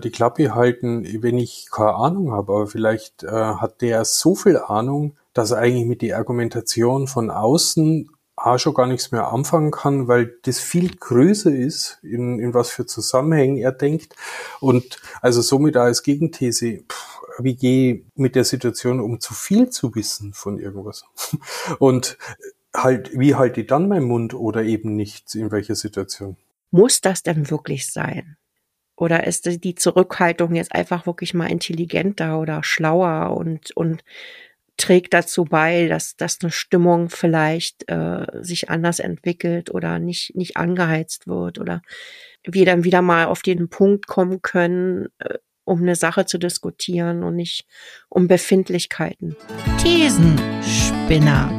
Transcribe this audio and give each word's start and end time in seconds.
die 0.00 0.10
Klappe 0.10 0.54
halten, 0.54 1.22
wenn 1.22 1.38
ich 1.38 1.68
keine 1.70 1.94
Ahnung 1.94 2.32
habe, 2.32 2.52
aber 2.52 2.66
vielleicht 2.66 3.22
äh, 3.22 3.28
hat 3.30 3.80
der 3.80 4.04
so 4.04 4.34
viel 4.34 4.58
Ahnung, 4.58 5.16
dass 5.32 5.52
er 5.52 5.58
eigentlich 5.58 5.86
mit 5.86 6.02
der 6.02 6.18
Argumentation 6.18 7.06
von 7.06 7.30
außen 7.30 8.10
A 8.36 8.58
schon 8.58 8.72
gar 8.72 8.86
nichts 8.86 9.12
mehr 9.12 9.32
anfangen 9.32 9.70
kann, 9.70 10.08
weil 10.08 10.34
das 10.42 10.60
viel 10.60 10.96
größer 10.96 11.54
ist, 11.54 11.98
in, 12.02 12.38
in 12.38 12.54
was 12.54 12.70
für 12.70 12.86
Zusammenhängen 12.86 13.58
er 13.58 13.72
denkt. 13.72 14.16
Und 14.60 14.98
also 15.20 15.42
somit 15.42 15.76
als 15.76 16.02
Gegenthese, 16.02 16.78
pff, 16.90 17.20
wie 17.38 17.54
gehe 17.54 18.04
mit 18.14 18.34
der 18.36 18.44
Situation 18.44 18.98
um, 19.00 19.20
zu 19.20 19.34
viel 19.34 19.68
zu 19.68 19.94
wissen 19.94 20.32
von 20.32 20.58
irgendwas? 20.58 21.04
Und 21.78 22.16
halt, 22.74 23.10
wie 23.18 23.34
halte 23.34 23.60
ich 23.60 23.66
dann 23.66 23.88
meinen 23.88 24.06
Mund 24.06 24.32
oder 24.32 24.62
eben 24.62 24.96
nicht, 24.96 25.34
in 25.34 25.50
welcher 25.50 25.74
Situation? 25.74 26.36
Muss 26.70 27.00
das 27.00 27.22
denn 27.22 27.50
wirklich 27.50 27.92
sein? 27.92 28.36
Oder 29.00 29.26
ist 29.26 29.64
die 29.64 29.74
Zurückhaltung 29.74 30.54
jetzt 30.54 30.74
einfach 30.74 31.06
wirklich 31.06 31.32
mal 31.32 31.50
intelligenter 31.50 32.38
oder 32.38 32.62
schlauer 32.62 33.34
und, 33.34 33.74
und 33.74 34.04
trägt 34.76 35.14
dazu 35.14 35.46
bei, 35.46 35.88
dass, 35.88 36.16
dass 36.16 36.38
eine 36.42 36.50
Stimmung 36.50 37.08
vielleicht 37.08 37.90
äh, 37.90 38.26
sich 38.42 38.68
anders 38.68 38.98
entwickelt 38.98 39.70
oder 39.70 39.98
nicht, 39.98 40.36
nicht 40.36 40.58
angeheizt 40.58 41.26
wird 41.26 41.58
oder 41.58 41.80
wir 42.44 42.66
dann 42.66 42.84
wieder 42.84 43.00
mal 43.00 43.24
auf 43.24 43.40
den 43.40 43.70
Punkt 43.70 44.06
kommen 44.06 44.42
können, 44.42 45.08
äh, 45.18 45.38
um 45.64 45.80
eine 45.80 45.96
Sache 45.96 46.26
zu 46.26 46.36
diskutieren 46.36 47.22
und 47.22 47.36
nicht 47.36 47.64
um 48.10 48.28
Befindlichkeiten. 48.28 49.34
Thesenspinner. 49.82 51.50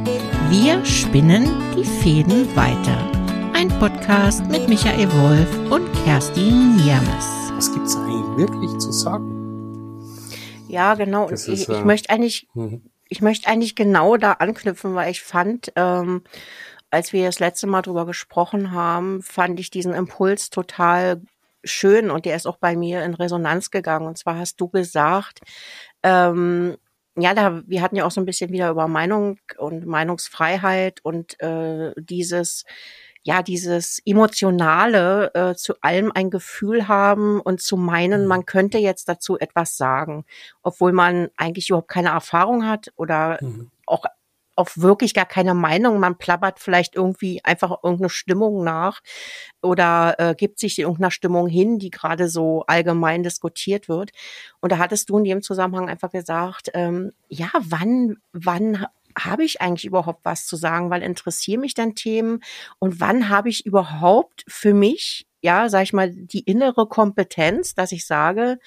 Wir 0.48 0.84
spinnen 0.84 1.48
die 1.76 1.84
Fäden 1.84 2.54
weiter. 2.54 3.11
Ein 3.62 3.68
Podcast 3.78 4.44
mit 4.50 4.68
Michael 4.68 5.08
Wolf 5.12 5.70
und 5.70 5.88
Kerstin 6.02 6.74
Niermes. 6.74 7.52
Was 7.54 7.72
gibt's 7.72 7.94
eigentlich 7.94 8.36
wirklich 8.36 8.76
zu 8.78 8.90
sagen? 8.90 10.02
Ja, 10.66 10.94
genau. 10.94 11.30
Das 11.30 11.46
ich, 11.46 11.60
ist, 11.60 11.68
äh, 11.68 11.78
ich 11.78 11.84
möchte 11.84 12.10
eigentlich, 12.10 12.48
Mhm. 12.54 12.82
ich 13.08 13.22
möchte 13.22 13.48
eigentlich 13.48 13.76
genau 13.76 14.16
da 14.16 14.32
anknüpfen, 14.32 14.96
weil 14.96 15.12
ich 15.12 15.22
fand, 15.22 15.70
ähm, 15.76 16.24
als 16.90 17.12
wir 17.12 17.26
das 17.26 17.38
letzte 17.38 17.68
Mal 17.68 17.82
drüber 17.82 18.04
gesprochen 18.04 18.72
haben, 18.72 19.22
fand 19.22 19.60
ich 19.60 19.70
diesen 19.70 19.94
Impuls 19.94 20.50
total 20.50 21.22
schön 21.62 22.10
und 22.10 22.24
der 22.24 22.34
ist 22.34 22.48
auch 22.48 22.56
bei 22.58 22.74
mir 22.74 23.04
in 23.04 23.14
Resonanz 23.14 23.70
gegangen. 23.70 24.08
Und 24.08 24.18
zwar 24.18 24.38
hast 24.38 24.60
du 24.60 24.70
gesagt, 24.70 25.38
ähm, 26.02 26.76
ja, 27.16 27.32
da, 27.32 27.62
wir 27.64 27.80
hatten 27.80 27.94
ja 27.94 28.06
auch 28.06 28.10
so 28.10 28.20
ein 28.20 28.26
bisschen 28.26 28.50
wieder 28.50 28.70
über 28.70 28.88
Meinung 28.88 29.38
und 29.56 29.86
Meinungsfreiheit 29.86 30.98
und 31.04 31.40
äh, 31.40 31.92
dieses, 31.96 32.64
ja, 33.24 33.42
dieses 33.42 34.00
emotionale 34.04 35.32
äh, 35.34 35.54
zu 35.54 35.74
allem 35.80 36.10
ein 36.14 36.30
Gefühl 36.30 36.88
haben 36.88 37.40
und 37.40 37.60
zu 37.60 37.76
meinen, 37.76 38.26
man 38.26 38.46
könnte 38.46 38.78
jetzt 38.78 39.08
dazu 39.08 39.38
etwas 39.38 39.76
sagen, 39.76 40.24
obwohl 40.62 40.92
man 40.92 41.28
eigentlich 41.36 41.68
überhaupt 41.70 41.88
keine 41.88 42.10
Erfahrung 42.10 42.66
hat 42.66 42.92
oder 42.96 43.38
Mhm. 43.42 43.70
auch 43.86 44.04
auch 44.54 44.68
wirklich 44.76 45.14
gar 45.14 45.24
keine 45.24 45.54
Meinung. 45.54 45.98
Man 45.98 46.18
plappert 46.18 46.58
vielleicht 46.60 46.94
irgendwie 46.94 47.42
einfach 47.44 47.70
irgendeine 47.82 48.10
Stimmung 48.10 48.62
nach 48.62 49.00
oder 49.62 50.14
äh, 50.18 50.34
gibt 50.34 50.58
sich 50.58 50.78
irgendeiner 50.78 51.10
Stimmung 51.10 51.48
hin, 51.48 51.78
die 51.78 51.90
gerade 51.90 52.28
so 52.28 52.64
allgemein 52.66 53.22
diskutiert 53.22 53.88
wird. 53.88 54.10
Und 54.60 54.70
da 54.72 54.78
hattest 54.78 55.08
du 55.08 55.18
in 55.18 55.24
dem 55.24 55.42
Zusammenhang 55.42 55.88
einfach 55.88 56.10
gesagt, 56.10 56.70
ähm, 56.74 57.12
ja, 57.28 57.48
wann, 57.60 58.16
wann 58.32 58.86
habe 59.18 59.44
ich 59.44 59.60
eigentlich 59.60 59.84
überhaupt 59.84 60.24
was 60.24 60.46
zu 60.46 60.56
sagen? 60.56 60.90
Weil 60.90 61.02
interessieren 61.02 61.60
mich 61.60 61.74
dann 61.74 61.94
Themen 61.94 62.40
und 62.78 63.00
wann 63.00 63.28
habe 63.28 63.48
ich 63.48 63.66
überhaupt 63.66 64.44
für 64.48 64.74
mich 64.74 65.26
ja, 65.42 65.68
sag 65.68 65.82
ich 65.82 65.92
mal, 65.92 66.10
die 66.14 66.44
innere 66.44 66.86
Kompetenz, 66.86 67.74
dass 67.74 67.90
ich 67.90 68.06
sage, 68.06 68.60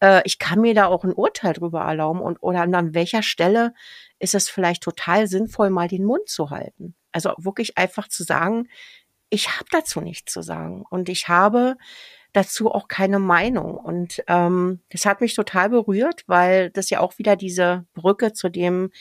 äh, 0.00 0.22
ich 0.24 0.38
kann 0.38 0.60
mir 0.60 0.74
da 0.74 0.86
auch 0.86 1.02
ein 1.02 1.12
Urteil 1.12 1.54
drüber 1.54 1.80
erlauben 1.80 2.20
und 2.20 2.40
oder 2.40 2.60
an 2.60 2.94
welcher 2.94 3.22
Stelle 3.22 3.74
ist 4.20 4.36
es 4.36 4.48
vielleicht 4.48 4.82
total 4.82 5.26
sinnvoll, 5.26 5.70
mal 5.70 5.88
den 5.88 6.04
Mund 6.04 6.28
zu 6.28 6.50
halten. 6.50 6.94
Also 7.10 7.34
wirklich 7.36 7.76
einfach 7.76 8.06
zu 8.06 8.22
sagen, 8.22 8.68
ich 9.28 9.56
habe 9.56 9.66
dazu 9.72 10.00
nichts 10.00 10.32
zu 10.32 10.42
sagen 10.42 10.84
und 10.88 11.08
ich 11.08 11.28
habe 11.28 11.76
dazu 12.32 12.70
auch 12.70 12.86
keine 12.86 13.18
Meinung. 13.18 13.76
Und 13.76 14.22
ähm, 14.28 14.80
das 14.90 15.06
hat 15.06 15.20
mich 15.20 15.34
total 15.34 15.70
berührt, 15.70 16.22
weil 16.28 16.70
das 16.70 16.90
ja 16.90 17.00
auch 17.00 17.18
wieder 17.18 17.34
diese 17.34 17.86
Brücke 17.94 18.32
zu 18.32 18.48
dem 18.48 18.92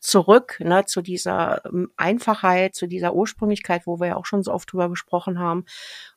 zurück, 0.00 0.58
ne, 0.60 0.84
zu 0.86 1.02
dieser 1.02 1.64
ähm, 1.66 1.90
Einfachheit, 1.96 2.74
zu 2.74 2.86
dieser 2.86 3.14
Ursprünglichkeit, 3.14 3.86
wo 3.86 4.00
wir 4.00 4.08
ja 4.08 4.16
auch 4.16 4.26
schon 4.26 4.42
so 4.42 4.52
oft 4.52 4.72
drüber 4.72 4.88
gesprochen 4.88 5.38
haben. 5.38 5.64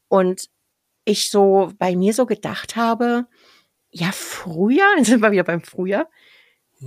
Und 0.07 0.49
ich 1.05 1.29
so 1.29 1.71
bei 1.77 1.95
mir 1.95 2.13
so 2.13 2.25
gedacht 2.25 2.75
habe, 2.75 3.27
ja, 3.89 4.11
früher, 4.11 4.85
dann 4.95 5.05
sind 5.05 5.21
wir 5.21 5.31
wieder 5.31 5.43
beim 5.43 5.63
Früher, 5.63 6.07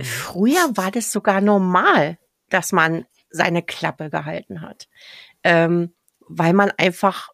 früher 0.01 0.75
war 0.75 0.91
das 0.91 1.11
sogar 1.11 1.41
normal, 1.41 2.17
dass 2.49 2.71
man 2.71 3.05
seine 3.29 3.63
Klappe 3.63 4.09
gehalten 4.09 4.61
hat. 4.61 4.87
Ähm, 5.43 5.93
weil 6.27 6.53
man 6.53 6.71
einfach 6.77 7.29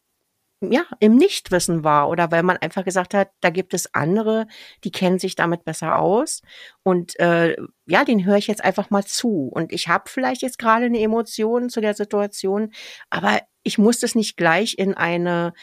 ja, 0.61 0.85
im 0.99 1.15
Nichtwissen 1.15 1.83
war 1.83 2.07
oder 2.09 2.31
weil 2.31 2.43
man 2.43 2.57
einfach 2.57 2.85
gesagt 2.85 3.13
hat, 3.13 3.31
da 3.41 3.49
gibt 3.49 3.73
es 3.73 3.93
andere, 3.93 4.47
die 4.83 4.91
kennen 4.91 5.17
sich 5.17 5.35
damit 5.35 5.65
besser 5.65 5.97
aus 5.97 6.41
und 6.83 7.19
äh, 7.19 7.55
ja, 7.87 8.05
den 8.05 8.25
höre 8.25 8.37
ich 8.37 8.47
jetzt 8.47 8.63
einfach 8.63 8.91
mal 8.91 9.03
zu 9.03 9.49
und 9.51 9.73
ich 9.73 9.87
habe 9.87 10.03
vielleicht 10.07 10.43
jetzt 10.43 10.59
gerade 10.59 10.85
eine 10.85 10.99
Emotion 10.99 11.69
zu 11.69 11.81
der 11.81 11.95
Situation, 11.95 12.71
aber 13.09 13.41
ich 13.63 13.77
muss 13.79 13.99
das 13.99 14.13
nicht 14.15 14.37
gleich 14.37 14.75
in 14.77 14.93
eine 14.93 15.53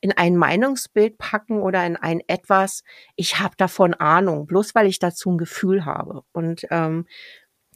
in 0.00 0.12
ein 0.12 0.36
Meinungsbild 0.36 1.18
packen 1.18 1.60
oder 1.60 1.84
in 1.84 1.96
ein 1.96 2.20
etwas, 2.28 2.84
ich 3.16 3.40
habe 3.40 3.56
davon 3.56 3.94
Ahnung, 3.94 4.46
bloß 4.46 4.74
weil 4.74 4.86
ich 4.86 4.98
dazu 4.98 5.30
ein 5.30 5.38
Gefühl 5.38 5.84
habe. 5.84 6.22
Und 6.32 6.66
ähm, 6.70 7.06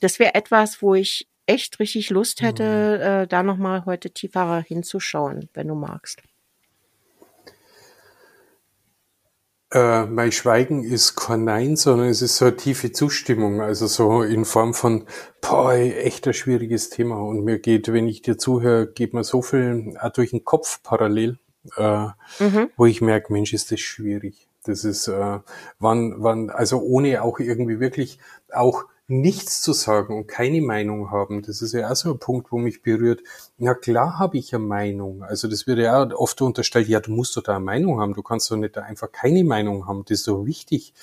das 0.00 0.18
wäre 0.18 0.34
etwas, 0.34 0.82
wo 0.82 0.94
ich 0.94 1.28
echt 1.46 1.80
richtig 1.80 2.10
Lust 2.10 2.42
hätte, 2.42 3.22
äh, 3.24 3.26
da 3.26 3.42
nochmal 3.42 3.84
heute 3.84 4.10
tiefer 4.10 4.60
hinzuschauen, 4.60 5.48
wenn 5.54 5.68
du 5.68 5.74
magst. 5.74 6.22
Äh, 9.72 10.06
mein 10.06 10.32
Schweigen 10.32 10.82
ist 10.82 11.14
kein 11.14 11.44
Nein, 11.44 11.76
sondern 11.76 12.08
es 12.08 12.22
ist 12.22 12.36
so 12.36 12.46
eine 12.46 12.56
tiefe 12.56 12.90
Zustimmung, 12.90 13.60
also 13.60 13.86
so 13.86 14.22
in 14.22 14.44
Form 14.44 14.74
von, 14.74 15.04
boah, 15.40 15.74
echt 15.74 16.26
ein 16.26 16.34
schwieriges 16.34 16.90
Thema. 16.90 17.16
Und 17.20 17.44
mir 17.44 17.60
geht, 17.60 17.92
wenn 17.92 18.08
ich 18.08 18.22
dir 18.22 18.36
zuhöre, 18.36 18.88
geht 18.88 19.14
mir 19.14 19.22
so 19.22 19.42
viel 19.42 19.96
auch 20.00 20.10
durch 20.10 20.30
den 20.30 20.44
Kopf 20.44 20.82
parallel, 20.82 21.38
äh, 21.76 22.06
Mhm. 22.40 22.70
wo 22.76 22.86
ich 22.86 23.00
merke, 23.00 23.32
Mensch, 23.32 23.52
ist 23.52 23.70
das 23.70 23.78
schwierig. 23.80 24.48
Das 24.64 24.84
ist, 24.84 25.06
äh, 25.08 25.38
wann, 25.78 26.14
wann, 26.18 26.50
also 26.50 26.80
ohne 26.80 27.22
auch 27.22 27.38
irgendwie 27.38 27.78
wirklich 27.78 28.18
auch 28.52 28.84
nichts 29.10 29.60
zu 29.60 29.72
sagen 29.72 30.16
und 30.16 30.28
keine 30.28 30.62
Meinung 30.62 31.10
haben, 31.10 31.42
das 31.42 31.62
ist 31.62 31.72
ja 31.72 31.90
auch 31.90 31.96
so 31.96 32.12
ein 32.12 32.18
Punkt, 32.18 32.52
wo 32.52 32.58
mich 32.58 32.82
berührt. 32.82 33.20
Na 33.58 33.74
klar 33.74 34.18
habe 34.18 34.38
ich 34.38 34.54
eine 34.54 34.64
Meinung. 34.64 35.24
Also 35.24 35.48
das 35.48 35.66
wird 35.66 35.80
ja 35.80 36.10
oft 36.12 36.40
unterstellt, 36.42 36.88
ja, 36.88 37.00
du 37.00 37.10
musst 37.10 37.36
doch 37.36 37.42
da 37.42 37.56
eine 37.56 37.64
Meinung 37.64 38.00
haben, 38.00 38.14
du 38.14 38.22
kannst 38.22 38.50
doch 38.50 38.56
nicht 38.56 38.76
da 38.76 38.82
einfach 38.82 39.10
keine 39.10 39.42
Meinung 39.42 39.86
haben, 39.88 40.04
das 40.04 40.18
ist 40.20 40.24
so 40.24 40.46
wichtig. 40.46 40.94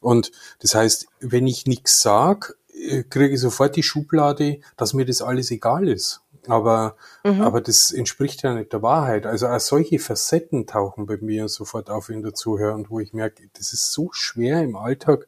Und 0.00 0.30
das 0.60 0.74
heißt, 0.76 1.08
wenn 1.20 1.46
ich 1.48 1.66
nichts 1.66 2.00
sag, 2.00 2.56
äh, 2.72 3.02
kriege 3.02 3.34
ich 3.34 3.40
sofort 3.40 3.74
die 3.74 3.82
Schublade, 3.82 4.60
dass 4.76 4.94
mir 4.94 5.04
das 5.04 5.20
alles 5.20 5.50
egal 5.50 5.88
ist. 5.88 6.22
Aber, 6.46 6.96
Mhm. 7.24 7.42
aber 7.42 7.60
das 7.60 7.90
entspricht 7.90 8.42
ja 8.42 8.54
nicht 8.54 8.72
der 8.72 8.82
Wahrheit. 8.82 9.26
Also 9.26 9.48
auch 9.48 9.60
solche 9.60 9.98
Facetten 9.98 10.66
tauchen 10.66 11.06
bei 11.06 11.18
mir 11.20 11.48
sofort 11.48 11.90
auf 11.90 12.08
in 12.08 12.22
der 12.22 12.34
Zuhör 12.34 12.74
und 12.74 12.88
wo 12.88 13.00
ich 13.00 13.12
merke, 13.12 13.50
das 13.54 13.72
ist 13.72 13.92
so 13.92 14.10
schwer 14.12 14.62
im 14.62 14.76
Alltag, 14.76 15.26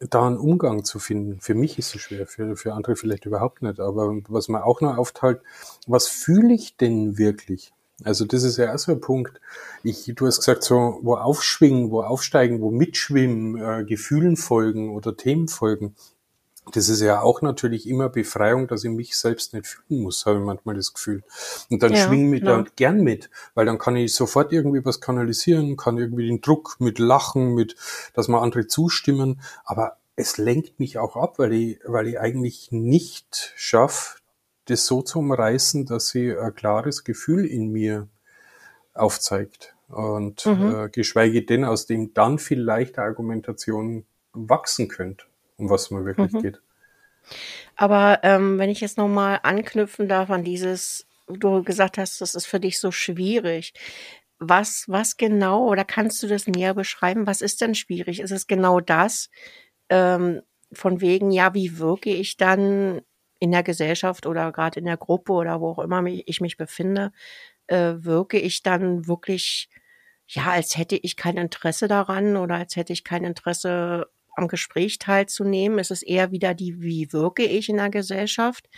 da 0.00 0.26
einen 0.26 0.38
Umgang 0.38 0.84
zu 0.84 0.98
finden. 0.98 1.40
Für 1.40 1.54
mich 1.54 1.78
ist 1.78 1.94
es 1.94 2.00
schwer, 2.00 2.26
für, 2.26 2.56
für 2.56 2.74
andere 2.74 2.96
vielleicht 2.96 3.26
überhaupt 3.26 3.62
nicht. 3.62 3.80
Aber 3.80 4.14
was 4.28 4.48
mir 4.48 4.64
auch 4.64 4.80
noch 4.80 4.96
aufteilt, 4.96 5.40
was 5.86 6.06
fühle 6.08 6.54
ich 6.54 6.76
denn 6.76 7.18
wirklich? 7.18 7.72
Also 8.04 8.24
das 8.24 8.44
ist 8.44 8.58
ja 8.58 8.72
auch 8.72 8.78
so 8.78 8.92
ein 8.92 9.00
Punkt. 9.00 9.40
Ich, 9.82 10.12
du 10.14 10.26
hast 10.26 10.38
gesagt, 10.38 10.62
so 10.62 11.00
wo 11.02 11.16
aufschwingen, 11.16 11.90
wo 11.90 12.02
aufsteigen, 12.02 12.60
wo 12.60 12.70
mitschwimmen, 12.70 13.60
äh, 13.60 13.84
Gefühlen 13.84 14.36
folgen 14.36 14.94
oder 14.94 15.16
Themen 15.16 15.48
folgen. 15.48 15.96
Das 16.72 16.88
ist 16.88 17.00
ja 17.00 17.20
auch 17.22 17.42
natürlich 17.42 17.88
immer 17.88 18.08
Befreiung, 18.08 18.68
dass 18.68 18.84
ich 18.84 18.90
mich 18.90 19.16
selbst 19.16 19.54
nicht 19.54 19.66
fühlen 19.66 20.02
muss, 20.02 20.26
habe 20.26 20.38
ich 20.38 20.44
manchmal 20.44 20.74
das 20.74 20.92
Gefühl. 20.92 21.22
Und 21.70 21.82
dann 21.82 21.94
Ja, 21.94 21.96
schwingen 21.96 22.32
wir 22.32 22.40
genau. 22.40 22.62
da 22.62 22.70
gern 22.76 23.00
mit, 23.02 23.30
weil 23.54 23.66
dann 23.66 23.78
kann 23.78 23.96
ich 23.96 24.14
sofort 24.14 24.52
irgendwie 24.52 24.84
was 24.84 25.00
kanalisieren, 25.00 25.76
kann 25.76 25.98
irgendwie 25.98 26.26
den 26.26 26.40
Druck 26.40 26.76
mit 26.78 26.98
Lachen, 26.98 27.54
mit, 27.54 27.76
dass 28.14 28.28
mal 28.28 28.40
andere 28.40 28.66
zustimmen. 28.66 29.40
Aber 29.64 29.96
es 30.16 30.36
lenkt 30.38 30.80
mich 30.80 30.98
auch 30.98 31.16
ab, 31.16 31.38
weil 31.38 31.52
ich, 31.52 31.80
weil 31.84 32.08
ich 32.08 32.18
eigentlich 32.20 32.70
nicht 32.72 33.52
schaffe, 33.56 34.18
das 34.66 34.84
so 34.86 35.02
zu 35.02 35.20
umreißen, 35.20 35.86
dass 35.86 36.08
sie 36.08 36.36
ein 36.36 36.54
klares 36.54 37.04
Gefühl 37.04 37.46
in 37.46 37.70
mir 37.70 38.08
aufzeigt. 38.94 39.74
Und 39.88 40.44
Mhm. 40.46 40.76
äh, 40.84 40.88
geschweige 40.90 41.42
denn, 41.44 41.64
aus 41.64 41.86
dem 41.86 42.12
dann 42.12 42.38
vielleicht 42.38 42.98
Argumentation 42.98 44.04
wachsen 44.32 44.88
könnte, 44.88 45.24
um 45.58 45.70
was 45.70 45.90
man 45.90 46.06
wirklich 46.06 46.32
Mhm. 46.34 46.42
geht. 46.42 46.62
Aber 47.76 48.20
ähm, 48.22 48.58
wenn 48.58 48.70
ich 48.70 48.80
jetzt 48.80 48.98
nochmal 48.98 49.40
anknüpfen 49.42 50.08
darf 50.08 50.30
an 50.30 50.44
dieses, 50.44 51.06
du 51.28 51.62
gesagt 51.62 51.98
hast, 51.98 52.20
das 52.20 52.34
ist 52.34 52.46
für 52.46 52.60
dich 52.60 52.78
so 52.80 52.90
schwierig. 52.92 53.74
was, 54.40 54.84
was 54.88 55.16
genau, 55.18 55.66
oder 55.68 55.84
kannst 55.84 56.22
du 56.22 56.28
das 56.28 56.46
näher 56.48 56.74
beschreiben? 56.74 57.26
Was 57.26 57.40
ist 57.42 57.60
denn 57.60 57.74
schwierig? 57.74 58.20
Ist 58.20 58.30
es 58.32 58.46
genau 58.46 58.80
das, 58.80 59.30
ähm, 59.90 60.42
von 60.72 61.00
wegen, 61.00 61.30
ja, 61.32 61.54
wie 61.54 61.78
wirke 61.78 62.10
ich 62.10 62.36
dann 62.36 63.02
in 63.40 63.52
der 63.52 63.62
Gesellschaft 63.64 64.26
oder 64.26 64.52
gerade 64.52 64.80
in 64.80 64.86
der 64.86 64.96
Gruppe 64.98 65.32
oder 65.32 65.60
wo 65.60 65.70
auch 65.72 65.78
immer 65.80 66.04
ich 66.06 66.40
mich 66.40 66.56
befinde, 66.56 67.12
äh, 67.68 67.94
wirke 67.98 68.38
ich 68.38 68.62
dann 68.62 69.06
wirklich, 69.08 69.70
ja, 70.28 70.46
als 70.52 70.76
hätte 70.78 70.96
ich 70.96 71.16
kein 71.16 71.36
Interesse 71.38 71.88
daran 71.88 72.36
oder 72.36 72.56
als 72.56 72.76
hätte 72.76 72.92
ich 72.92 73.04
kein 73.04 73.24
Interesse 73.24 74.08
am 74.38 74.48
Gespräch 74.48 74.98
teilzunehmen. 74.98 75.78
Es 75.78 75.90
ist 75.90 76.02
eher 76.02 76.30
wieder 76.30 76.54
die, 76.54 76.80
wie 76.80 77.12
wirke 77.12 77.44
ich 77.44 77.68
in 77.68 77.76
der 77.76 77.90
Gesellschaft, 77.90 78.68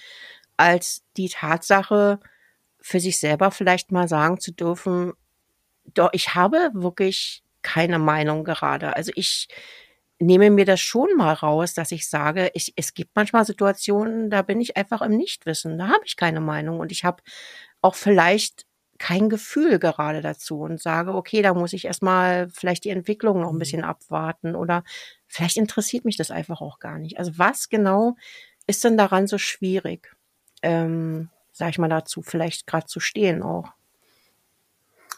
als 0.57 1.05
die 1.17 1.29
Tatsache, 1.29 2.21
für 2.83 3.01
sich 3.01 3.19
selber 3.19 3.51
vielleicht 3.51 3.93
mal 3.93 4.09
sagen 4.09 4.41
zu 4.41 4.53
dürfen, 4.53 5.13
doch, 5.95 6.11
ich 6.13 6.35
habe 6.35 6.71
wirklich 6.73 7.43
keine 7.63 7.99
Meinung 7.99 8.45
gerade. 8.45 8.97
Also 8.97 9.13
ich 9.15 9.49
nehme 10.19 10.51
mir 10.51 10.65
das 10.65 10.81
schon 10.81 11.09
mal 11.17 11.33
raus, 11.33 11.75
dass 11.75 11.93
ich 11.93 12.09
sage, 12.09 12.51
ich, 12.55 12.73
es 12.77 12.95
gibt 12.95 13.15
manchmal 13.15 13.45
Situationen, 13.45 14.31
da 14.31 14.43
bin 14.43 14.61
ich 14.61 14.77
einfach 14.77 15.03
im 15.03 15.17
Nichtwissen, 15.17 15.79
da 15.79 15.89
habe 15.89 16.05
ich 16.05 16.17
keine 16.17 16.41
Meinung 16.41 16.79
und 16.81 16.93
ich 16.93 17.05
habe 17.05 17.23
auch 17.81 17.95
vielleicht 17.95 18.67
kein 19.01 19.31
Gefühl 19.31 19.79
gerade 19.79 20.21
dazu 20.21 20.61
und 20.61 20.81
sage, 20.81 21.15
okay, 21.15 21.41
da 21.41 21.55
muss 21.55 21.73
ich 21.73 21.87
erstmal 21.87 22.51
vielleicht 22.51 22.85
die 22.85 22.91
Entwicklung 22.91 23.41
noch 23.41 23.49
ein 23.49 23.55
mhm. 23.55 23.61
bisschen 23.61 23.83
abwarten 23.83 24.55
oder 24.55 24.85
vielleicht 25.27 25.57
interessiert 25.57 26.05
mich 26.05 26.19
das 26.19 26.31
einfach 26.31 26.61
auch 26.61 26.79
gar 26.79 26.99
nicht. 26.99 27.19
Also 27.19 27.33
was 27.37 27.71
genau 27.71 28.17
ist 28.67 28.85
denn 28.85 28.99
daran 28.99 29.27
so 29.27 29.39
schwierig, 29.39 30.15
ähm, 30.63 31.31
sag 31.51 31.71
ich 31.71 31.79
mal 31.79 31.89
dazu, 31.89 32.21
vielleicht 32.21 32.67
gerade 32.67 32.87
zu 32.87 33.01
stehen 33.01 33.43
auch? 33.43 33.73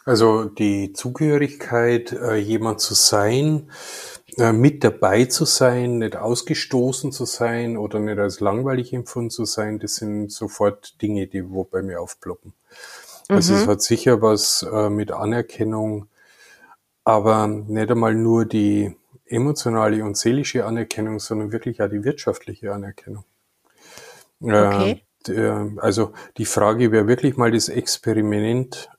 Also 0.05 0.45
die 0.45 0.93
Zugehörigkeit, 0.93 2.13
äh, 2.13 2.35
jemand 2.35 2.79
zu 2.79 2.93
sein, 2.93 3.69
äh, 4.37 4.53
mit 4.53 4.83
dabei 4.83 5.25
zu 5.25 5.43
sein, 5.43 5.97
nicht 5.99 6.15
ausgestoßen 6.15 7.11
zu 7.11 7.25
sein 7.25 7.77
oder 7.77 7.99
nicht 7.99 8.17
als 8.17 8.39
langweilig 8.39 8.93
empfunden 8.93 9.29
zu 9.29 9.43
sein, 9.43 9.79
das 9.79 9.95
sind 9.95 10.31
sofort 10.31 11.01
Dinge, 11.01 11.27
die 11.27 11.49
wo 11.49 11.65
bei 11.65 11.81
mir 11.81 12.01
aufploppen. 12.01 12.53
Mhm. 13.29 13.35
Also 13.35 13.53
es 13.53 13.65
mhm. 13.65 13.69
hat 13.69 13.81
sicher 13.81 14.21
was 14.21 14.63
äh, 14.63 14.89
mit 14.89 15.11
Anerkennung, 15.11 16.07
aber 17.03 17.47
nicht 17.47 17.91
einmal 17.91 18.15
nur 18.15 18.45
die 18.45 18.95
emotionale 19.25 20.03
und 20.03 20.17
seelische 20.17 20.65
Anerkennung, 20.65 21.19
sondern 21.19 21.51
wirklich 21.51 21.81
auch 21.81 21.89
die 21.89 22.03
wirtschaftliche 22.03 22.73
Anerkennung. 22.73 23.25
Okay. 24.41 25.03
also 25.77 26.11
die 26.37 26.45
Frage 26.45 26.91
wäre 26.91 27.07
wirklich 27.07 27.37
mal 27.37 27.51
das 27.51 27.69
Experiment 27.69 28.89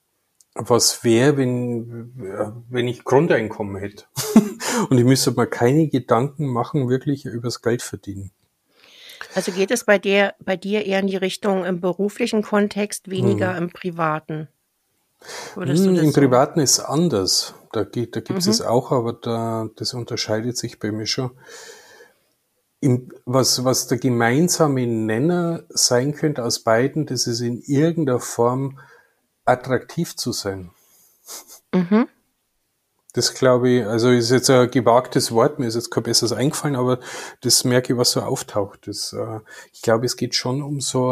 was 0.55 1.03
wäre, 1.03 1.37
wenn, 1.37 2.13
wenn 2.69 2.87
ich 2.87 3.03
Grundeinkommen 3.03 3.75
hätte 3.75 4.05
und 4.89 4.97
ich 4.97 5.03
müsste 5.03 5.31
mal 5.31 5.47
keine 5.47 5.89
Gedanken 5.89 6.47
machen, 6.47 6.89
wirklich 6.89 7.25
übers 7.25 7.61
Geld 7.61 7.81
verdienen. 7.81 8.31
Also 9.35 9.51
geht 9.51 9.71
es 9.71 9.83
bei 9.83 9.99
dir, 9.99 10.33
bei 10.39 10.55
dir 10.55 10.85
eher 10.85 10.99
in 10.99 11.07
die 11.07 11.17
Richtung 11.17 11.65
im 11.65 11.81
beruflichen 11.81 12.41
Kontext, 12.41 13.09
weniger 13.09 13.55
hm. 13.55 13.63
im 13.63 13.69
privaten? 13.69 14.47
Hm, 15.55 15.95
Im 15.95 16.11
so? 16.11 16.19
Privaten 16.19 16.59
ist 16.59 16.79
anders. 16.79 17.53
Da, 17.71 17.83
geht, 17.83 18.15
da 18.15 18.21
gibt 18.21 18.39
es 18.39 18.45
mhm. 18.45 18.51
es 18.51 18.61
auch, 18.61 18.91
aber 18.91 19.13
da, 19.13 19.67
das 19.75 19.93
unterscheidet 19.93 20.57
sich 20.57 20.79
bei 20.79 20.91
mir 20.91 21.05
schon. 21.05 21.31
Im, 22.79 23.11
was, 23.25 23.63
was 23.65 23.87
der 23.87 23.97
gemeinsame 23.97 24.85
Nenner 24.85 25.63
sein 25.69 26.13
könnte 26.13 26.43
aus 26.43 26.59
beiden, 26.59 27.05
das 27.05 27.27
ist 27.27 27.41
in 27.41 27.61
irgendeiner 27.61 28.19
Form 28.19 28.79
attraktiv 29.43 30.15
zu 30.15 30.31
sein. 30.31 30.71
Mhm. 31.73 32.07
Das 33.15 33.33
glaube 33.33 33.69
ich, 33.69 33.85
also 33.85 34.09
ist 34.09 34.29
jetzt 34.29 34.49
ein 34.49 34.69
gewagtes 34.69 35.31
Wort, 35.31 35.57
mir 35.57 35.67
ist 35.67 35.75
jetzt 35.75 35.89
kein 35.89 36.03
besseres 36.03 36.33
eingefallen, 36.33 36.75
aber 36.75 36.99
das 37.39 37.63
merke 37.63 37.93
ich, 37.93 37.97
was 37.97 38.11
so 38.11 38.21
auftaucht. 38.21 38.87
Das, 38.87 39.13
äh, 39.13 39.39
ich 39.71 39.81
glaube, 39.81 40.05
es 40.05 40.17
geht 40.17 40.35
schon 40.35 40.61
um 40.61 40.81
so 40.81 41.11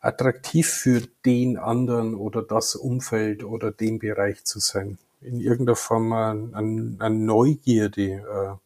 attraktiv 0.00 0.68
für 0.68 1.02
den 1.26 1.56
anderen 1.58 2.14
oder 2.14 2.42
das 2.42 2.76
Umfeld 2.76 3.42
oder 3.42 3.72
den 3.72 3.98
Bereich 3.98 4.44
zu 4.44 4.60
sein. 4.60 4.98
In 5.20 5.40
irgendeiner 5.40 5.74
Form 5.74 6.12
an, 6.12 6.96
an 7.00 7.24
Neugierde. 7.24 8.60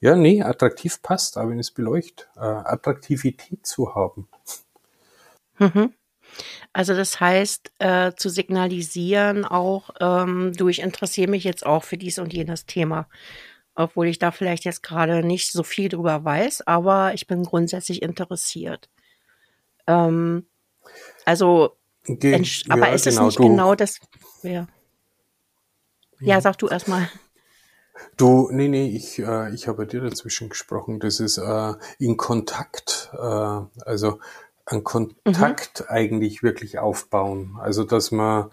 Äh, 0.00 0.04
ja, 0.04 0.16
nee, 0.16 0.42
attraktiv 0.42 1.02
passt, 1.02 1.36
aber 1.36 1.50
wenn 1.50 1.60
es 1.60 1.70
beleuchtet, 1.70 2.28
äh, 2.34 2.40
Attraktivität 2.40 3.64
zu 3.64 3.94
haben. 3.94 4.26
Mhm. 5.60 5.94
Also 6.72 6.94
das 6.94 7.20
heißt, 7.20 7.72
äh, 7.78 8.12
zu 8.14 8.28
signalisieren 8.28 9.44
auch, 9.44 9.90
ähm, 10.00 10.52
du, 10.56 10.68
ich 10.68 10.80
interessiere 10.80 11.30
mich 11.30 11.44
jetzt 11.44 11.66
auch 11.66 11.84
für 11.84 11.98
dies 11.98 12.18
und 12.18 12.32
jenes 12.32 12.66
Thema. 12.66 13.08
Obwohl 13.74 14.08
ich 14.08 14.18
da 14.18 14.30
vielleicht 14.30 14.64
jetzt 14.64 14.82
gerade 14.82 15.24
nicht 15.24 15.52
so 15.52 15.62
viel 15.62 15.88
drüber 15.88 16.24
weiß, 16.24 16.66
aber 16.66 17.14
ich 17.14 17.26
bin 17.26 17.44
grundsätzlich 17.44 18.02
interessiert. 18.02 18.88
Ähm, 19.86 20.46
also, 21.24 21.76
Ge 22.04 22.44
aber 22.68 22.88
ja, 22.88 22.94
ist 22.94 23.04
genau, 23.04 23.20
es 23.22 23.26
nicht 23.26 23.38
du. 23.38 23.42
genau 23.44 23.74
das? 23.74 24.00
Ja. 24.42 24.66
ja, 26.20 26.40
sag 26.40 26.56
du 26.58 26.68
erstmal. 26.68 27.08
Du, 28.16 28.48
nee, 28.50 28.68
nee, 28.68 28.88
ich, 28.88 29.18
äh, 29.18 29.54
ich 29.54 29.68
habe 29.68 29.86
dir 29.86 30.00
dazwischen 30.00 30.48
gesprochen. 30.48 31.00
Das 31.00 31.20
ist 31.20 31.38
äh, 31.38 31.74
in 31.98 32.16
Kontakt. 32.16 33.10
Äh, 33.12 33.16
also 33.84 34.20
einen 34.70 34.84
Kontakt 34.84 35.80
mhm. 35.80 35.86
eigentlich 35.88 36.42
wirklich 36.42 36.78
aufbauen. 36.78 37.56
Also 37.60 37.84
dass 37.84 38.10
man 38.10 38.50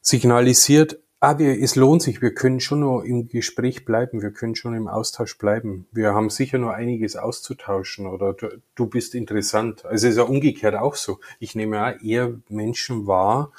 signalisiert, 0.00 0.98
ah, 1.20 1.38
wir, 1.38 1.60
es 1.60 1.76
lohnt 1.76 2.02
sich, 2.02 2.22
wir 2.22 2.34
können 2.34 2.60
schon 2.60 2.80
noch 2.80 3.02
im 3.02 3.28
Gespräch 3.28 3.84
bleiben, 3.84 4.22
wir 4.22 4.30
können 4.30 4.54
schon 4.54 4.74
im 4.74 4.88
Austausch 4.88 5.38
bleiben. 5.38 5.86
Wir 5.92 6.14
haben 6.14 6.30
sicher 6.30 6.58
noch 6.58 6.70
einiges 6.70 7.16
auszutauschen 7.16 8.06
oder 8.06 8.32
du, 8.32 8.48
du 8.74 8.86
bist 8.86 9.14
interessant. 9.14 9.84
Also 9.84 10.06
es 10.06 10.12
ist 10.12 10.18
ja 10.18 10.24
umgekehrt 10.24 10.74
auch 10.74 10.94
so. 10.94 11.18
Ich 11.38 11.54
nehme 11.54 11.84
auch 11.84 12.02
eher 12.02 12.34
Menschen 12.48 13.06
wahr, 13.06 13.52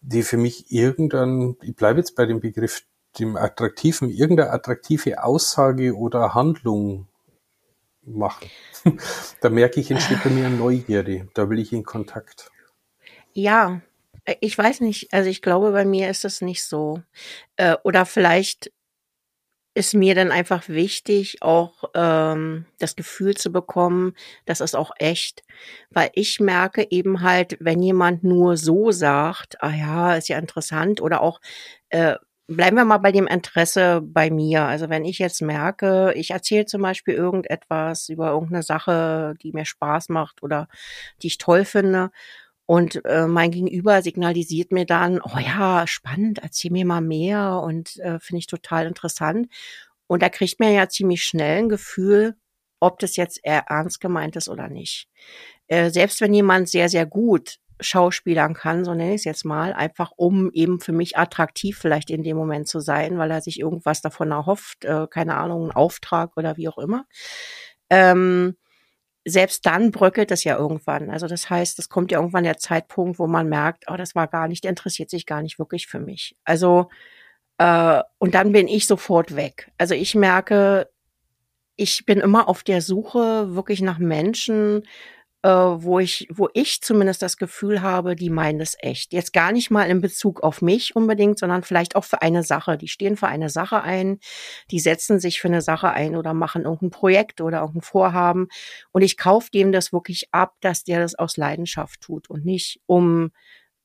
die 0.00 0.22
für 0.22 0.36
mich 0.36 0.72
irgendein, 0.72 1.56
ich 1.62 1.76
bleibe 1.76 2.00
jetzt 2.00 2.16
bei 2.16 2.26
dem 2.26 2.40
Begriff, 2.40 2.82
dem 3.18 3.36
attraktiven, 3.36 4.10
irgendeine 4.10 4.50
attraktive 4.50 5.22
Aussage 5.22 5.96
oder 5.96 6.34
Handlung 6.34 7.06
machen. 8.06 8.48
da 9.40 9.50
merke 9.50 9.80
ich, 9.80 9.90
entsteht 9.90 10.22
bei 10.22 10.30
mir 10.30 10.48
Neugierde. 10.48 11.28
Da 11.34 11.48
will 11.48 11.58
ich 11.58 11.72
in 11.72 11.84
Kontakt. 11.84 12.50
Ja, 13.32 13.80
ich 14.40 14.56
weiß 14.56 14.80
nicht. 14.80 15.12
Also 15.12 15.28
ich 15.28 15.42
glaube, 15.42 15.72
bei 15.72 15.84
mir 15.84 16.10
ist 16.10 16.24
das 16.24 16.40
nicht 16.40 16.64
so. 16.64 17.02
Äh, 17.56 17.76
oder 17.82 18.06
vielleicht 18.06 18.72
ist 19.74 19.92
mir 19.92 20.14
dann 20.14 20.30
einfach 20.30 20.68
wichtig, 20.68 21.42
auch 21.42 21.84
ähm, 21.94 22.64
das 22.78 22.94
Gefühl 22.94 23.36
zu 23.36 23.50
bekommen, 23.50 24.14
das 24.44 24.60
ist 24.60 24.76
auch 24.76 24.92
echt. 24.98 25.42
Weil 25.90 26.10
ich 26.14 26.38
merke 26.38 26.86
eben 26.90 27.22
halt, 27.22 27.56
wenn 27.58 27.82
jemand 27.82 28.22
nur 28.22 28.56
so 28.56 28.92
sagt, 28.92 29.60
ah 29.62 29.74
ja, 29.74 30.14
ist 30.14 30.28
ja 30.28 30.38
interessant, 30.38 31.00
oder 31.00 31.20
auch 31.20 31.40
äh, 31.88 32.14
Bleiben 32.46 32.76
wir 32.76 32.84
mal 32.84 32.98
bei 32.98 33.10
dem 33.10 33.26
Interesse 33.26 34.02
bei 34.02 34.30
mir. 34.30 34.64
Also 34.64 34.90
wenn 34.90 35.06
ich 35.06 35.18
jetzt 35.18 35.40
merke, 35.40 36.12
ich 36.14 36.30
erzähle 36.30 36.66
zum 36.66 36.82
Beispiel 36.82 37.14
irgendetwas 37.14 38.10
über 38.10 38.32
irgendeine 38.32 38.62
Sache, 38.62 39.34
die 39.42 39.52
mir 39.52 39.64
Spaß 39.64 40.10
macht 40.10 40.42
oder 40.42 40.68
die 41.22 41.28
ich 41.28 41.38
toll 41.38 41.64
finde 41.64 42.10
und 42.66 43.04
äh, 43.04 43.26
mein 43.26 43.50
Gegenüber 43.50 44.02
signalisiert 44.02 44.72
mir 44.72 44.86
dann, 44.86 45.20
oh 45.20 45.38
ja, 45.38 45.86
spannend, 45.86 46.38
erzähl 46.38 46.70
mir 46.70 46.86
mal 46.86 47.02
mehr 47.02 47.60
und 47.62 47.98
äh, 47.98 48.18
finde 48.20 48.38
ich 48.38 48.46
total 48.46 48.86
interessant. 48.86 49.48
Und 50.06 50.22
da 50.22 50.28
kriegt 50.28 50.60
man 50.60 50.72
ja 50.72 50.88
ziemlich 50.88 51.24
schnell 51.24 51.58
ein 51.58 51.68
Gefühl, 51.68 52.36
ob 52.80 52.98
das 52.98 53.16
jetzt 53.16 53.40
ernst 53.42 54.00
gemeint 54.00 54.36
ist 54.36 54.48
oder 54.48 54.68
nicht. 54.68 55.08
Äh, 55.66 55.90
selbst 55.90 56.20
wenn 56.20 56.34
jemand 56.34 56.68
sehr, 56.68 56.88
sehr 56.88 57.06
gut 57.06 57.58
schauspielern 57.80 58.54
kann, 58.54 58.84
so 58.84 58.94
nenne 58.94 59.14
ich 59.14 59.20
es 59.20 59.24
jetzt 59.24 59.44
mal, 59.44 59.72
einfach 59.72 60.12
um 60.16 60.50
eben 60.52 60.80
für 60.80 60.92
mich 60.92 61.18
attraktiv 61.18 61.78
vielleicht 61.78 62.10
in 62.10 62.22
dem 62.22 62.36
Moment 62.36 62.68
zu 62.68 62.80
sein, 62.80 63.18
weil 63.18 63.30
er 63.30 63.40
sich 63.40 63.60
irgendwas 63.60 64.00
davon 64.00 64.30
erhofft, 64.30 64.84
äh, 64.84 65.06
keine 65.08 65.36
Ahnung, 65.36 65.62
einen 65.62 65.72
Auftrag 65.72 66.36
oder 66.36 66.56
wie 66.56 66.68
auch 66.68 66.78
immer. 66.78 67.06
Ähm, 67.90 68.56
selbst 69.26 69.64
dann 69.66 69.90
bröckelt 69.90 70.30
es 70.30 70.44
ja 70.44 70.58
irgendwann. 70.58 71.10
Also 71.10 71.26
das 71.26 71.48
heißt, 71.48 71.78
es 71.78 71.88
kommt 71.88 72.12
ja 72.12 72.18
irgendwann 72.18 72.44
der 72.44 72.58
Zeitpunkt, 72.58 73.18
wo 73.18 73.26
man 73.26 73.48
merkt, 73.48 73.84
oh, 73.90 73.96
das 73.96 74.14
war 74.14 74.28
gar 74.28 74.48
nicht, 74.48 74.64
der 74.64 74.70
interessiert 74.70 75.10
sich 75.10 75.26
gar 75.26 75.42
nicht 75.42 75.58
wirklich 75.58 75.86
für 75.86 76.00
mich. 76.00 76.36
Also 76.44 76.88
äh, 77.58 78.02
und 78.18 78.34
dann 78.34 78.52
bin 78.52 78.68
ich 78.68 78.86
sofort 78.86 79.36
weg. 79.36 79.70
Also 79.78 79.94
ich 79.94 80.14
merke, 80.14 80.88
ich 81.76 82.04
bin 82.06 82.20
immer 82.20 82.48
auf 82.48 82.62
der 82.62 82.82
Suche 82.82 83.54
wirklich 83.54 83.80
nach 83.82 83.98
Menschen, 83.98 84.82
äh, 85.44 85.48
wo 85.48 85.98
ich, 85.98 86.26
wo 86.32 86.48
ich 86.54 86.80
zumindest 86.80 87.20
das 87.20 87.36
Gefühl 87.36 87.82
habe, 87.82 88.16
die 88.16 88.30
meinen 88.30 88.62
es 88.62 88.76
echt. 88.80 89.12
Jetzt 89.12 89.34
gar 89.34 89.52
nicht 89.52 89.70
mal 89.70 89.84
in 89.84 90.00
Bezug 90.00 90.42
auf 90.42 90.62
mich 90.62 90.96
unbedingt, 90.96 91.38
sondern 91.38 91.62
vielleicht 91.62 91.96
auch 91.96 92.04
für 92.04 92.22
eine 92.22 92.42
Sache. 92.42 92.78
Die 92.78 92.88
stehen 92.88 93.18
für 93.18 93.26
eine 93.26 93.50
Sache 93.50 93.82
ein, 93.82 94.20
die 94.70 94.80
setzen 94.80 95.20
sich 95.20 95.42
für 95.42 95.48
eine 95.48 95.60
Sache 95.60 95.90
ein 95.90 96.16
oder 96.16 96.32
machen 96.32 96.62
irgendein 96.62 96.90
Projekt 96.90 97.42
oder 97.42 97.60
irgendein 97.60 97.82
Vorhaben. 97.82 98.48
Und 98.90 99.02
ich 99.02 99.18
kaufe 99.18 99.50
dem 99.50 99.70
das 99.70 99.92
wirklich 99.92 100.28
ab, 100.32 100.54
dass 100.62 100.82
der 100.82 101.00
das 101.00 101.14
aus 101.14 101.36
Leidenschaft 101.36 102.00
tut 102.00 102.30
und 102.30 102.46
nicht 102.46 102.80
um 102.86 103.30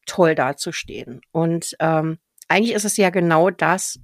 toll 0.06 0.36
dazustehen. 0.36 1.20
Und 1.32 1.76
ähm, 1.82 2.20
eigentlich 2.48 2.74
ist 2.74 2.86
es 2.86 2.96
ja 2.96 3.10
genau 3.10 3.50
das, 3.50 4.00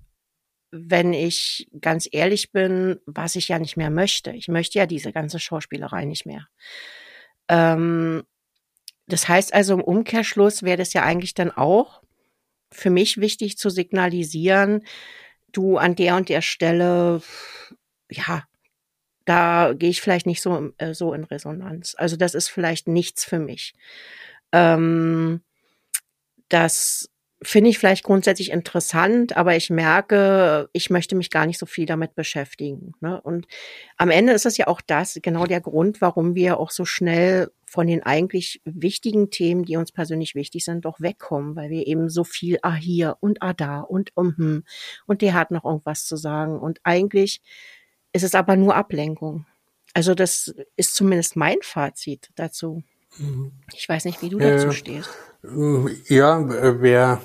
wenn 0.71 1.13
ich 1.13 1.69
ganz 1.79 2.09
ehrlich 2.11 2.51
bin, 2.51 2.99
was 3.05 3.37
ich 3.37 3.47
ja 3.47 3.59
nicht 3.59 3.77
mehr 3.77 3.89
möchte. 3.89 4.31
Ich 4.31 4.49
möchte 4.49 4.77
ja 4.77 4.87
diese 4.87 5.13
ganze 5.13 5.39
Schauspielerei 5.39 6.03
nicht 6.03 6.25
mehr. 6.25 6.49
Ähm, 7.49 8.23
das 9.07 9.27
heißt 9.27 9.53
also 9.53 9.73
im 9.73 9.83
Umkehrschluss 9.83 10.63
wäre 10.63 10.77
das 10.77 10.93
ja 10.93 11.03
eigentlich 11.03 11.33
dann 11.33 11.51
auch 11.51 12.01
für 12.71 12.89
mich 12.89 13.17
wichtig 13.17 13.57
zu 13.57 13.69
signalisieren, 13.69 14.83
du 15.51 15.77
an 15.77 15.95
der 15.95 16.15
und 16.15 16.29
der 16.29 16.41
Stelle, 16.41 17.21
ja, 18.09 18.43
da 19.25 19.73
gehe 19.73 19.89
ich 19.89 20.01
vielleicht 20.01 20.25
nicht 20.27 20.41
so, 20.41 20.71
äh, 20.77 20.93
so 20.93 21.13
in 21.13 21.23
Resonanz. 21.23 21.95
Also 21.97 22.15
das 22.15 22.35
ist 22.35 22.49
vielleicht 22.49 22.87
nichts 22.87 23.25
für 23.25 23.39
mich. 23.39 23.73
Ähm, 24.51 25.41
das 26.49 27.09
finde 27.41 27.69
ich 27.69 27.77
vielleicht 27.77 28.03
grundsätzlich 28.03 28.51
interessant, 28.51 29.35
aber 29.35 29.55
ich 29.55 29.69
merke, 29.69 30.69
ich 30.73 30.89
möchte 30.89 31.15
mich 31.15 31.29
gar 31.29 31.45
nicht 31.45 31.59
so 31.59 31.65
viel 31.65 31.85
damit 31.85 32.15
beschäftigen. 32.15 32.93
Ne? 33.01 33.19
Und 33.21 33.45
am 33.97 34.09
Ende 34.09 34.33
ist 34.33 34.45
es 34.45 34.57
ja 34.57 34.67
auch 34.67 34.81
das, 34.81 35.19
genau 35.21 35.45
der 35.45 35.61
Grund, 35.61 36.01
warum 36.01 36.35
wir 36.35 36.59
auch 36.59 36.71
so 36.71 36.85
schnell 36.85 37.51
von 37.65 37.87
den 37.87 38.03
eigentlich 38.03 38.61
wichtigen 38.63 39.31
Themen, 39.31 39.65
die 39.65 39.75
uns 39.75 39.91
persönlich 39.91 40.33
wichtig 40.33 40.63
sind, 40.63 40.85
doch 40.85 41.01
wegkommen, 41.01 41.55
weil 41.55 41.69
wir 41.69 41.87
eben 41.87 42.09
so 42.09 42.23
viel, 42.23 42.57
ah 42.61 42.75
hier 42.75 43.17
und 43.19 43.41
ah 43.41 43.53
da 43.53 43.81
und 43.81 44.11
um, 44.15 44.35
hm, 44.37 44.63
und 45.05 45.21
der 45.21 45.33
hat 45.33 45.51
noch 45.51 45.65
irgendwas 45.65 46.05
zu 46.05 46.15
sagen. 46.15 46.57
Und 46.59 46.79
eigentlich 46.83 47.41
ist 48.13 48.23
es 48.23 48.33
aber 48.33 48.55
nur 48.55 48.75
Ablenkung. 48.75 49.45
Also 49.93 50.15
das 50.15 50.55
ist 50.77 50.95
zumindest 50.95 51.35
mein 51.35 51.57
Fazit 51.61 52.29
dazu. 52.35 52.83
Ich 53.73 53.87
weiß 53.87 54.05
nicht, 54.05 54.21
wie 54.21 54.29
du 54.29 54.39
dazu 54.39 54.67
äh, 54.67 54.71
stehst. 54.71 55.09
Ja, 56.07 56.81
wäre 56.81 57.19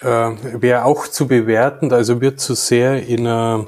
äh, 0.00 0.60
wär 0.60 0.84
auch 0.84 1.08
zu 1.08 1.26
bewerten, 1.26 1.92
also 1.92 2.20
wird 2.20 2.38
zu 2.38 2.54
sehr 2.54 3.06
in 3.06 3.20
einer, 3.20 3.66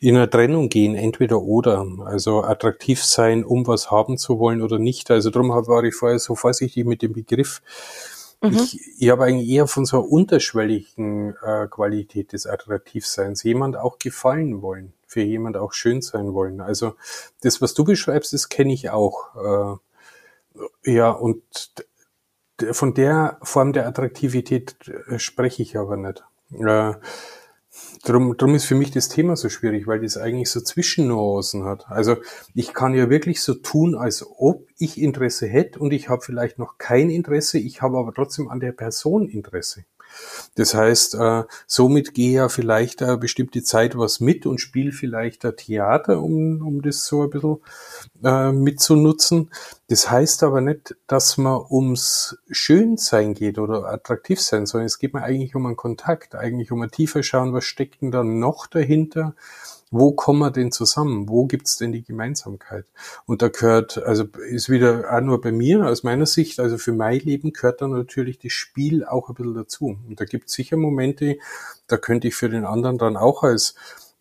in 0.00 0.16
einer 0.16 0.30
Trennung 0.30 0.68
gehen, 0.68 0.94
entweder 0.94 1.42
oder. 1.42 1.86
Also 2.04 2.42
attraktiv 2.42 3.02
sein, 3.04 3.44
um 3.44 3.66
was 3.66 3.90
haben 3.90 4.16
zu 4.16 4.38
wollen 4.38 4.62
oder 4.62 4.78
nicht. 4.78 5.10
Also 5.10 5.30
darum 5.30 5.50
war 5.50 5.84
ich 5.84 5.94
vorher 5.94 6.18
so 6.18 6.34
vorsichtig 6.34 6.86
mit 6.86 7.02
dem 7.02 7.12
Begriff. 7.12 7.62
Mhm. 8.40 8.54
Ich, 8.54 8.80
ich 8.98 9.10
habe 9.10 9.24
eigentlich 9.24 9.48
eher 9.48 9.66
von 9.66 9.84
so 9.84 9.98
einer 9.98 10.08
unterschwelligen 10.08 11.34
äh, 11.44 11.66
Qualität 11.68 12.32
des 12.32 12.46
Attraktivseins 12.46 13.42
jemand 13.42 13.76
auch 13.76 13.98
gefallen 13.98 14.62
wollen, 14.62 14.92
für 15.06 15.22
jemand 15.22 15.56
auch 15.56 15.72
schön 15.72 16.00
sein 16.00 16.32
wollen. 16.34 16.60
Also 16.60 16.94
das, 17.42 17.60
was 17.60 17.74
du 17.74 17.84
beschreibst, 17.84 18.32
das 18.32 18.48
kenne 18.48 18.72
ich 18.72 18.90
auch. 18.90 19.34
Äh, 19.36 19.78
ja, 20.84 21.10
und 21.10 21.42
von 22.72 22.94
der 22.94 23.38
Form 23.42 23.72
der 23.72 23.86
Attraktivität 23.86 24.76
äh, 25.08 25.18
spreche 25.18 25.62
ich 25.62 25.76
aber 25.76 25.96
nicht. 25.96 26.22
Äh, 26.52 26.94
drum, 28.04 28.36
drum 28.36 28.54
ist 28.54 28.66
für 28.66 28.74
mich 28.74 28.90
das 28.90 29.08
Thema 29.08 29.36
so 29.36 29.48
schwierig, 29.48 29.86
weil 29.86 30.00
das 30.00 30.16
eigentlich 30.16 30.50
so 30.50 30.60
Zwischennuancen 30.60 31.64
hat. 31.64 31.86
Also 31.88 32.16
ich 32.54 32.74
kann 32.74 32.94
ja 32.94 33.10
wirklich 33.10 33.42
so 33.42 33.54
tun, 33.54 33.94
als 33.94 34.24
ob 34.38 34.68
ich 34.78 35.00
Interesse 35.00 35.46
hätte 35.46 35.78
und 35.78 35.92
ich 35.92 36.08
habe 36.08 36.22
vielleicht 36.22 36.58
noch 36.58 36.78
kein 36.78 37.10
Interesse, 37.10 37.58
ich 37.58 37.82
habe 37.82 37.98
aber 37.98 38.12
trotzdem 38.12 38.48
an 38.48 38.60
der 38.60 38.72
Person 38.72 39.28
Interesse. 39.28 39.84
Das 40.54 40.74
heißt, 40.74 41.14
äh, 41.14 41.44
somit 41.66 42.14
gehe 42.14 42.32
ja 42.32 42.48
vielleicht 42.48 43.02
eine 43.02 43.16
bestimmte 43.16 43.62
Zeit 43.62 43.96
was 43.96 44.20
mit 44.20 44.46
und 44.46 44.60
spiele 44.60 44.92
vielleicht 44.92 45.44
ein 45.44 45.56
Theater, 45.56 46.20
um, 46.20 46.66
um 46.66 46.82
das 46.82 47.06
so 47.06 47.22
ein 47.22 47.30
bisschen 47.30 47.58
äh, 48.22 48.52
mitzunutzen. 48.52 49.50
Das 49.88 50.10
heißt 50.10 50.42
aber 50.42 50.60
nicht, 50.60 50.96
dass 51.06 51.38
man 51.38 51.62
ums 51.70 52.38
Schönsein 52.50 53.34
geht 53.34 53.58
oder 53.58 53.86
attraktiv 53.86 54.40
sein, 54.40 54.66
sondern 54.66 54.86
es 54.86 54.98
geht 54.98 55.14
mir 55.14 55.22
eigentlich 55.22 55.54
um 55.54 55.66
einen 55.66 55.76
Kontakt, 55.76 56.34
eigentlich 56.34 56.72
um 56.72 56.82
ein 56.82 56.90
tiefer 56.90 57.22
schauen, 57.22 57.52
was 57.52 57.64
steckt 57.64 58.02
denn 58.02 58.10
da 58.10 58.22
noch 58.22 58.66
dahinter 58.66 59.34
wo 59.92 60.12
kommen 60.12 60.40
wir 60.40 60.50
denn 60.50 60.72
zusammen? 60.72 61.28
Wo 61.28 61.46
gibt's 61.46 61.76
denn 61.76 61.92
die 61.92 62.02
Gemeinsamkeit? 62.02 62.86
Und 63.26 63.42
da 63.42 63.48
gehört, 63.48 63.98
also 63.98 64.24
ist 64.48 64.70
wieder 64.70 65.04
auch 65.12 65.20
nur 65.20 65.40
bei 65.40 65.52
mir 65.52 65.86
aus 65.86 66.02
meiner 66.02 66.26
Sicht, 66.26 66.58
also 66.58 66.78
für 66.78 66.92
mein 66.92 67.20
Leben 67.20 67.52
gehört 67.52 67.82
dann 67.82 67.92
natürlich 67.92 68.38
das 68.38 68.52
Spiel 68.52 69.04
auch 69.04 69.28
ein 69.28 69.34
bisschen 69.34 69.54
dazu. 69.54 69.98
Und 70.08 70.18
da 70.18 70.24
gibt's 70.24 70.54
sicher 70.54 70.78
Momente, 70.78 71.36
da 71.86 71.98
könnte 71.98 72.28
ich 72.28 72.34
für 72.34 72.48
den 72.48 72.64
anderen 72.64 72.96
dann 72.96 73.16
auch 73.16 73.42
als 73.42 73.74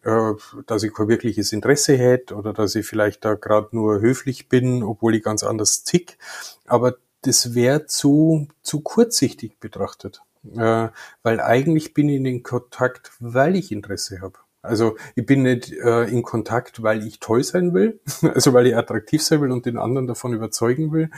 äh, 0.03 0.33
dass 0.65 0.83
ich 0.83 0.93
kein 0.93 1.07
wirkliches 1.07 1.53
Interesse 1.53 1.95
hätte 1.95 2.35
oder 2.35 2.53
dass 2.53 2.75
ich 2.75 2.85
vielleicht 2.85 3.23
da 3.23 3.35
gerade 3.35 3.69
nur 3.71 4.01
höflich 4.01 4.49
bin, 4.49 4.83
obwohl 4.83 5.15
ich 5.15 5.23
ganz 5.23 5.43
anders 5.43 5.83
tick. 5.83 6.17
Aber 6.65 6.95
das 7.21 7.53
wäre 7.53 7.85
zu, 7.85 8.47
zu 8.61 8.81
kurzsichtig 8.81 9.59
betrachtet. 9.59 10.21
Äh, 10.55 10.89
weil 11.23 11.39
eigentlich 11.39 11.93
bin 11.93 12.09
ich 12.09 12.17
in 12.17 12.23
den 12.23 12.43
Kontakt, 12.43 13.11
weil 13.19 13.55
ich 13.55 13.71
Interesse 13.71 14.21
habe. 14.21 14.39
Also 14.61 14.95
ich 15.15 15.25
bin 15.25 15.43
nicht 15.43 15.71
äh, 15.71 16.03
in 16.03 16.23
Kontakt, 16.23 16.83
weil 16.83 17.05
ich 17.05 17.19
toll 17.19 17.43
sein 17.43 17.73
will, 17.73 17.99
also 18.33 18.53
weil 18.53 18.67
ich 18.67 18.75
attraktiv 18.75 19.23
sein 19.23 19.41
will 19.41 19.51
und 19.51 19.65
den 19.65 19.77
anderen 19.77 20.07
davon 20.07 20.33
überzeugen 20.33 20.91
will, 20.91 21.09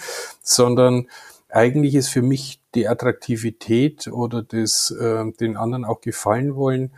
sondern 0.41 1.07
eigentlich 1.49 1.95
ist 1.95 2.09
für 2.09 2.21
mich 2.21 2.61
die 2.73 2.87
Attraktivität 2.87 4.07
oder 4.07 4.41
das 4.41 4.91
äh, 4.91 5.31
den 5.33 5.57
anderen 5.57 5.85
auch 5.85 6.01
gefallen 6.01 6.55
wollen 6.55 6.91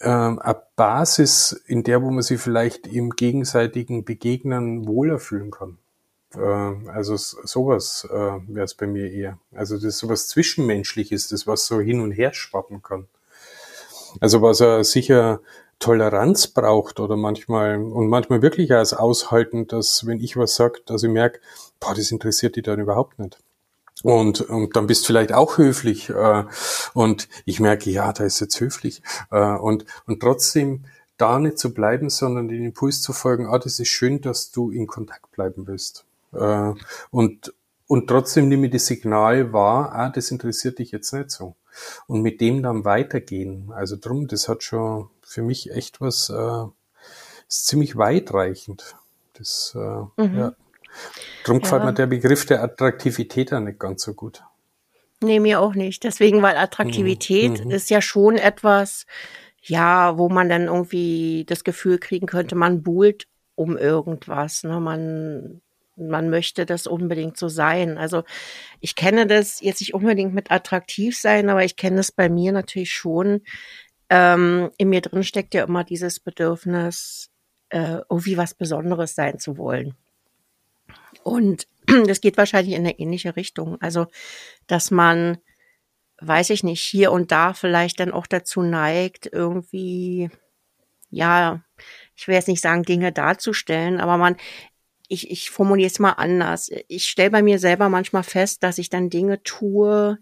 äh, 0.00 0.08
eine 0.08 0.62
Basis, 0.76 1.52
in 1.66 1.82
der 1.82 2.02
wo 2.02 2.10
man 2.10 2.22
sich 2.22 2.40
vielleicht 2.40 2.86
im 2.86 3.10
gegenseitigen 3.10 4.04
Begegnen 4.04 4.86
wohler 4.86 5.18
fühlen 5.18 5.50
kann. 5.50 5.78
Äh, 6.34 6.88
also 6.90 7.16
sowas 7.16 8.06
äh, 8.10 8.14
wäre 8.14 8.64
es 8.64 8.74
bei 8.74 8.86
mir 8.86 9.10
eher. 9.10 9.38
Also 9.52 9.76
das 9.76 9.84
ist 9.84 9.98
sowas 9.98 10.28
Zwischenmenschliches, 10.28 11.28
das 11.28 11.46
was 11.46 11.66
so 11.66 11.80
hin 11.80 12.00
und 12.00 12.12
her 12.12 12.32
schwappen 12.32 12.82
kann. 12.82 13.08
Also 14.20 14.42
was 14.42 14.60
er 14.60 14.84
sicher 14.84 15.40
Toleranz 15.78 16.48
braucht 16.48 16.98
oder 16.98 17.16
manchmal 17.16 17.76
und 17.76 18.08
manchmal 18.08 18.42
wirklich 18.42 18.72
als 18.72 18.94
Aushalten, 18.94 19.66
dass 19.68 20.06
wenn 20.06 20.20
ich 20.20 20.36
was 20.36 20.56
sage, 20.56 20.80
dass 20.86 21.02
ich 21.02 21.10
merke, 21.10 21.40
boah, 21.78 21.94
das 21.94 22.10
interessiert 22.10 22.56
die 22.56 22.62
dann 22.62 22.80
überhaupt 22.80 23.18
nicht. 23.18 23.38
Und, 24.02 24.42
und 24.42 24.76
dann 24.76 24.86
bist 24.86 25.06
vielleicht 25.06 25.32
auch 25.32 25.58
höflich 25.58 26.08
äh, 26.10 26.44
und 26.94 27.28
ich 27.44 27.58
merke, 27.58 27.90
ja, 27.90 28.12
da 28.12 28.24
ist 28.24 28.40
jetzt 28.40 28.60
höflich 28.60 29.02
äh, 29.30 29.54
und, 29.56 29.84
und 30.06 30.20
trotzdem 30.20 30.84
da 31.16 31.38
nicht 31.40 31.58
zu 31.58 31.74
bleiben, 31.74 32.10
sondern 32.10 32.48
den 32.48 32.64
Impuls 32.64 33.02
zu 33.02 33.12
folgen, 33.12 33.46
ah, 33.46 33.58
das 33.58 33.80
ist 33.80 33.88
schön, 33.88 34.20
dass 34.20 34.52
du 34.52 34.70
in 34.70 34.86
Kontakt 34.86 35.32
bleiben 35.32 35.66
willst. 35.66 36.04
Äh, 36.32 36.74
und, 37.10 37.52
und 37.88 38.06
trotzdem 38.06 38.48
nehme 38.48 38.66
ich 38.66 38.72
das 38.72 38.86
Signal 38.86 39.52
wahr, 39.52 39.92
ah, 39.92 40.10
das 40.10 40.30
interessiert 40.30 40.78
dich 40.78 40.92
jetzt 40.92 41.12
nicht 41.12 41.32
so 41.32 41.56
und 42.06 42.22
mit 42.22 42.40
dem 42.40 42.62
dann 42.62 42.84
weitergehen. 42.84 43.72
Also 43.74 43.96
drum, 44.00 44.26
das 44.28 44.48
hat 44.48 44.62
schon 44.62 45.08
für 45.22 45.42
mich 45.42 45.70
echt 45.70 46.00
was, 46.00 46.30
äh, 46.30 46.64
ist 47.48 47.66
ziemlich 47.66 47.96
weitreichend. 47.96 48.96
Das, 49.34 49.76
äh, 49.76 50.22
mhm. 50.22 50.38
ja. 50.38 50.52
Drum 51.44 51.60
gefällt 51.60 51.84
mir 51.84 51.92
der 51.92 52.06
Begriff 52.06 52.46
der 52.46 52.62
Attraktivität 52.62 53.50
ja 53.50 53.60
nicht 53.60 53.78
ganz 53.78 54.02
so 54.02 54.14
gut. 54.14 54.42
Nee, 55.20 55.40
mir 55.40 55.60
auch 55.60 55.74
nicht. 55.74 56.04
Deswegen, 56.04 56.42
weil 56.42 56.56
Attraktivität 56.56 57.64
mhm. 57.64 57.70
ist 57.70 57.90
ja 57.90 58.00
schon 58.00 58.36
etwas, 58.36 59.06
ja, 59.62 60.16
wo 60.16 60.28
man 60.28 60.48
dann 60.48 60.66
irgendwie 60.66 61.44
das 61.46 61.64
Gefühl 61.64 61.98
kriegen 61.98 62.26
könnte, 62.26 62.54
man 62.54 62.82
buhlt 62.82 63.26
um 63.54 63.76
irgendwas. 63.76 64.62
Ne? 64.62 64.78
Man 64.80 65.60
man 65.98 66.30
möchte 66.30 66.66
das 66.66 66.86
unbedingt 66.86 67.36
so 67.36 67.48
sein. 67.48 67.98
Also 67.98 68.24
ich 68.80 68.94
kenne 68.94 69.26
das 69.26 69.60
jetzt 69.60 69.80
nicht 69.80 69.94
unbedingt 69.94 70.34
mit 70.34 70.50
attraktiv 70.50 71.18
sein, 71.18 71.48
aber 71.48 71.64
ich 71.64 71.76
kenne 71.76 72.00
es 72.00 72.12
bei 72.12 72.28
mir 72.28 72.52
natürlich 72.52 72.92
schon. 72.92 73.42
Ähm, 74.10 74.70
in 74.78 74.88
mir 74.88 75.00
drin 75.00 75.24
steckt 75.24 75.54
ja 75.54 75.64
immer 75.64 75.84
dieses 75.84 76.20
Bedürfnis, 76.20 77.30
äh, 77.70 78.00
irgendwie 78.08 78.36
was 78.36 78.54
Besonderes 78.54 79.14
sein 79.14 79.38
zu 79.38 79.58
wollen. 79.58 79.94
Und 81.22 81.66
das 82.06 82.20
geht 82.20 82.36
wahrscheinlich 82.36 82.74
in 82.74 82.86
eine 82.86 82.98
ähnliche 82.98 83.36
Richtung. 83.36 83.80
Also, 83.80 84.06
dass 84.66 84.90
man, 84.90 85.38
weiß 86.20 86.50
ich 86.50 86.64
nicht, 86.64 86.80
hier 86.80 87.12
und 87.12 87.32
da 87.32 87.52
vielleicht 87.52 88.00
dann 88.00 88.12
auch 88.12 88.26
dazu 88.26 88.62
neigt, 88.62 89.28
irgendwie, 89.30 90.30
ja, 91.10 91.62
ich 92.16 92.26
will 92.26 92.34
jetzt 92.34 92.48
nicht 92.48 92.62
sagen, 92.62 92.82
Dinge 92.82 93.12
darzustellen, 93.12 94.00
aber 94.00 94.16
man, 94.16 94.36
ich, 95.08 95.30
ich 95.30 95.50
formuliere 95.50 95.88
es 95.88 95.98
mal 95.98 96.12
anders. 96.12 96.70
Ich 96.86 97.08
stelle 97.08 97.30
bei 97.30 97.42
mir 97.42 97.58
selber 97.58 97.88
manchmal 97.88 98.22
fest, 98.22 98.62
dass 98.62 98.78
ich 98.78 98.90
dann 98.90 99.10
Dinge 99.10 99.42
tue 99.42 100.18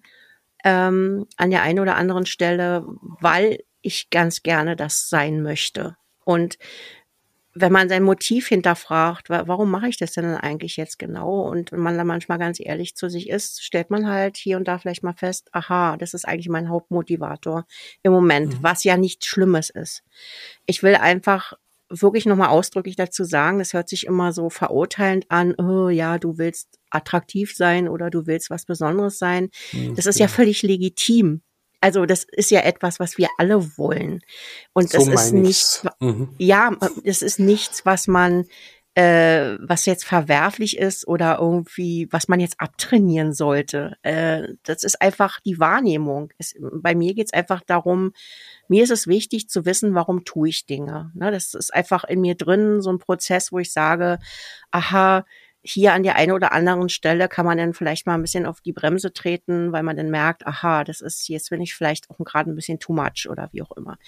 ähm, 0.64 1.26
an 1.36 1.50
der 1.50 1.62
einen 1.62 1.80
oder 1.80 1.96
anderen 1.96 2.26
Stelle, 2.26 2.86
weil 3.20 3.58
ich 3.82 4.10
ganz 4.10 4.42
gerne 4.42 4.76
das 4.76 5.08
sein 5.08 5.42
möchte. 5.42 5.96
Und 6.24 6.58
wenn 7.58 7.72
man 7.72 7.88
sein 7.88 8.02
Motiv 8.02 8.48
hinterfragt, 8.48 9.30
warum 9.30 9.70
mache 9.70 9.88
ich 9.88 9.96
das 9.96 10.12
denn 10.12 10.34
eigentlich 10.34 10.76
jetzt 10.76 10.98
genau? 10.98 11.40
Und 11.40 11.72
wenn 11.72 11.80
man 11.80 11.96
dann 11.96 12.06
manchmal 12.06 12.38
ganz 12.38 12.60
ehrlich 12.60 12.96
zu 12.96 13.08
sich 13.08 13.30
ist, 13.30 13.64
stellt 13.64 13.88
man 13.90 14.06
halt 14.06 14.36
hier 14.36 14.58
und 14.58 14.68
da 14.68 14.78
vielleicht 14.78 15.02
mal 15.02 15.14
fest, 15.14 15.48
aha, 15.52 15.96
das 15.96 16.12
ist 16.12 16.28
eigentlich 16.28 16.50
mein 16.50 16.68
Hauptmotivator 16.68 17.64
im 18.02 18.12
Moment, 18.12 18.54
mhm. 18.54 18.62
was 18.62 18.84
ja 18.84 18.98
nichts 18.98 19.26
Schlimmes 19.26 19.70
ist. 19.70 20.02
Ich 20.66 20.82
will 20.82 20.96
einfach 20.96 21.54
wirklich 21.88 22.26
nochmal 22.26 22.48
ausdrücklich 22.48 22.96
dazu 22.96 23.24
sagen, 23.24 23.58
das 23.58 23.72
hört 23.72 23.88
sich 23.88 24.06
immer 24.06 24.32
so 24.32 24.50
verurteilend 24.50 25.26
an, 25.30 25.54
oh 25.58 25.88
ja, 25.88 26.18
du 26.18 26.38
willst 26.38 26.78
attraktiv 26.90 27.54
sein 27.54 27.88
oder 27.88 28.10
du 28.10 28.26
willst 28.26 28.50
was 28.50 28.64
Besonderes 28.64 29.18
sein. 29.18 29.50
Mhm, 29.72 29.94
das 29.94 30.06
ist 30.06 30.18
ja 30.18 30.28
völlig 30.28 30.62
legitim. 30.62 31.42
Also 31.80 32.06
das 32.06 32.24
ist 32.24 32.50
ja 32.50 32.60
etwas, 32.60 32.98
was 32.98 33.18
wir 33.18 33.28
alle 33.38 33.76
wollen. 33.78 34.20
Und 34.72 34.90
So 34.90 34.98
das 34.98 35.26
ist 35.26 35.32
nichts. 35.32 35.86
Mhm. 36.00 36.30
ja, 36.38 36.72
das 37.04 37.22
ist 37.22 37.38
nichts, 37.38 37.84
was 37.84 38.08
man, 38.08 38.46
äh, 38.96 39.58
was 39.60 39.84
jetzt 39.84 40.06
verwerflich 40.06 40.78
ist 40.78 41.06
oder 41.06 41.38
irgendwie, 41.38 42.08
was 42.10 42.28
man 42.28 42.40
jetzt 42.40 42.58
abtrainieren 42.58 43.34
sollte. 43.34 43.98
Äh, 44.02 44.54
das 44.62 44.84
ist 44.84 45.02
einfach 45.02 45.38
die 45.40 45.60
Wahrnehmung. 45.60 46.32
Es, 46.38 46.54
bei 46.58 46.94
mir 46.94 47.12
geht's 47.12 47.34
einfach 47.34 47.60
darum, 47.60 48.12
mir 48.68 48.82
ist 48.82 48.90
es 48.90 49.06
wichtig 49.06 49.50
zu 49.50 49.66
wissen, 49.66 49.94
warum 49.94 50.24
tue 50.24 50.48
ich 50.48 50.64
Dinge. 50.64 51.10
Ne, 51.14 51.30
das 51.30 51.52
ist 51.52 51.74
einfach 51.74 52.04
in 52.04 52.22
mir 52.22 52.36
drin 52.36 52.80
so 52.80 52.90
ein 52.90 52.98
Prozess, 52.98 53.52
wo 53.52 53.58
ich 53.58 53.70
sage, 53.70 54.18
aha, 54.70 55.26
hier 55.66 55.92
an 55.92 56.02
der 56.02 56.16
einen 56.16 56.32
oder 56.32 56.52
anderen 56.52 56.88
Stelle 56.88 57.28
kann 57.28 57.44
man 57.44 57.58
dann 57.58 57.74
vielleicht 57.74 58.06
mal 58.06 58.14
ein 58.14 58.22
bisschen 58.22 58.46
auf 58.46 58.60
die 58.60 58.72
Bremse 58.72 59.12
treten, 59.12 59.72
weil 59.72 59.82
man 59.82 59.96
dann 59.96 60.10
merkt, 60.10 60.46
aha, 60.46 60.84
das 60.84 61.00
ist 61.00 61.28
jetzt 61.28 61.50
bin 61.50 61.60
ich 61.60 61.74
vielleicht 61.74 62.08
auch 62.08 62.18
gerade 62.18 62.50
ein 62.50 62.54
bisschen 62.54 62.78
too 62.78 62.92
much 62.92 63.28
oder 63.28 63.48
wie 63.52 63.62
auch 63.62 63.72
immer. 63.72 63.98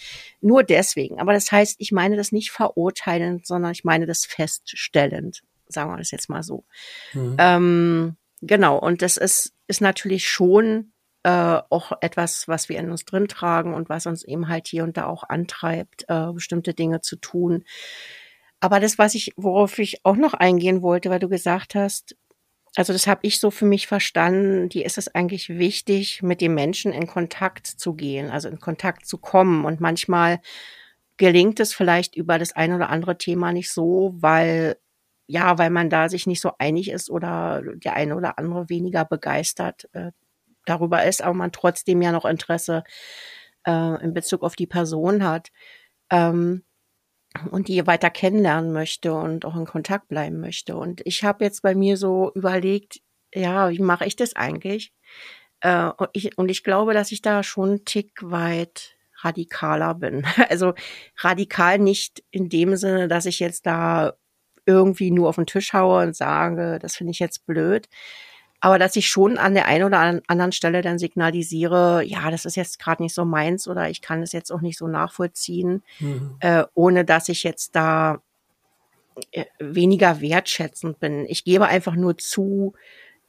Nur 0.41 0.63
deswegen. 0.63 1.21
Aber 1.21 1.33
das 1.33 1.51
heißt, 1.51 1.77
ich 1.79 1.93
meine 1.93 2.17
das 2.17 2.33
nicht 2.33 2.51
verurteilend, 2.51 3.47
sondern 3.47 3.73
ich 3.73 3.85
meine 3.85 4.07
das 4.07 4.25
feststellend. 4.25 5.43
Sagen 5.67 5.91
wir 5.91 5.99
das 5.99 6.13
jetzt 6.13 6.31
mal 6.31 6.43
so. 6.43 6.65
Mhm. 7.13 7.37
Ähm, 7.39 8.17
genau. 8.41 8.79
Und 8.79 9.03
das 9.03 9.17
ist, 9.17 9.53
ist 9.67 9.81
natürlich 9.81 10.29
schon 10.29 10.93
äh, 11.25 11.61
auch 11.71 11.93
etwas, 12.01 12.47
was 12.47 12.69
wir 12.69 12.79
in 12.79 12.91
uns 12.91 13.05
drin 13.05 13.29
tragen 13.29 13.75
und 13.75 13.89
was 13.89 14.07
uns 14.07 14.25
eben 14.25 14.49
halt 14.49 14.69
hier 14.69 14.85
und 14.85 14.97
da 14.97 15.07
auch 15.07 15.25
antreibt, 15.25 16.05
äh, 16.09 16.33
bestimmte 16.33 16.73
Dinge 16.73 17.01
zu 17.01 17.17
tun. 17.17 17.65
Aber 18.61 18.81
das, 18.81 18.99
was 18.99 19.15
ich, 19.15 19.33
worauf 19.37 19.79
ich 19.79 20.05
auch 20.05 20.17
noch 20.17 20.35
eingehen 20.35 20.83
wollte, 20.83 21.11
weil 21.11 21.21
du 21.21 21.29
gesagt 21.29 21.75
hast, 21.75 22.17
also 22.77 22.93
das 22.93 23.07
habe 23.07 23.21
ich 23.23 23.41
so 23.41 23.51
für 23.51 23.65
mich 23.65 23.87
verstanden, 23.87 24.69
die 24.69 24.83
ist 24.83 24.99
es 24.99 25.15
eigentlich 25.15 25.49
wichtig, 25.49 26.23
mit 26.23 26.41
dem 26.41 26.55
Menschen 26.55 26.93
in 26.93 27.07
Kontakt 27.07 27.67
zu 27.67 27.95
gehen, 27.95 28.31
also 28.31 28.49
in 28.49 28.61
Kontakt 28.61 29.07
zu 29.07 29.19
kommen. 29.19 29.65
Und 29.65 29.81
manchmal 29.81 30.41
gelingt 31.17 31.61
es 31.61 31.75
vielleicht 31.75 32.17
über 32.17 32.39
das 32.39 32.55
ein 32.55 32.73
oder 32.73 32.91
andere 32.91 33.19
Thema 33.19 33.53
nicht 33.53 33.73
so, 33.73 34.15
weil 34.17 34.77
ja, 35.29 35.59
weil 35.59 35.71
man 35.71 35.91
da 35.91 36.09
sich 36.09 36.27
nicht 36.27 36.41
so 36.41 36.53
einig 36.59 36.91
ist 36.91 37.11
oder 37.11 37.63
der 37.63 37.95
eine 37.95 38.17
oder 38.17 38.39
andere 38.39 38.71
weniger 38.71 39.05
begeistert 39.05 39.89
äh, 39.93 40.13
darüber 40.65 41.05
ist, 41.05 41.23
aber 41.23 41.35
man 41.35 41.53
trotzdem 41.53 42.01
ja 42.03 42.13
noch 42.13 42.25
Interesse 42.25 42.83
äh, 43.67 44.03
in 44.03 44.15
Bezug 44.15 44.43
auf 44.43 44.57
die 44.57 44.67
Person 44.67 45.25
hat. 45.25 45.49
Ähm, 46.11 46.65
und 47.51 47.69
die 47.69 47.87
weiter 47.87 48.11
kennenlernen 48.11 48.73
möchte 48.73 49.13
und 49.15 49.45
auch 49.45 49.57
in 49.57 49.67
Kontakt 49.67 50.09
bleiben 50.09 50.41
möchte. 50.41 50.77
Und 50.77 51.03
ich 51.05 51.25
habe 51.25 51.45
jetzt 51.45 51.63
bei 51.63 51.75
mir 51.75 51.97
so 51.97 52.33
überlegt, 52.35 53.01
ja, 53.35 53.71
wie 53.71 53.81
mache 53.81 54.07
ich 54.07 54.17
das 54.17 54.35
eigentlich? 54.37 54.93
Äh, 55.61 55.91
und, 55.97 56.09
ich, 56.13 56.39
und 56.39 56.51
ich 56.51 56.65
glaube, 56.65 56.95
dass 56.95 57.13
ich 57.13 57.23
da 57.23 57.43
schon 57.43 57.69
einen 57.69 57.85
Tick 57.85 58.13
weit 58.23 58.97
radikaler 59.21 59.95
bin. 59.95 60.25
Also 60.49 60.75
radikal 61.19 61.79
nicht 61.79 62.23
in 62.31 62.49
dem 62.49 62.77
Sinne, 62.77 63.09
dass 63.09 63.27
ich 63.27 63.41
jetzt 63.41 63.67
da 63.67 64.15
irgendwie 64.67 65.11
nur 65.11 65.29
auf 65.29 65.37
den 65.37 65.47
Tisch 65.47 65.73
haue 65.73 66.03
und 66.03 66.17
sage, 66.17 66.79
das 66.81 66.97
finde 66.97 67.13
ich 67.13 67.19
jetzt 67.19 67.47
blöd, 67.47 67.89
aber 68.61 68.79
dass 68.79 68.97
ich 68.97 69.09
schon 69.09 69.39
an 69.39 69.55
der 69.55 69.67
einen 69.67 69.85
oder 69.85 69.99
anderen 70.27 70.53
Stelle 70.53 70.83
dann 70.83 70.99
signalisiere, 70.99 72.03
ja, 72.05 72.31
das 72.31 72.45
ist 72.45 72.57
jetzt 72.57 72.79
gerade 72.79 73.03
nicht 73.03 73.15
so 73.15 73.25
meins 73.25 73.69
oder 73.69 73.89
ich 73.89 74.03
kann 74.03 74.23
es 74.23 74.33
jetzt 74.33 74.51
auch 74.51 74.61
nicht 74.61 74.79
so 74.79 74.89
nachvollziehen, 74.89 75.83
Mhm. 76.01 76.37
äh, 76.41 76.65
ohne 76.75 77.05
dass 77.05 77.29
ich 77.29 77.45
jetzt 77.45 77.77
da 77.77 78.21
äh, 79.33 79.45
weniger 79.59 80.21
wertschätzend 80.21 81.01
bin. 81.01 81.25
Ich 81.27 81.45
gebe 81.45 81.67
einfach 81.67 81.95
nur 81.95 82.19
zu, 82.19 82.75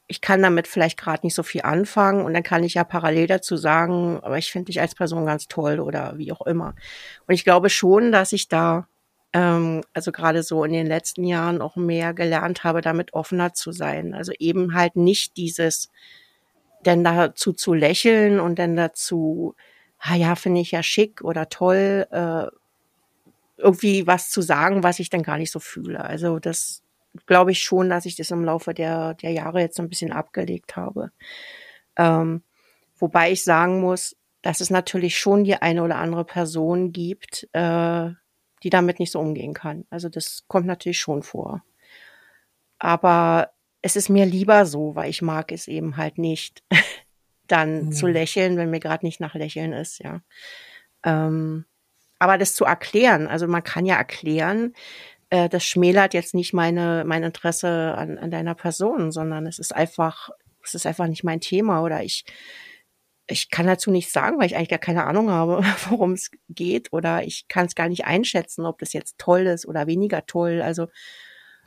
ich 0.06 0.20
kann 0.20 0.42
damit 0.42 0.66
vielleicht 0.66 0.98
gerade 0.98 1.24
nicht 1.26 1.34
so 1.34 1.42
viel 1.42 1.62
anfangen 1.62 2.24
und 2.24 2.34
dann 2.34 2.42
kann 2.42 2.64
ich 2.64 2.74
ja 2.74 2.84
parallel 2.84 3.26
dazu 3.26 3.56
sagen, 3.56 4.18
aber 4.22 4.38
ich 4.38 4.50
finde 4.50 4.66
dich 4.66 4.80
als 4.80 4.94
Person 4.94 5.26
ganz 5.26 5.46
toll 5.46 5.80
oder 5.80 6.16
wie 6.16 6.32
auch 6.32 6.46
immer. 6.46 6.74
Und 7.26 7.34
ich 7.34 7.44
glaube 7.44 7.70
schon, 7.70 8.12
dass 8.12 8.32
ich 8.32 8.48
da 8.48 8.86
ähm, 9.32 9.82
also 9.92 10.12
gerade 10.12 10.42
so 10.42 10.64
in 10.64 10.72
den 10.72 10.86
letzten 10.86 11.24
Jahren 11.24 11.62
auch 11.62 11.76
mehr 11.76 12.14
gelernt 12.14 12.64
habe, 12.64 12.80
damit 12.80 13.12
offener 13.14 13.52
zu 13.52 13.72
sein. 13.72 14.14
Also 14.14 14.32
eben 14.38 14.74
halt 14.74 14.96
nicht 14.96 15.36
dieses 15.36 15.90
denn 16.86 17.04
dazu 17.04 17.52
zu 17.52 17.74
lächeln 17.74 18.40
und 18.40 18.58
dann 18.58 18.76
dazu, 18.76 19.54
ah 19.98 20.14
ja, 20.14 20.34
finde 20.34 20.60
ich 20.60 20.70
ja 20.70 20.82
schick 20.82 21.22
oder 21.22 21.48
toll, 21.48 22.06
äh, 22.10 22.46
irgendwie 23.58 24.06
was 24.06 24.30
zu 24.30 24.40
sagen, 24.40 24.82
was 24.82 24.98
ich 24.98 25.10
dann 25.10 25.22
gar 25.22 25.36
nicht 25.36 25.50
so 25.50 25.60
fühle. 25.60 26.02
Also 26.02 26.38
das 26.38 26.82
glaube 27.26 27.52
ich 27.52 27.62
schon, 27.62 27.90
dass 27.90 28.06
ich 28.06 28.16
das 28.16 28.30
im 28.30 28.44
Laufe 28.44 28.72
der, 28.72 29.14
der 29.14 29.32
Jahre 29.32 29.60
jetzt 29.60 29.76
so 29.76 29.82
ein 29.82 29.88
bisschen 29.88 30.12
abgelegt 30.12 30.76
habe. 30.76 31.10
Ähm, 31.96 32.42
wobei 32.98 33.32
ich 33.32 33.44
sagen 33.44 33.80
muss, 33.80 34.16
dass 34.42 34.60
es 34.60 34.70
natürlich 34.70 35.18
schon 35.18 35.44
die 35.44 35.56
eine 35.56 35.82
oder 35.82 35.96
andere 35.96 36.24
Person 36.24 36.92
gibt, 36.92 37.48
äh, 37.52 38.10
die 38.62 38.70
damit 38.70 38.98
nicht 38.98 39.12
so 39.12 39.20
umgehen 39.20 39.54
kann. 39.54 39.84
Also 39.90 40.08
das 40.08 40.44
kommt 40.48 40.66
natürlich 40.66 40.98
schon 41.00 41.22
vor. 41.22 41.62
Aber 42.78 43.50
es 43.82 43.96
ist 43.96 44.08
mir 44.08 44.26
lieber 44.26 44.66
so, 44.66 44.94
weil 44.94 45.10
ich 45.10 45.22
mag 45.22 45.52
es 45.52 45.68
eben 45.68 45.96
halt 45.96 46.18
nicht, 46.18 46.62
dann 47.46 47.86
Ja. 47.86 47.90
zu 47.92 48.06
lächeln, 48.06 48.56
wenn 48.56 48.70
mir 48.70 48.80
gerade 48.80 49.04
nicht 49.04 49.20
nach 49.20 49.34
Lächeln 49.34 49.72
ist, 49.72 49.98
ja. 50.00 50.20
Ähm, 51.02 51.64
aber 52.18 52.36
das 52.38 52.54
zu 52.54 52.64
erklären, 52.64 53.26
also 53.26 53.46
man 53.48 53.64
kann 53.64 53.86
ja 53.86 53.96
erklären, 53.96 54.74
äh, 55.30 55.48
das 55.48 55.64
schmälert 55.64 56.12
jetzt 56.14 56.34
nicht 56.34 56.52
meine 56.52 57.04
mein 57.06 57.22
Interesse 57.22 57.94
an, 57.96 58.18
an 58.18 58.30
deiner 58.30 58.54
Person, 58.54 59.10
sondern 59.10 59.46
es 59.46 59.58
ist 59.58 59.74
einfach, 59.74 60.28
es 60.62 60.74
ist 60.74 60.86
einfach 60.86 61.06
nicht 61.06 61.24
mein 61.24 61.40
Thema 61.40 61.82
oder 61.82 62.02
ich 62.02 62.24
ich 63.30 63.50
kann 63.50 63.66
dazu 63.66 63.90
nichts 63.90 64.12
sagen, 64.12 64.38
weil 64.38 64.46
ich 64.46 64.56
eigentlich 64.56 64.68
gar 64.68 64.78
keine 64.78 65.04
Ahnung 65.04 65.30
habe, 65.30 65.62
worum 65.88 66.12
es 66.12 66.30
geht 66.48 66.92
oder 66.92 67.22
ich 67.24 67.48
kann 67.48 67.66
es 67.66 67.74
gar 67.74 67.88
nicht 67.88 68.04
einschätzen, 68.04 68.66
ob 68.66 68.78
das 68.78 68.92
jetzt 68.92 69.18
toll 69.18 69.46
ist 69.46 69.66
oder 69.66 69.86
weniger 69.86 70.26
toll. 70.26 70.62
Also 70.62 70.88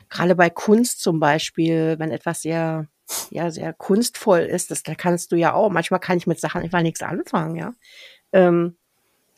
gerade 0.08 0.34
bei 0.34 0.50
Kunst 0.50 1.00
zum 1.00 1.20
Beispiel, 1.20 1.96
wenn 1.98 2.10
etwas 2.10 2.42
sehr 2.42 2.86
ja 3.30 3.50
sehr 3.50 3.72
kunstvoll 3.74 4.40
ist, 4.40 4.70
das 4.70 4.82
da 4.82 4.94
kannst 4.94 5.32
du 5.32 5.36
ja 5.36 5.52
auch. 5.52 5.70
Manchmal 5.70 6.00
kann 6.00 6.18
ich 6.18 6.26
mit 6.26 6.40
Sachen 6.40 6.62
einfach 6.62 6.82
nichts 6.82 7.02
anfangen, 7.02 7.56
ja. 7.56 7.74
Ähm, 8.32 8.76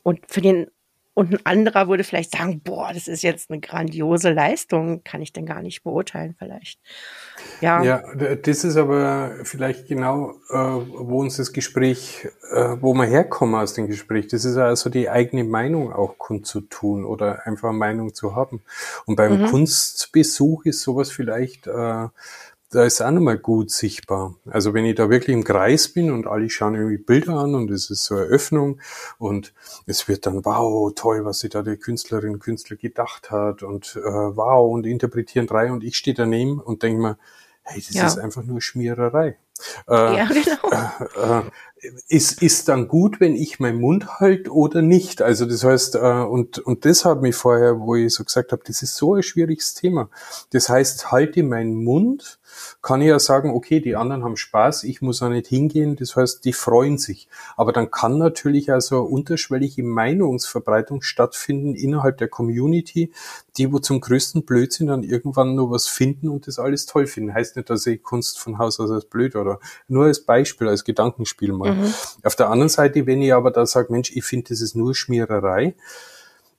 und 0.03 0.21
für 0.31 0.41
den 0.41 0.69
und 1.17 1.33
ein 1.33 1.47
anderer 1.47 1.89
würde 1.89 2.05
vielleicht 2.05 2.33
sagen, 2.33 2.61
boah, 2.61 2.93
das 2.93 3.09
ist 3.09 3.23
jetzt 3.23 3.51
eine 3.51 3.59
grandiose 3.59 4.33
Leistung, 4.33 5.03
kann 5.03 5.23
ich 5.23 5.33
denn 5.33 5.47
gar 5.47 5.63
nicht 5.63 5.83
beurteilen 5.83 6.35
vielleicht. 6.39 6.79
Ja, 7.59 7.83
Ja, 7.83 8.03
das 8.15 8.65
ist 8.65 8.77
aber 8.77 9.33
vielleicht 9.45 9.89
genau, 9.89 10.33
äh, 10.51 10.57
wo 10.57 11.21
uns 11.21 11.39
das 11.39 11.55
Gespräch, 11.55 12.29
äh, 12.53 12.77
wo 12.83 12.93
wir 12.93 13.07
herkommen 13.07 13.55
aus 13.55 13.73
dem 13.73 13.87
Gespräch. 13.87 14.27
Das 14.29 14.45
ist 14.45 14.59
also 14.59 14.91
die 14.91 15.09
eigene 15.09 15.45
Meinung 15.45 15.91
auch 15.91 16.19
kundzutun 16.19 17.07
oder 17.07 17.47
einfach 17.47 17.73
Meinung 17.73 18.13
zu 18.13 18.37
haben. 18.37 18.63
Und 19.07 19.17
beim 19.17 19.41
Mhm. 19.41 19.47
Kunstbesuch 19.47 20.67
ist 20.67 20.83
sowas 20.83 21.11
vielleicht, 21.11 21.67
äh, 21.67 22.09
da 22.77 22.85
ist 22.85 23.01
auch 23.01 23.11
nochmal 23.11 23.39
gut 23.39 23.71
sichtbar. 23.71 24.35
Also 24.45 24.75
wenn 24.75 24.85
ich 24.85 24.97
da 24.97 25.09
wirklich 25.09 25.35
im 25.35 25.45
Kreis 25.45 25.89
bin 25.89 26.11
und 26.13 26.27
alle 26.27 26.51
schauen 26.51 26.75
irgendwie 26.75 26.99
Bilder 26.99 27.35
an 27.37 27.55
und 27.55 27.71
es 27.71 27.89
ist 27.89 28.05
so 28.05 28.17
eine 28.17 28.25
Öffnung 28.25 28.81
und 29.19 29.55
es 29.87 30.09
wird 30.09 30.27
dann, 30.27 30.45
wow, 30.45 30.93
toll, 30.95 31.25
was 31.25 31.39
sich 31.39 31.51
da 31.51 31.63
die 31.63 31.77
Künstlerin, 31.77 32.39
Künstler 32.39 32.77
gedacht 32.77 33.31
hat 33.31 33.63
und 33.63 33.97
äh, 33.97 34.03
wow, 34.03 34.71
und 34.71 34.85
interpretieren 34.85 35.47
drei 35.47 35.73
und 35.73 35.85
ich 35.85 35.97
stehe 35.97 36.15
daneben 36.15 36.61
und 36.61 36.83
denke 36.83 37.01
mir, 37.01 37.19
hey, 37.63 37.83
das 37.85 37.95
Ja. 37.95 38.07
ist 38.07 38.19
einfach 38.19 38.43
nur 38.43 38.61
Schmiererei. 38.61 39.39
Äh, 39.89 40.17
ja, 40.17 40.27
genau. 40.27 41.41
äh, 41.41 41.43
ist, 42.09 42.43
ist 42.43 42.69
dann 42.69 42.89
gut, 42.89 43.21
wenn 43.21 43.35
ich 43.35 43.61
meinen 43.61 43.81
Mund 43.81 44.21
halt 44.21 44.51
oder 44.51 44.83
nicht? 44.83 45.23
Also 45.23 45.47
das 45.47 45.65
heißt, 45.65 45.97
äh, 45.97 45.99
und, 45.99 46.59
und 46.59 46.85
das 46.85 47.05
hat 47.05 47.23
mich 47.23 47.35
vorher, 47.35 47.81
wo 47.81 47.95
ich 47.95 48.15
so 48.15 48.25
gesagt 48.25 48.53
habe, 48.53 48.63
das 48.67 48.83
ist 48.83 48.97
so 48.97 49.15
ein 49.15 49.23
schwieriges 49.23 49.75
Thema. 49.75 50.09
Das 50.51 50.69
heißt, 50.69 51.13
halte 51.13 51.43
meinen 51.43 51.75
Mund, 51.85 52.39
kann 52.83 53.03
ich 53.03 53.09
ja 53.09 53.19
sagen, 53.19 53.51
okay, 53.51 53.81
die 53.81 53.97
anderen 53.97 54.25
haben 54.25 54.37
Spaß, 54.37 54.85
ich 54.85 55.03
muss 55.03 55.23
auch 55.23 55.29
nicht 55.29 55.47
hingehen, 55.47 55.97
das 55.97 56.17
heißt, 56.17 56.45
die 56.45 56.53
freuen 56.53 56.99
sich. 56.99 57.29
Aber 57.57 57.73
dann 57.73 57.91
kann 57.91 58.19
natürlich 58.19 58.73
also 58.73 58.97
eine 58.97 59.05
unterschwellige 59.05 59.83
Meinungsverbreitung 59.83 61.03
stattfinden 61.03 61.75
innerhalb 61.75 62.19
der 62.19 62.29
Community, 62.29 63.13
die 63.57 63.73
wo 63.73 63.79
zum 63.79 64.01
größten 64.01 64.45
Blödsinn 64.45 64.87
dann 64.87 65.03
irgendwann 65.03 65.55
nur 65.55 65.71
was 65.71 65.87
finden 65.87 66.29
und 66.29 66.47
das 66.47 66.59
alles 66.59 66.87
toll 66.87 67.07
finden. 67.07 67.35
Heißt 67.35 67.57
nicht, 67.57 67.71
dass 67.71 67.87
ich 67.87 68.03
Kunst 68.03 68.39
von 68.39 68.59
Haus 68.59 68.81
aus 68.81 68.91
als 68.91 69.05
blöd 69.07 69.37
oder 69.37 69.59
nur 69.89 70.05
als 70.05 70.25
Beispiel, 70.25 70.69
als 70.69 70.85
Gedankenspiel 70.85 71.53
mal. 71.53 71.75
Mhm. 71.75 71.76
Auf 72.23 72.37
der 72.37 72.51
anderen 72.51 72.69
Seite, 72.69 73.07
wenn 73.07 73.23
ich 73.23 73.33
aber 73.35 73.51
da 73.51 73.67
sage, 73.67 73.93
Mensch, 73.93 74.13
ich 74.15 74.25
finde, 74.25 74.49
das 74.51 74.61
ist 74.61 74.75
nur 74.77 74.95
Schmiererei, 74.95 75.75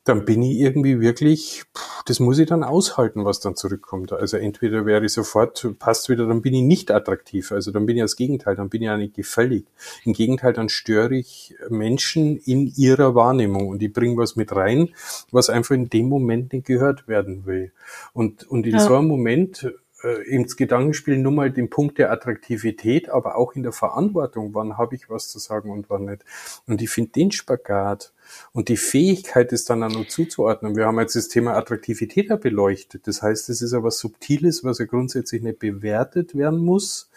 dann 0.03 0.23
bin 0.23 0.41
ich 0.41 0.59
irgendwie 0.59 1.01
wirklich, 1.01 1.63
pff, 1.77 2.03
das 2.05 2.21
muss 2.21 2.39
ich 2.39 2.47
dann 2.47 2.63
aushalten, 2.63 3.25
was 3.25 3.41
dann 3.41 3.57
zurückkommt. 3.57 4.13
Also 4.13 4.37
entweder 4.37 4.85
wäre 4.85 5.03
ich 5.03 5.11
sofort, 5.11 5.67
passt 5.79 6.07
wieder, 6.07 6.25
dann 6.25 6.41
bin 6.41 6.53
ich 6.53 6.61
nicht 6.61 6.91
attraktiv. 6.91 7.51
Also 7.51 7.71
dann 7.71 7.85
bin 7.85 7.97
ich 7.97 8.03
das 8.03 8.15
Gegenteil, 8.15 8.55
dann 8.55 8.69
bin 8.69 8.81
ich 8.81 8.89
auch 8.89 8.95
nicht 8.95 9.15
gefällig. 9.15 9.65
Im 10.05 10.13
Gegenteil, 10.13 10.53
dann 10.53 10.69
störe 10.69 11.13
ich 11.15 11.55
Menschen 11.69 12.37
in 12.37 12.71
ihrer 12.77 13.15
Wahrnehmung 13.15 13.67
und 13.67 13.83
ich 13.83 13.91
bringe 13.91 14.15
was 14.15 14.37
mit 14.37 14.55
rein, 14.55 14.89
was 15.31 15.49
einfach 15.49 15.75
in 15.75 15.89
dem 15.89 16.07
Moment 16.07 16.53
nicht 16.53 16.65
gehört 16.67 17.09
werden 17.09 17.45
will. 17.45 17.73
Und, 18.13 18.47
und 18.49 18.65
in 18.65 18.75
Ja. 18.75 18.79
so 18.79 18.95
einem 18.95 19.07
Moment 19.09 19.67
äh, 20.03 20.23
ins 20.27 20.55
Gedankenspiel 20.57 21.17
nur 21.17 21.31
mal 21.31 21.51
den 21.51 21.69
Punkt 21.69 21.97
der 21.97 22.11
Attraktivität, 22.11 23.09
aber 23.09 23.35
auch 23.35 23.53
in 23.53 23.63
der 23.63 23.71
Verantwortung, 23.71 24.53
wann 24.53 24.77
habe 24.77 24.95
ich 24.95 25.09
was 25.09 25.29
zu 25.29 25.39
sagen 25.39 25.71
und 25.71 25.89
wann 25.89 26.05
nicht. 26.05 26.23
Und 26.67 26.81
ich 26.81 26.89
finde 26.89 27.11
den 27.11 27.31
Spagat 27.31 28.13
und 28.51 28.69
die 28.69 28.77
Fähigkeit, 28.77 29.51
es 29.53 29.65
dann 29.65 29.83
auch 29.83 29.89
noch 29.89 30.07
zuzuordnen. 30.07 30.75
Wir 30.75 30.85
haben 30.85 30.99
jetzt 30.99 31.15
das 31.15 31.29
Thema 31.29 31.55
Attraktivität 31.55 32.29
ja 32.29 32.35
beleuchtet. 32.35 33.07
Das 33.07 33.21
heißt, 33.21 33.49
es 33.49 33.61
ist 33.61 33.73
aber 33.73 33.91
Subtiles, 33.91 34.63
was 34.63 34.79
ja 34.79 34.85
grundsätzlich 34.85 35.41
nicht 35.41 35.59
bewertet 35.59 36.35
werden 36.35 36.59
muss, 36.59 37.09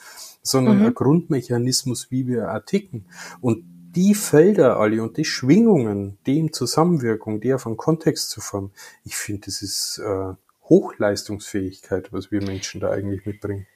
sondern 0.43 0.79
mhm. 0.79 0.87
ein 0.87 0.95
Grundmechanismus, 0.95 2.11
wie 2.11 2.27
wir 2.27 2.49
artikeln. 2.49 3.07
Und 3.41 3.65
die 3.95 4.15
Felder 4.15 4.79
alle 4.79 5.03
und 5.03 5.17
die 5.17 5.25
Schwingungen, 5.25 6.19
die 6.25 6.39
in 6.39 6.53
Zusammenwirkung, 6.53 7.41
die 7.41 7.53
auf 7.53 7.67
einen 7.67 7.77
Kontext 7.77 8.31
zu 8.31 8.41
formen, 8.41 8.71
ich 9.05 9.17
finde, 9.17 9.47
das 9.47 9.63
ist 9.63 9.99
äh, 9.99 10.35
Hochleistungsfähigkeit, 10.71 12.13
was 12.13 12.31
wir 12.31 12.43
Menschen 12.43 12.81
da 12.81 12.91
eigentlich 12.91 13.27
mitbringen. 13.27 13.67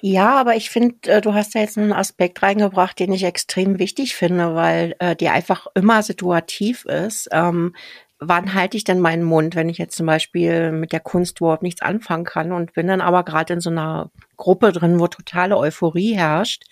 Ja, 0.00 0.38
aber 0.38 0.56
ich 0.56 0.70
finde, 0.70 0.96
äh, 1.10 1.20
du 1.20 1.34
hast 1.34 1.54
da 1.54 1.60
jetzt 1.60 1.78
einen 1.78 1.92
Aspekt 1.92 2.42
reingebracht, 2.42 2.98
den 2.98 3.12
ich 3.12 3.24
extrem 3.24 3.78
wichtig 3.78 4.16
finde, 4.16 4.54
weil 4.54 4.96
äh, 4.98 5.14
der 5.16 5.32
einfach 5.32 5.68
immer 5.74 6.02
situativ 6.02 6.84
ist. 6.84 7.28
Ähm, 7.30 7.74
wann 8.18 8.54
halte 8.54 8.76
ich 8.76 8.84
denn 8.84 9.00
meinen 9.00 9.22
Mund, 9.22 9.54
wenn 9.54 9.68
ich 9.68 9.78
jetzt 9.78 9.96
zum 9.96 10.06
Beispiel 10.06 10.72
mit 10.72 10.92
der 10.92 11.00
Kunst 11.00 11.40
überhaupt 11.40 11.62
nichts 11.62 11.82
anfangen 11.82 12.24
kann 12.24 12.52
und 12.52 12.72
bin 12.72 12.86
dann 12.86 13.00
aber 13.00 13.22
gerade 13.24 13.54
in 13.54 13.60
so 13.60 13.70
einer 13.70 14.10
Gruppe 14.36 14.72
drin, 14.72 14.98
wo 14.98 15.06
totale 15.06 15.56
Euphorie 15.56 16.14
herrscht? 16.14 16.64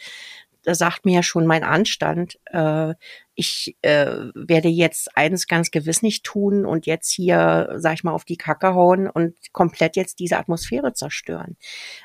Da 0.63 0.75
sagt 0.75 1.05
mir 1.05 1.15
ja 1.17 1.23
schon 1.23 1.47
mein 1.47 1.65
Anstand, 1.65 2.39
äh, 2.47 2.95
ich 3.35 3.77
äh, 3.83 4.07
werde 4.35 4.69
jetzt 4.69 5.17
eines 5.17 5.47
ganz 5.47 5.71
gewiss 5.71 6.03
nicht 6.03 6.25
tun 6.25 6.67
und 6.67 6.87
jetzt 6.87 7.11
hier, 7.11 7.75
sag 7.77 7.95
ich 7.95 8.05
mal, 8.05 8.13
auf 8.13 8.25
die 8.25 8.37
Kacke 8.37 8.75
hauen 8.75 9.09
und 9.09 9.35
komplett 9.53 9.97
jetzt 9.97 10.19
diese 10.19 10.39
Atmosphäre 10.39 10.93
zerstören. 10.93 11.57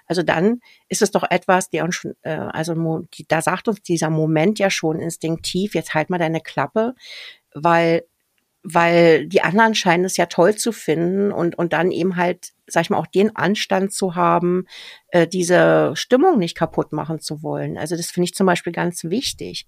Also 0.05 0.23
dann 0.23 0.61
ist 0.87 1.01
es 1.01 1.11
doch 1.11 1.23
etwas, 1.29 1.69
der 1.69 1.83
uns 1.83 1.95
schon, 1.95 2.15
äh, 2.21 2.31
also 2.31 3.05
da 3.27 3.41
sagt 3.41 3.67
uns 3.67 3.81
dieser 3.81 4.09
Moment 4.09 4.59
ja 4.59 4.69
schon 4.69 4.99
instinktiv, 4.99 5.75
jetzt 5.75 5.93
halt 5.93 6.09
mal 6.09 6.17
deine 6.17 6.41
Klappe, 6.41 6.95
weil 7.53 8.03
weil 8.69 9.27
die 9.27 9.41
anderen 9.41 9.75
scheinen 9.75 10.03
es 10.03 10.17
ja 10.17 10.25
toll 10.25 10.55
zu 10.55 10.73
finden 10.73 11.31
und, 11.31 11.57
und 11.57 11.71
dann 11.71 11.89
eben 11.89 12.17
halt, 12.17 12.51
sag 12.65 12.81
ich 12.81 12.89
mal, 12.89 12.97
auch 12.97 13.07
den 13.07 13.33
Anstand 13.35 13.93
zu 13.93 14.15
haben, 14.15 14.65
äh, 15.09 15.25
diese 15.25 15.91
Stimmung 15.95 16.37
nicht 16.37 16.57
kaputt 16.57 16.91
machen 16.91 17.19
zu 17.19 17.43
wollen. 17.43 17.77
Also 17.77 17.95
das 17.95 18.07
finde 18.07 18.25
ich 18.25 18.35
zum 18.35 18.45
Beispiel 18.45 18.73
ganz 18.73 19.05
wichtig 19.05 19.67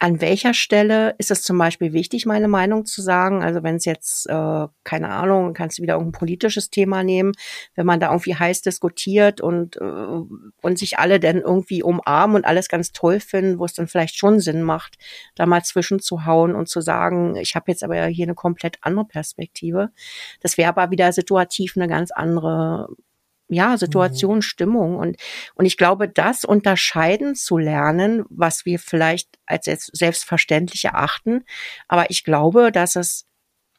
an 0.00 0.20
welcher 0.20 0.54
Stelle 0.54 1.14
ist 1.18 1.30
es 1.30 1.42
zum 1.42 1.56
Beispiel 1.56 1.92
wichtig, 1.92 2.26
meine 2.26 2.48
Meinung 2.48 2.84
zu 2.84 3.00
sagen? 3.00 3.42
Also 3.42 3.62
wenn 3.62 3.76
es 3.76 3.84
jetzt, 3.84 4.28
äh, 4.28 4.66
keine 4.82 5.08
Ahnung, 5.08 5.54
kannst 5.54 5.78
du 5.78 5.82
wieder 5.82 5.94
irgendein 5.94 6.18
politisches 6.18 6.70
Thema 6.70 7.04
nehmen, 7.04 7.32
wenn 7.74 7.86
man 7.86 8.00
da 8.00 8.08
irgendwie 8.10 8.34
heiß 8.34 8.62
diskutiert 8.62 9.40
und, 9.40 9.76
äh, 9.76 9.80
und 9.80 10.78
sich 10.78 10.98
alle 10.98 11.20
dann 11.20 11.40
irgendwie 11.40 11.82
umarmen 11.82 12.36
und 12.36 12.44
alles 12.44 12.68
ganz 12.68 12.92
toll 12.92 13.20
finden, 13.20 13.58
wo 13.58 13.64
es 13.64 13.74
dann 13.74 13.86
vielleicht 13.86 14.16
schon 14.16 14.40
Sinn 14.40 14.62
macht, 14.62 14.96
da 15.36 15.46
mal 15.46 15.62
zwischenzuhauen 15.62 16.54
und 16.54 16.68
zu 16.68 16.80
sagen, 16.80 17.36
ich 17.36 17.54
habe 17.54 17.70
jetzt 17.70 17.84
aber 17.84 18.06
hier 18.06 18.26
eine 18.26 18.34
komplett 18.34 18.78
andere 18.80 19.06
Perspektive. 19.06 19.90
Das 20.40 20.58
wäre 20.58 20.68
aber 20.68 20.90
wieder 20.90 21.12
situativ 21.12 21.74
eine 21.76 21.88
ganz 21.88 22.10
andere 22.10 22.88
ja, 23.48 23.76
Situation, 23.76 24.36
mhm. 24.36 24.42
Stimmung. 24.42 24.96
Und, 24.96 25.16
und 25.54 25.66
ich 25.66 25.76
glaube, 25.76 26.08
das 26.08 26.44
unterscheiden 26.44 27.34
zu 27.34 27.58
lernen, 27.58 28.24
was 28.30 28.64
wir 28.64 28.78
vielleicht 28.78 29.28
als 29.46 29.66
selbstverständlich 29.92 30.84
erachten. 30.86 31.44
Aber 31.88 32.10
ich 32.10 32.24
glaube, 32.24 32.72
dass 32.72 32.96
es 32.96 33.26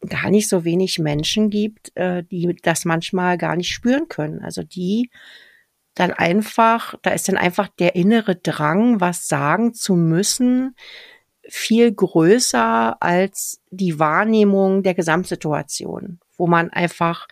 gar 0.08 0.30
nicht 0.30 0.50
so 0.50 0.64
wenig 0.66 1.00
Menschen 1.00 1.50
gibt, 1.50 1.96
äh, 1.96 2.24
die 2.24 2.56
das 2.62 2.86
manchmal 2.86 3.38
gar 3.38 3.56
nicht 3.56 3.70
spüren 3.70 4.08
können. 4.08 4.44
Also 4.44 4.62
die 4.64 5.10
dann 5.96 6.12
einfach, 6.12 6.96
da 7.02 7.12
ist 7.12 7.28
dann 7.30 7.38
einfach 7.38 7.70
der 7.80 7.96
innere 7.96 8.36
Drang, 8.36 9.00
was 9.00 9.28
sagen 9.28 9.74
zu 9.74 9.96
müssen, 9.96 10.76
viel 11.48 11.92
größer 11.94 13.02
als 13.02 13.62
die 13.70 13.98
Wahrnehmung 14.00 14.84
der 14.84 14.94
Gesamtsituation, 14.94 16.20
wo 16.38 16.48
man 16.48 16.70
einfach 16.70 17.28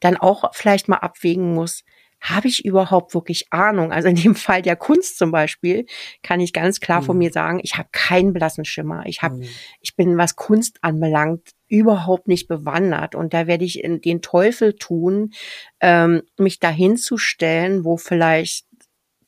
dann 0.00 0.16
auch 0.16 0.54
vielleicht 0.54 0.88
mal 0.88 0.96
abwägen 0.96 1.54
muss, 1.54 1.84
habe 2.20 2.48
ich 2.48 2.64
überhaupt 2.64 3.14
wirklich 3.14 3.46
Ahnung? 3.50 3.92
Also 3.92 4.08
in 4.08 4.16
dem 4.16 4.34
Fall 4.34 4.62
der 4.62 4.76
Kunst 4.76 5.18
zum 5.18 5.30
Beispiel 5.30 5.86
kann 6.22 6.40
ich 6.40 6.52
ganz 6.52 6.80
klar 6.80 7.00
mhm. 7.00 7.06
von 7.06 7.18
mir 7.18 7.32
sagen, 7.32 7.60
ich 7.62 7.76
habe 7.76 7.88
keinen 7.92 8.32
blassen 8.32 8.64
Schimmer. 8.64 9.04
Ich 9.06 9.22
habe, 9.22 9.36
mhm. 9.36 9.48
ich 9.80 9.96
bin, 9.96 10.16
was 10.18 10.36
Kunst 10.36 10.78
anbelangt, 10.82 11.50
überhaupt 11.68 12.28
nicht 12.28 12.48
bewandert. 12.48 13.14
Und 13.14 13.34
da 13.34 13.46
werde 13.46 13.64
ich 13.64 13.82
in 13.82 14.00
den 14.00 14.22
Teufel 14.22 14.74
tun, 14.74 15.32
ähm, 15.80 16.22
mich 16.38 16.58
dahin 16.58 16.96
zu 16.96 17.18
stellen, 17.18 17.84
wo 17.84 17.96
vielleicht 17.96 18.68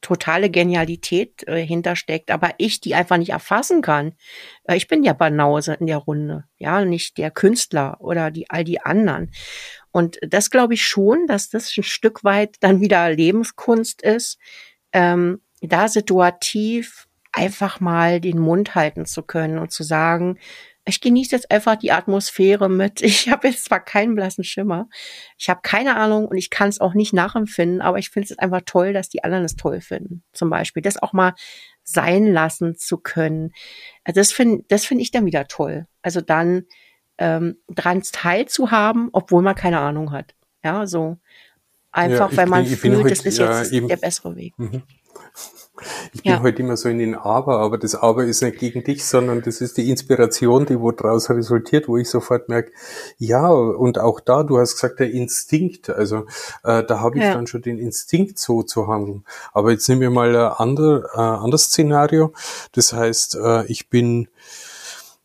totale 0.00 0.50
Genialität 0.50 1.46
äh, 1.46 1.64
hintersteckt, 1.64 2.30
aber 2.30 2.52
ich 2.58 2.80
die 2.80 2.94
einfach 2.94 3.18
nicht 3.18 3.30
erfassen 3.30 3.82
kann. 3.82 4.14
Äh, 4.64 4.76
ich 4.76 4.88
bin 4.88 5.02
ja 5.02 5.12
Banause 5.12 5.74
in 5.74 5.86
der 5.86 5.98
Runde, 5.98 6.44
ja, 6.56 6.84
nicht 6.84 7.18
der 7.18 7.30
Künstler 7.30 7.98
oder 8.00 8.30
die 8.30 8.48
all 8.50 8.64
die 8.64 8.80
anderen. 8.80 9.30
Und 9.92 10.18
das 10.22 10.50
glaube 10.50 10.74
ich 10.74 10.86
schon, 10.86 11.26
dass 11.26 11.50
das 11.50 11.76
ein 11.76 11.82
Stück 11.82 12.24
weit 12.24 12.56
dann 12.60 12.80
wieder 12.80 13.10
Lebenskunst 13.10 14.02
ist, 14.02 14.38
ähm, 14.92 15.40
da 15.60 15.88
situativ 15.88 17.08
einfach 17.32 17.80
mal 17.80 18.20
den 18.20 18.38
Mund 18.38 18.74
halten 18.74 19.06
zu 19.06 19.22
können 19.22 19.58
und 19.58 19.70
zu 19.70 19.82
sagen, 19.82 20.38
ich 20.86 21.00
genieße 21.00 21.36
jetzt 21.36 21.50
einfach 21.50 21.76
die 21.76 21.92
Atmosphäre 21.92 22.68
mit. 22.68 23.00
Ich 23.10 23.28
habe 23.28 23.48
jetzt 23.48 23.66
zwar 23.66 23.80
keinen 23.80 24.14
blassen 24.14 24.44
Schimmer, 24.44 24.88
ich 25.38 25.48
habe 25.48 25.60
keine 25.62 25.96
Ahnung 25.96 26.26
und 26.26 26.36
ich 26.36 26.50
kann 26.50 26.68
es 26.68 26.80
auch 26.80 26.94
nicht 26.94 27.12
nachempfinden, 27.12 27.80
aber 27.80 27.98
ich 27.98 28.10
finde 28.10 28.32
es 28.32 28.38
einfach 28.38 28.62
toll, 28.64 28.92
dass 28.92 29.08
die 29.08 29.22
anderen 29.24 29.44
es 29.44 29.56
toll 29.56 29.80
finden. 29.80 30.22
Zum 30.32 30.50
Beispiel 30.50 30.82
das 30.82 31.00
auch 31.00 31.12
mal 31.12 31.34
sein 31.82 32.26
lassen 32.26 32.76
zu 32.76 32.98
können. 32.98 33.52
Also 34.04 34.20
das 34.20 34.32
finde 34.32 34.64
das 34.68 34.84
finde 34.84 35.02
ich 35.02 35.10
dann 35.10 35.26
wieder 35.26 35.46
toll. 35.46 35.86
Also 36.02 36.20
dann 36.20 36.64
ähm, 37.20 37.58
dran 37.68 38.02
teilzuhaben, 38.02 39.10
obwohl 39.12 39.42
man 39.42 39.54
keine 39.54 39.78
Ahnung 39.78 40.10
hat. 40.10 40.34
Ja, 40.64 40.86
so 40.86 41.18
einfach, 41.92 42.32
ja, 42.32 42.36
weil 42.36 42.46
man 42.46 42.64
bin, 42.64 42.76
fühlt, 42.76 43.10
das 43.10 43.20
ist 43.20 43.38
jetzt 43.38 43.72
ja, 43.72 43.80
der 43.86 43.96
bessere 43.96 44.34
Weg. 44.36 44.54
Mhm. 44.58 44.82
Ich 46.12 46.22
bin 46.22 46.32
ja. 46.32 46.42
heute 46.42 46.60
immer 46.60 46.76
so 46.76 46.88
in 46.90 46.98
den 46.98 47.14
Aber, 47.14 47.58
aber 47.58 47.78
das 47.78 47.94
Aber 47.94 48.24
ist 48.24 48.42
nicht 48.42 48.58
gegen 48.58 48.84
dich, 48.84 49.04
sondern 49.04 49.40
das 49.40 49.62
ist 49.62 49.78
die 49.78 49.88
Inspiration, 49.88 50.66
die 50.66 50.78
wo 50.78 50.92
daraus 50.92 51.30
resultiert, 51.30 51.88
wo 51.88 51.96
ich 51.96 52.08
sofort 52.08 52.50
merke, 52.50 52.72
ja, 53.16 53.48
und 53.48 53.98
auch 53.98 54.20
da, 54.20 54.42
du 54.42 54.58
hast 54.58 54.74
gesagt, 54.74 55.00
der 55.00 55.10
Instinkt, 55.10 55.88
also 55.88 56.26
äh, 56.64 56.84
da 56.84 57.00
habe 57.00 57.16
ich 57.16 57.24
ja. 57.24 57.32
dann 57.32 57.46
schon 57.46 57.62
den 57.62 57.78
Instinkt 57.78 58.38
so 58.38 58.62
zu 58.62 58.88
handeln. 58.88 59.24
Aber 59.52 59.70
jetzt 59.70 59.88
nehmen 59.88 60.02
wir 60.02 60.10
mal 60.10 60.36
ein 60.36 60.52
ander, 60.52 61.04
äh, 61.14 61.18
anderes 61.18 61.64
Szenario. 61.64 62.32
Das 62.72 62.92
heißt, 62.92 63.36
äh, 63.36 63.66
ich 63.66 63.88
bin, 63.88 64.28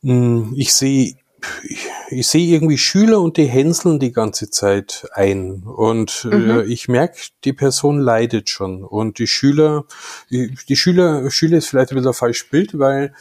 mh, 0.03 0.13
hm, 0.13 0.53
ich 0.55 0.73
sehe 0.73 1.15
ich, 2.19 2.27
sehe 2.27 2.47
irgendwie 2.47 2.77
Schüler 2.77 3.21
und 3.21 3.37
die 3.37 3.45
hänseln 3.45 3.99
die 3.99 4.11
ganze 4.11 4.49
Zeit 4.49 5.07
ein. 5.13 5.63
Und 5.63 6.27
äh, 6.31 6.35
mhm. 6.35 6.49
äh, 6.49 6.63
ich 6.63 6.87
merke, 6.87 7.19
die 7.43 7.53
Person 7.53 7.99
leidet 7.99 8.49
schon. 8.49 8.83
Und 8.83 9.19
die 9.19 9.27
Schüler, 9.27 9.85
die, 10.29 10.55
die 10.67 10.75
Schüler, 10.75 11.29
Schüler 11.29 11.57
ist 11.57 11.67
vielleicht 11.67 11.91
ein 11.91 11.95
bisschen 11.95 12.09
ein 12.09 12.13
falsches 12.13 12.49
Bild, 12.49 12.77
weil 12.79 13.13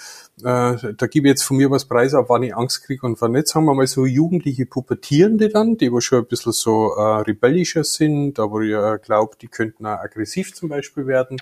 äh, 0.42 0.94
da 0.96 1.06
gebe 1.06 1.28
ich 1.28 1.32
jetzt 1.32 1.44
von 1.44 1.56
mir 1.56 1.70
was 1.70 1.84
preis 1.84 2.12
ab, 2.14 2.26
wann 2.28 2.42
ich 2.42 2.56
Angst 2.56 2.82
kriege 2.84 3.06
und 3.06 3.20
wann 3.20 3.32
nicht. 3.32 3.46
Sagen 3.46 3.66
wir 3.66 3.74
mal 3.74 3.86
so 3.86 4.04
jugendliche 4.04 4.66
Pubertierende 4.66 5.48
dann, 5.48 5.76
die 5.76 5.92
wo 5.92 6.00
schon 6.00 6.20
ein 6.20 6.26
bisschen 6.26 6.52
so 6.52 6.94
äh, 6.96 7.20
rebellischer 7.20 7.84
sind, 7.84 8.38
da 8.38 8.50
wo 8.50 8.60
ich 8.60 8.72
äh, 8.72 8.98
die 9.40 9.48
könnten 9.48 9.86
auch 9.86 10.00
aggressiv 10.00 10.54
zum 10.54 10.68
Beispiel 10.68 11.06
werden. 11.06 11.36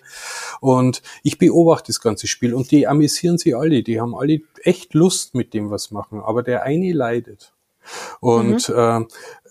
Und 0.60 1.02
ich 1.22 1.38
beobachte 1.38 1.86
das 1.88 2.00
ganze 2.00 2.26
Spiel 2.26 2.52
und 2.52 2.70
die 2.70 2.86
amüsieren 2.86 3.38
sich 3.38 3.56
alle, 3.56 3.82
die 3.82 4.00
haben 4.00 4.14
alle 4.14 4.40
echt 4.62 4.92
Lust 4.94 5.34
mit 5.34 5.54
dem, 5.54 5.70
was 5.70 5.90
machen, 5.90 6.20
aber 6.20 6.42
der 6.42 6.62
eine 6.64 6.92
leidet. 6.92 7.54
Und 8.20 8.68
mhm. 8.68 8.74
äh, 8.74 9.04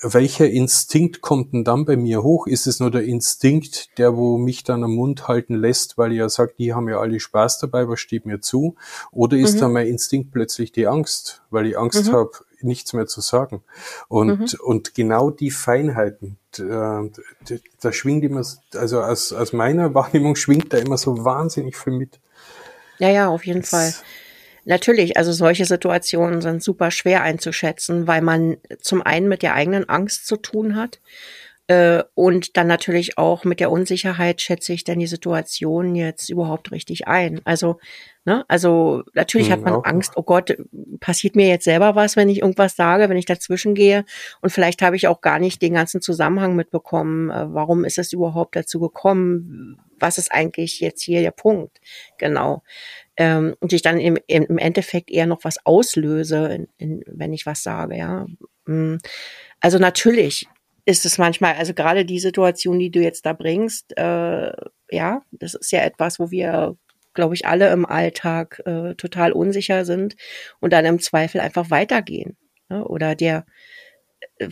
welcher 0.03 0.49
Instinkt 0.49 1.21
kommt 1.21 1.53
denn 1.53 1.63
dann 1.63 1.85
bei 1.85 1.95
mir 1.95 2.23
hoch? 2.23 2.47
Ist 2.47 2.67
es 2.67 2.79
nur 2.79 2.91
der 2.91 3.03
Instinkt, 3.03 3.97
der 3.97 4.15
wo 4.15 4.37
mich 4.37 4.63
dann 4.63 4.83
am 4.83 4.95
Mund 4.95 5.27
halten 5.27 5.55
lässt, 5.55 5.97
weil 5.97 6.11
ich 6.11 6.19
ja 6.19 6.29
sage, 6.29 6.53
die 6.57 6.73
haben 6.73 6.89
ja 6.89 6.99
alle 6.99 7.19
Spaß 7.19 7.59
dabei, 7.59 7.87
was 7.87 7.99
steht 7.99 8.25
mir 8.25 8.39
zu? 8.39 8.75
Oder 9.11 9.37
ist 9.37 9.55
mhm. 9.55 9.59
dann 9.59 9.73
mein 9.73 9.87
Instinkt 9.87 10.31
plötzlich 10.31 10.71
die 10.71 10.87
Angst, 10.87 11.41
weil 11.49 11.67
ich 11.67 11.77
Angst 11.77 12.07
mhm. 12.07 12.13
habe, 12.13 12.31
nichts 12.61 12.93
mehr 12.93 13.07
zu 13.07 13.21
sagen? 13.21 13.63
Und, 14.07 14.53
mhm. 14.53 14.59
und 14.63 14.95
genau 14.95 15.29
die 15.29 15.51
Feinheiten, 15.51 16.37
da, 16.57 17.03
da 17.79 17.91
schwingt 17.91 18.23
immer, 18.23 18.43
also 18.73 19.01
aus, 19.01 19.33
aus 19.33 19.53
meiner 19.53 19.93
Wahrnehmung 19.93 20.35
schwingt 20.35 20.73
da 20.73 20.77
immer 20.77 20.97
so 20.97 21.23
wahnsinnig 21.23 21.77
viel 21.77 21.93
mit. 21.93 22.19
Ja, 22.97 23.09
ja, 23.09 23.29
auf 23.29 23.45
jeden 23.45 23.63
Fall. 23.63 23.93
Natürlich, 24.65 25.17
also 25.17 25.31
solche 25.31 25.65
Situationen 25.65 26.41
sind 26.41 26.61
super 26.61 26.91
schwer 26.91 27.23
einzuschätzen, 27.23 28.05
weil 28.05 28.21
man 28.21 28.57
zum 28.79 29.01
einen 29.01 29.27
mit 29.27 29.41
der 29.41 29.55
eigenen 29.55 29.89
Angst 29.89 30.27
zu 30.27 30.37
tun 30.37 30.75
hat. 30.75 30.99
Äh, 31.71 32.03
und 32.15 32.57
dann 32.57 32.67
natürlich 32.67 33.17
auch 33.17 33.45
mit 33.45 33.61
der 33.61 33.71
Unsicherheit 33.71 34.41
schätze 34.41 34.73
ich 34.73 34.83
denn 34.83 34.99
die 34.99 35.07
Situation 35.07 35.95
jetzt 35.95 36.29
überhaupt 36.29 36.73
richtig 36.73 37.07
ein. 37.07 37.39
Also, 37.45 37.79
ne, 38.25 38.43
also 38.49 39.03
natürlich 39.13 39.47
hm, 39.47 39.53
hat 39.53 39.61
man. 39.61 39.75
Angst, 39.85 40.17
oh 40.17 40.23
Gott, 40.23 40.57
passiert 40.99 41.37
mir 41.37 41.47
jetzt 41.47 41.63
selber 41.63 41.95
was, 41.95 42.17
wenn 42.17 42.27
ich 42.27 42.41
irgendwas 42.41 42.75
sage, 42.75 43.07
wenn 43.07 43.15
ich 43.15 43.25
dazwischen 43.25 43.73
gehe. 43.73 44.03
Und 44.41 44.49
vielleicht 44.49 44.81
habe 44.81 44.97
ich 44.97 45.07
auch 45.07 45.21
gar 45.21 45.39
nicht 45.39 45.61
den 45.61 45.75
ganzen 45.75 46.01
Zusammenhang 46.01 46.57
mitbekommen. 46.57 47.29
Äh, 47.29 47.53
warum 47.53 47.85
ist 47.85 47.97
es 47.97 48.11
überhaupt 48.11 48.57
dazu 48.57 48.81
gekommen? 48.81 49.79
Was 49.97 50.17
ist 50.17 50.29
eigentlich 50.29 50.81
jetzt 50.81 51.01
hier 51.03 51.21
der 51.21 51.31
Punkt? 51.31 51.79
Genau 52.17 52.63
ähm, 53.15 53.55
und 53.61 53.71
ich 53.71 53.81
dann 53.81 53.97
im, 53.97 54.17
im 54.27 54.57
Endeffekt 54.57 55.09
eher 55.09 55.25
noch 55.25 55.43
was 55.43 55.65
auslöse, 55.65 56.47
in, 56.47 56.67
in, 56.77 57.03
wenn 57.07 57.31
ich 57.31 57.45
was 57.45 57.63
sage, 57.63 57.97
ja. 57.97 58.25
Mm. 58.65 58.97
Also 59.59 59.77
natürlich 59.77 60.47
ist 60.91 61.05
es 61.05 61.17
manchmal, 61.17 61.55
also 61.55 61.73
gerade 61.73 62.03
die 62.03 62.19
Situation, 62.19 62.77
die 62.77 62.91
du 62.91 62.99
jetzt 62.99 63.25
da 63.25 63.31
bringst, 63.31 63.97
äh, 63.97 64.51
ja, 64.89 65.21
das 65.31 65.53
ist 65.53 65.71
ja 65.71 65.81
etwas, 65.81 66.19
wo 66.19 66.31
wir, 66.31 66.75
glaube 67.13 67.33
ich, 67.33 67.45
alle 67.47 67.71
im 67.71 67.85
Alltag 67.85 68.61
äh, 68.65 68.93
total 68.95 69.31
unsicher 69.31 69.85
sind 69.85 70.17
und 70.59 70.73
dann 70.73 70.83
im 70.85 70.99
Zweifel 70.99 71.39
einfach 71.39 71.69
weitergehen. 71.69 72.35
Ne? 72.67 72.85
Oder 72.85 73.15
der, 73.15 73.45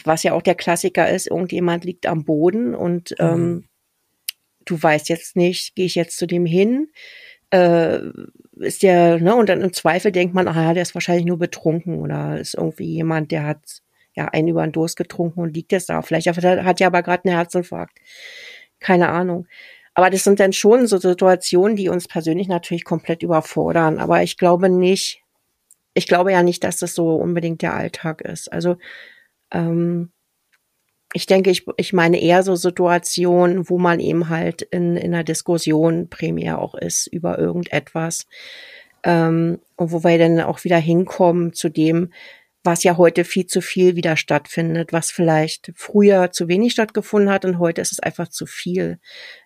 was 0.05 0.23
ja 0.23 0.33
auch 0.33 0.41
der 0.41 0.55
Klassiker 0.55 1.09
ist, 1.09 1.27
irgendjemand 1.27 1.83
liegt 1.83 2.05
am 2.05 2.23
Boden 2.23 2.73
und 2.73 3.11
mhm. 3.19 3.25
ähm, 3.25 3.69
du 4.63 4.81
weißt 4.81 5.09
jetzt 5.09 5.35
nicht, 5.35 5.75
gehe 5.75 5.85
ich 5.87 5.95
jetzt 5.95 6.17
zu 6.17 6.25
dem 6.25 6.45
hin, 6.45 6.87
äh, 7.51 7.99
ist 8.59 8.83
der, 8.83 9.19
ne, 9.19 9.35
und 9.35 9.49
dann 9.49 9.61
im 9.61 9.73
Zweifel 9.73 10.13
denkt 10.13 10.33
man, 10.33 10.47
ah, 10.47 10.73
der 10.73 10.83
ist 10.83 10.93
wahrscheinlich 10.93 11.25
nur 11.25 11.37
betrunken 11.37 11.99
oder 11.99 12.39
ist 12.39 12.53
irgendwie 12.53 12.93
jemand, 12.93 13.31
der 13.31 13.43
hat 13.43 13.81
ja 14.19 14.27
einen 14.29 14.49
über 14.49 14.63
den 14.65 14.71
Durst 14.71 14.97
getrunken 14.97 15.41
und 15.41 15.55
liegt 15.55 15.71
jetzt 15.71 15.89
da. 15.89 16.01
Vielleicht 16.01 16.27
hat 16.27 16.81
er 16.81 16.87
aber 16.87 17.03
gerade 17.03 17.25
einen 17.25 17.35
Herzinfarkt. 17.35 17.97
Keine 18.79 19.09
Ahnung. 19.09 19.47
Aber 19.93 20.09
das 20.09 20.23
sind 20.23 20.39
dann 20.39 20.53
schon 20.53 20.87
so 20.87 20.97
Situationen, 20.97 21.75
die 21.75 21.89
uns 21.89 22.07
persönlich 22.07 22.47
natürlich 22.47 22.85
komplett 22.85 23.23
überfordern. 23.23 23.99
Aber 23.99 24.23
ich 24.23 24.37
glaube 24.37 24.69
nicht, 24.69 25.23
ich 25.93 26.07
glaube 26.07 26.31
ja 26.31 26.43
nicht, 26.43 26.63
dass 26.63 26.77
das 26.77 26.95
so 26.95 27.15
unbedingt 27.15 27.61
der 27.61 27.73
Alltag 27.73 28.21
ist. 28.21 28.51
Also 28.51 28.77
ähm, 29.51 30.11
ich 31.13 31.25
denke, 31.25 31.49
ich, 31.49 31.65
ich 31.77 31.91
meine 31.91 32.21
eher 32.21 32.43
so 32.43 32.55
Situationen, 32.55 33.69
wo 33.69 33.77
man 33.77 33.99
eben 33.99 34.29
halt 34.29 34.61
in, 34.61 34.95
in 34.95 35.13
einer 35.13 35.23
Diskussion 35.23 36.07
primär 36.09 36.59
auch 36.59 36.75
ist 36.75 37.07
über 37.07 37.39
irgendetwas. 37.39 38.27
Ähm, 39.03 39.59
und 39.75 39.91
wo 39.91 40.03
wir 40.03 40.17
dann 40.17 40.39
auch 40.41 40.63
wieder 40.63 40.77
hinkommen 40.77 41.53
zu 41.53 41.69
dem, 41.69 42.11
was 42.63 42.83
ja 42.83 42.97
heute 42.97 43.23
viel 43.23 43.45
zu 43.45 43.61
viel 43.61 43.95
wieder 43.95 44.17
stattfindet, 44.17 44.91
was 44.91 45.11
vielleicht 45.11 45.71
früher 45.75 46.31
zu 46.31 46.47
wenig 46.47 46.73
stattgefunden 46.73 47.31
hat 47.31 47.45
und 47.45 47.59
heute 47.59 47.81
ist 47.81 47.91
es 47.91 47.99
einfach 47.99 48.27
zu 48.27 48.45
viel, 48.45 48.99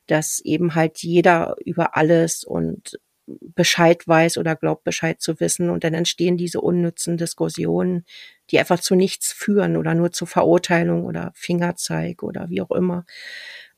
dass 0.08 0.40
eben 0.40 0.76
halt 0.76 1.00
jeder 1.00 1.56
über 1.64 1.96
alles 1.96 2.44
und 2.44 3.00
Bescheid 3.26 4.06
weiß 4.06 4.38
oder 4.38 4.56
glaubt 4.56 4.84
Bescheid 4.84 5.22
zu 5.22 5.40
wissen 5.40 5.70
und 5.70 5.84
dann 5.84 5.94
entstehen 5.94 6.38
diese 6.38 6.60
unnützen 6.60 7.18
Diskussionen, 7.18 8.06
die 8.50 8.60
einfach 8.60 8.80
zu 8.80 8.96
nichts 8.96 9.32
führen 9.32 9.78
oder 9.78 9.94
nur 9.94 10.12
zu 10.12 10.26
Verurteilung 10.26 11.06
oder 11.06 11.32
Fingerzeig 11.36 12.24
oder 12.24 12.50
wie 12.50 12.62
auch 12.62 12.72
immer. 12.72 13.06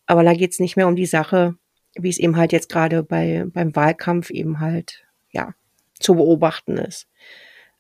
Aber 0.08 0.24
da 0.24 0.34
geht's 0.34 0.60
nicht 0.60 0.78
mehr 0.78 0.88
um 0.88 0.96
die 0.96 1.06
Sache, 1.06 1.56
wie 1.96 2.10
es 2.10 2.18
eben 2.18 2.38
halt 2.38 2.52
jetzt 2.54 2.70
gerade 2.70 3.04
bei 3.04 3.46
beim 3.48 3.76
Wahlkampf 3.76 4.30
eben 4.32 4.60
halt 4.60 5.06
ja 5.32 5.54
zu 6.00 6.16
beobachten 6.16 6.78
ist. 6.78 7.08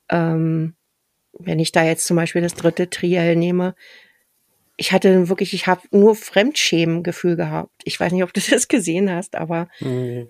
Ähm, 0.09 0.75
wenn 1.39 1.59
ich 1.59 1.71
da 1.71 1.83
jetzt 1.83 2.05
zum 2.05 2.17
Beispiel 2.17 2.41
das 2.41 2.53
dritte 2.53 2.89
Triell 2.89 3.35
nehme, 3.35 3.75
ich 4.77 4.91
hatte 4.91 5.29
wirklich, 5.29 5.53
ich 5.53 5.67
habe 5.67 5.81
nur 5.91 6.15
Fremdschämen-Gefühl 6.15 7.35
gehabt. 7.35 7.71
Ich 7.83 7.99
weiß 7.99 8.11
nicht, 8.11 8.23
ob 8.23 8.33
du 8.33 8.41
das 8.49 8.67
gesehen 8.67 9.09
hast, 9.11 9.35
aber 9.35 9.69
nee. 9.79 10.27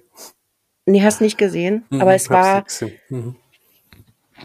Nee, 0.88 1.02
hast 1.02 1.20
nicht 1.20 1.38
gesehen, 1.38 1.84
mhm, 1.90 2.02
aber 2.02 2.14
es 2.14 2.30
war. 2.30 2.64
Mhm. 3.10 3.36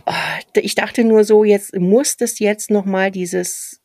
Ah, 0.07 0.39
ich 0.55 0.75
dachte 0.75 1.05
nur 1.05 1.25
so, 1.25 1.45
jetzt 1.45 1.77
muss 1.77 2.17
das 2.17 2.39
jetzt 2.39 2.71
noch 2.71 2.87
mal 2.87 3.11
dieses 3.11 3.81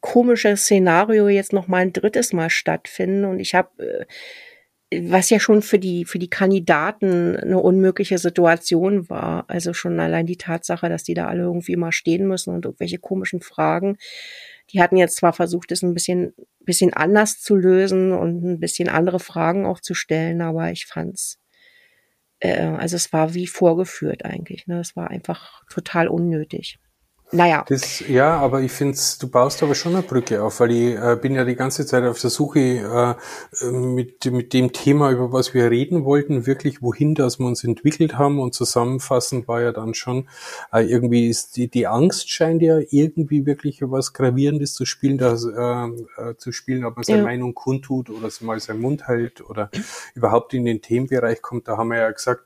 komische 0.00 0.56
Szenario 0.56 1.28
jetzt 1.28 1.52
noch 1.52 1.66
mal 1.66 1.78
ein 1.82 1.92
drittes 1.92 2.32
Mal 2.32 2.50
stattfinden 2.50 3.24
und 3.24 3.40
ich 3.40 3.54
habe 3.54 3.82
äh, 3.84 4.06
was 4.94 5.28
ja 5.28 5.38
schon 5.38 5.60
für 5.62 5.78
die 5.78 6.04
für 6.06 6.18
die 6.18 6.30
Kandidaten 6.30 7.36
eine 7.36 7.58
unmögliche 7.58 8.18
Situation 8.18 9.08
war. 9.10 9.44
Also 9.48 9.74
schon 9.74 10.00
allein 10.00 10.26
die 10.26 10.38
Tatsache, 10.38 10.88
dass 10.88 11.04
die 11.04 11.14
da 11.14 11.26
alle 11.26 11.42
irgendwie 11.42 11.76
mal 11.76 11.92
stehen 11.92 12.26
müssen 12.26 12.54
und 12.54 12.64
irgendwelche 12.64 12.98
komischen 12.98 13.40
Fragen. 13.42 13.98
Die 14.70 14.80
hatten 14.80 14.96
jetzt 14.96 15.16
zwar 15.16 15.32
versucht, 15.32 15.72
es 15.72 15.82
ein 15.82 15.94
bisschen 15.94 16.34
bisschen 16.60 16.92
anders 16.94 17.40
zu 17.40 17.56
lösen 17.56 18.12
und 18.12 18.44
ein 18.44 18.60
bisschen 18.60 18.88
andere 18.88 19.20
Fragen 19.20 19.66
auch 19.66 19.80
zu 19.80 19.94
stellen, 19.94 20.40
aber 20.42 20.70
ich 20.70 20.86
fand's 20.86 21.38
äh, 22.40 22.62
also 22.62 22.96
es 22.96 23.12
war 23.12 23.34
wie 23.34 23.46
vorgeführt 23.46 24.24
eigentlich. 24.24 24.66
Ne? 24.66 24.80
Es 24.80 24.96
war 24.96 25.10
einfach 25.10 25.64
total 25.70 26.08
unnötig. 26.08 26.78
Naja. 27.30 27.64
Das, 27.68 28.00
ja, 28.08 28.38
aber 28.38 28.62
ich 28.62 28.72
finde, 28.72 28.96
du 29.20 29.28
baust 29.28 29.62
aber 29.62 29.74
schon 29.74 29.94
eine 29.94 30.02
Brücke 30.02 30.42
auf, 30.42 30.60
weil 30.60 30.70
ich 30.70 30.94
äh, 30.94 31.18
bin 31.20 31.34
ja 31.34 31.44
die 31.44 31.56
ganze 31.56 31.84
Zeit 31.84 32.04
auf 32.04 32.18
der 32.18 32.30
Suche 32.30 32.58
äh, 33.60 33.70
mit, 33.70 34.24
mit 34.32 34.54
dem 34.54 34.72
Thema, 34.72 35.10
über 35.10 35.30
was 35.30 35.52
wir 35.52 35.70
reden 35.70 36.04
wollten, 36.04 36.46
wirklich 36.46 36.80
wohin 36.80 37.14
das 37.14 37.38
wir 37.38 37.46
uns 37.46 37.64
entwickelt 37.64 38.16
haben 38.16 38.40
und 38.40 38.54
zusammenfassend 38.54 39.46
war 39.46 39.60
ja 39.60 39.72
dann 39.72 39.92
schon, 39.92 40.26
äh, 40.72 40.80
irgendwie 40.80 41.28
ist 41.28 41.58
die, 41.58 41.68
die 41.68 41.86
Angst 41.86 42.30
scheint 42.30 42.62
ja 42.62 42.78
irgendwie 42.90 43.44
wirklich 43.44 43.80
was 43.82 44.14
Gravierendes 44.14 44.72
zu 44.72 44.86
spielen, 44.86 45.18
das, 45.18 45.44
äh, 45.44 45.50
äh, 45.50 46.36
zu 46.38 46.50
spielen, 46.50 46.86
ob 46.86 46.96
man 46.96 47.04
seine 47.04 47.18
ja. 47.18 47.24
Meinung 47.24 47.54
kundtut 47.54 48.08
oder 48.08 48.28
mal 48.40 48.58
seinen 48.58 48.80
Mund 48.80 49.06
hält 49.06 49.42
oder 49.42 49.70
überhaupt 50.14 50.54
in 50.54 50.64
den 50.64 50.80
Themenbereich 50.80 51.42
kommt. 51.42 51.68
Da 51.68 51.76
haben 51.76 51.88
wir 51.88 51.98
ja 51.98 52.10
gesagt, 52.10 52.44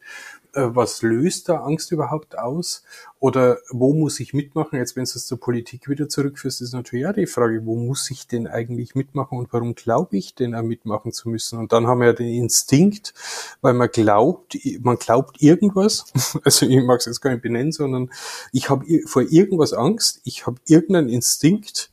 was 0.54 1.02
löst 1.02 1.48
da 1.48 1.62
Angst 1.62 1.92
überhaupt 1.92 2.38
aus? 2.38 2.82
Oder 3.20 3.58
wo 3.70 3.94
muss 3.94 4.20
ich 4.20 4.34
mitmachen? 4.34 4.78
Jetzt, 4.78 4.96
wenn 4.96 5.04
du 5.04 5.10
es 5.14 5.26
zur 5.26 5.38
Politik 5.38 5.88
wieder 5.88 6.08
zurückführst, 6.08 6.60
ist 6.60 6.72
natürlich 6.72 7.04
ja 7.04 7.12
die 7.12 7.26
Frage, 7.26 7.64
wo 7.64 7.76
muss 7.76 8.10
ich 8.10 8.26
denn 8.26 8.46
eigentlich 8.46 8.94
mitmachen 8.94 9.38
und 9.38 9.52
warum 9.52 9.74
glaube 9.74 10.16
ich 10.16 10.34
denn 10.34 10.54
auch 10.54 10.62
mitmachen 10.62 11.12
zu 11.12 11.28
müssen? 11.28 11.58
Und 11.58 11.72
dann 11.72 11.86
haben 11.86 12.00
wir 12.00 12.08
ja 12.08 12.12
den 12.12 12.34
Instinkt, 12.34 13.14
weil 13.60 13.74
man 13.74 13.88
glaubt, 13.90 14.58
man 14.80 14.96
glaubt 14.96 15.40
irgendwas, 15.40 16.04
also 16.44 16.66
ich 16.66 16.82
mag 16.82 17.00
es 17.00 17.06
jetzt 17.06 17.20
gar 17.20 17.30
nicht 17.30 17.42
benennen, 17.42 17.72
sondern 17.72 18.10
ich 18.52 18.68
habe 18.68 18.84
vor 19.06 19.22
irgendwas 19.22 19.72
Angst, 19.72 20.20
ich 20.24 20.46
habe 20.46 20.60
irgendeinen 20.66 21.08
Instinkt 21.08 21.90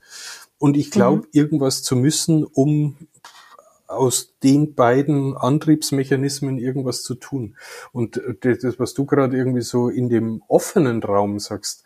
und 0.58 0.76
ich 0.76 0.92
glaube, 0.92 1.20
mhm. 1.20 1.28
irgendwas 1.32 1.84
zu 1.84 1.96
müssen, 1.96 2.44
um 2.44 2.98
aus 3.90 4.36
den 4.44 4.76
beiden 4.76 5.36
Antriebsmechanismen 5.36 6.60
irgendwas 6.60 7.02
zu 7.02 7.16
tun. 7.16 7.58
Und 7.92 8.18
äh, 8.18 8.58
das, 8.58 8.80
was 8.80 8.94
du 8.94 9.06
gerade 9.06 9.36
irgendwie 9.36 9.62
so 9.62 9.90
in 9.90 10.10
dem 10.10 10.44
offenen 10.48 11.02
Raum 11.02 11.40
sagst, 11.40 11.84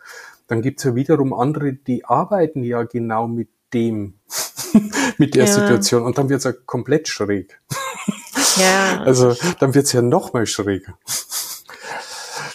dann 0.47 0.61
gibt's 0.61 0.83
ja 0.83 0.95
wiederum 0.95 1.33
andere, 1.33 1.73
die 1.73 2.03
arbeiten 2.03 2.63
ja 2.63 2.83
genau 2.83 3.27
mit 3.27 3.47
dem, 3.73 4.15
mit 5.17 5.35
der 5.35 5.45
ja. 5.45 5.51
Situation. 5.51 6.03
Und 6.03 6.17
dann 6.17 6.29
wird's 6.29 6.43
ja 6.43 6.51
komplett 6.51 7.07
schräg. 7.07 7.59
Ja. 8.57 9.01
Also 9.03 9.35
dann 9.59 9.73
wird's 9.73 9.93
ja 9.93 10.01
noch 10.01 10.33
mal 10.33 10.45
schräger. 10.45 10.97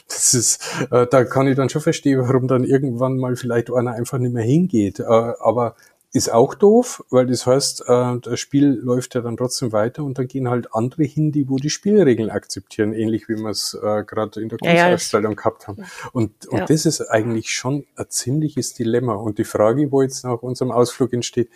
Das 0.09 0.35
ist, 0.35 0.61
äh, 0.91 1.07
da 1.07 1.25
kann 1.25 1.47
ich 1.47 1.57
dann 1.57 1.69
schon 1.71 1.81
verstehen, 1.81 2.21
warum 2.21 2.49
dann 2.49 2.65
irgendwann 2.65 3.19
mal 3.19 3.37
vielleicht 3.37 3.73
einer 3.73 3.93
einfach 3.93 4.19
nicht 4.19 4.35
mehr 4.35 4.43
hingeht. 4.43 4.99
Äh, 4.99 5.05
aber 5.05 5.77
ist 6.13 6.33
auch 6.33 6.55
doof, 6.55 7.05
weil 7.11 7.27
das 7.27 7.47
heißt, 7.47 7.85
äh, 7.87 8.19
das 8.21 8.41
Spiel 8.41 8.81
läuft 8.83 9.15
ja 9.15 9.21
dann 9.21 9.37
trotzdem 9.37 9.73
weiter 9.73 10.05
und 10.05 10.19
dann 10.19 10.27
gehen 10.27 10.49
halt 10.49 10.75
andere 10.75 11.05
hin, 11.05 11.33
die 11.33 11.49
wo 11.49 11.57
die 11.57 11.69
Spielregeln 11.69 12.31
akzeptieren, 12.31 12.95
ähnlich 12.95 13.29
wie 13.29 13.37
wir 13.37 13.51
es 13.51 13.75
äh, 13.75 14.05
gerade 14.05 14.41
in 14.41 14.49
der 14.49 14.59
Kunstausstellung 14.59 15.33
ja, 15.33 15.37
gehabt 15.37 15.69
haben. 15.69 15.85
Und, 16.13 16.47
und 16.47 16.59
ja. 16.59 16.65
das 16.65 16.87
ist 16.87 17.03
eigentlich 17.03 17.51
schon 17.51 17.87
ein 17.97 18.07
ziemliches 18.09 18.73
Dilemma. 18.73 19.15
Und 19.15 19.39
die 19.39 19.45
Frage, 19.45 19.93
wo 19.93 20.01
jetzt 20.01 20.25
nach 20.25 20.43
unserem 20.43 20.71
Ausflug 20.71 21.13
entsteht, 21.13 21.51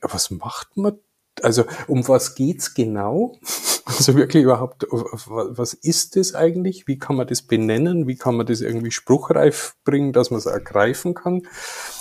was 0.00 0.30
macht 0.30 0.76
man? 0.76 0.98
Also 1.42 1.64
um 1.86 2.06
was 2.08 2.34
geht's 2.34 2.74
genau? 2.74 3.36
Also 3.88 4.14
wirklich 4.16 4.44
überhaupt, 4.44 4.86
was 4.90 5.72
ist 5.72 6.16
das 6.16 6.34
eigentlich? 6.34 6.86
Wie 6.86 6.98
kann 6.98 7.16
man 7.16 7.26
das 7.26 7.40
benennen? 7.40 8.06
Wie 8.06 8.16
kann 8.16 8.36
man 8.36 8.44
das 8.44 8.60
irgendwie 8.60 8.90
spruchreif 8.90 9.76
bringen, 9.82 10.12
dass 10.12 10.30
man 10.30 10.36
es 10.36 10.44
ergreifen 10.44 11.14
kann? 11.14 11.46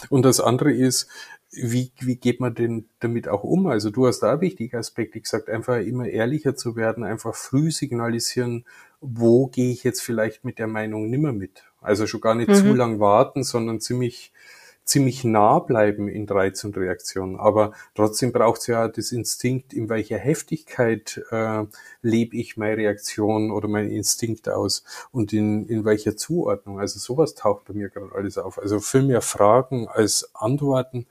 Und 0.10 0.24
das 0.24 0.42
andere 0.42 0.74
ist, 0.74 1.08
wie, 1.62 1.92
wie 2.00 2.16
geht 2.16 2.40
man 2.40 2.56
denn 2.56 2.86
damit 3.00 3.28
auch 3.28 3.44
um? 3.44 3.68
Also 3.68 3.90
du 3.90 4.08
hast 4.08 4.20
da 4.20 4.32
einen 4.32 4.42
wichtigen 4.42 4.78
Aspekt, 4.78 5.16
ich 5.16 5.24
gesagt, 5.24 5.50
einfach 5.50 5.78
immer 5.78 6.08
ehrlicher 6.08 6.56
zu 6.56 6.76
werden, 6.76 7.04
einfach 7.04 7.36
früh 7.36 7.72
signalisieren, 7.72 8.66
wo 9.02 9.48
gehe 9.48 9.72
ich 9.72 9.84
jetzt 9.84 10.02
vielleicht 10.02 10.46
mit 10.46 10.60
der 10.60 10.68
Meinung 10.68 11.10
nimmer 11.10 11.34
mit. 11.34 11.64
Also 11.82 12.08
schon 12.08 12.22
gar 12.22 12.36
nicht 12.36 12.50
mhm. 12.50 12.56
zu 12.56 12.74
lang 12.74 13.00
warten, 13.00 13.44
sondern 13.44 13.80
ziemlich 13.80 14.32
ziemlich 14.88 15.26
nah 15.26 15.60
bleiben 15.60 16.08
in 16.08 16.28
Reiz 16.28 16.64
und 16.64 16.78
Reaktion. 16.78 17.38
Aber 17.38 17.74
trotzdem 17.94 18.32
braucht 18.32 18.62
es 18.62 18.68
ja 18.68 18.88
das 18.88 19.12
Instinkt, 19.12 19.74
in 19.74 19.90
welcher 19.90 20.18
Heftigkeit 20.18 21.22
äh, 21.30 21.66
lebe 22.02 22.38
ich 22.38 22.56
meine 22.56 22.78
Reaktion 22.78 23.52
oder 23.52 23.68
mein 23.68 23.92
Instinkt 23.92 24.48
aus 24.48 24.84
und 25.12 25.34
in, 25.34 25.68
in 25.68 25.84
welcher 25.84 26.16
Zuordnung. 26.16 26.80
Also 26.80 27.00
sowas 27.00 27.36
taucht 27.36 27.66
bei 27.66 27.74
mir 27.74 27.90
gerade 27.90 28.16
alles 28.16 28.38
auf. 28.38 28.58
Also 28.58 28.80
viel 28.80 29.04
mehr 29.04 29.22
Fragen 29.22 29.88
als 29.90 30.32
Antworten. 30.34 31.06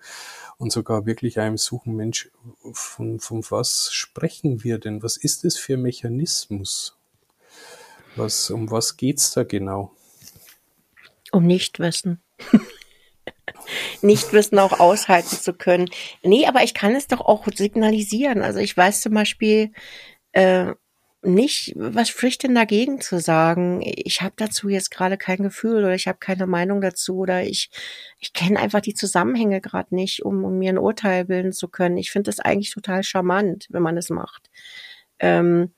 und 0.58 0.72
sogar 0.72 1.04
wirklich 1.04 1.38
einem 1.38 1.58
suchen, 1.58 1.96
Mensch, 1.96 2.30
von, 2.72 3.20
von 3.20 3.44
was 3.50 3.92
sprechen 3.92 4.64
wir 4.64 4.78
denn? 4.78 5.02
Was 5.02 5.18
ist 5.18 5.44
das 5.44 5.58
für 5.58 5.76
Mechanismus? 5.76 6.96
Was, 8.16 8.50
um 8.50 8.70
was 8.70 8.96
geht's 8.96 9.32
da 9.32 9.44
genau? 9.44 9.92
Um 11.30 11.46
Nichtwissen. 11.46 12.22
Nichtwissen 14.02 14.58
auch 14.58 14.80
aushalten 14.80 15.36
zu 15.36 15.52
können. 15.52 15.88
Nee, 16.22 16.46
aber 16.46 16.62
ich 16.62 16.74
kann 16.74 16.94
es 16.94 17.06
doch 17.06 17.20
auch 17.20 17.46
signalisieren. 17.54 18.42
Also 18.42 18.60
ich 18.60 18.76
weiß 18.76 19.00
zum 19.00 19.14
Beispiel, 19.14 19.72
äh, 20.32 20.74
nicht, 21.26 21.72
was 21.76 22.08
spricht 22.08 22.42
denn 22.44 22.54
dagegen 22.54 23.00
zu 23.00 23.18
sagen, 23.18 23.80
ich 23.82 24.22
habe 24.22 24.34
dazu 24.36 24.68
jetzt 24.68 24.90
gerade 24.90 25.16
kein 25.16 25.38
Gefühl 25.38 25.78
oder 25.78 25.94
ich 25.94 26.06
habe 26.06 26.18
keine 26.18 26.46
Meinung 26.46 26.80
dazu 26.80 27.18
oder 27.18 27.42
ich, 27.42 27.70
ich 28.20 28.32
kenne 28.32 28.60
einfach 28.60 28.80
die 28.80 28.94
Zusammenhänge 28.94 29.60
gerade 29.60 29.94
nicht, 29.94 30.24
um, 30.24 30.44
um 30.44 30.58
mir 30.58 30.70
ein 30.70 30.78
Urteil 30.78 31.24
bilden 31.24 31.52
zu 31.52 31.68
können. 31.68 31.96
Ich 31.98 32.10
finde 32.10 32.30
das 32.30 32.40
eigentlich 32.40 32.72
total 32.72 33.02
charmant, 33.02 33.66
wenn 33.70 33.82
man 33.82 33.96
das 33.96 34.10
macht. 34.10 34.50
Ähm, 35.18 35.74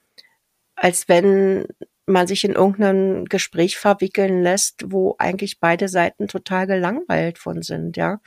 als 0.75 1.09
wenn 1.09 1.65
man 2.09 2.27
sich 2.27 2.43
in 2.43 2.53
irgendein 2.53 3.25
Gespräch 3.25 3.77
verwickeln 3.77 4.41
lässt, 4.43 4.91
wo 4.91 5.15
eigentlich 5.19 5.59
beide 5.59 5.87
Seiten 5.87 6.27
total 6.27 6.67
gelangweilt 6.67 7.37
von 7.37 7.61
sind, 7.61 7.97
ja. 7.97 8.19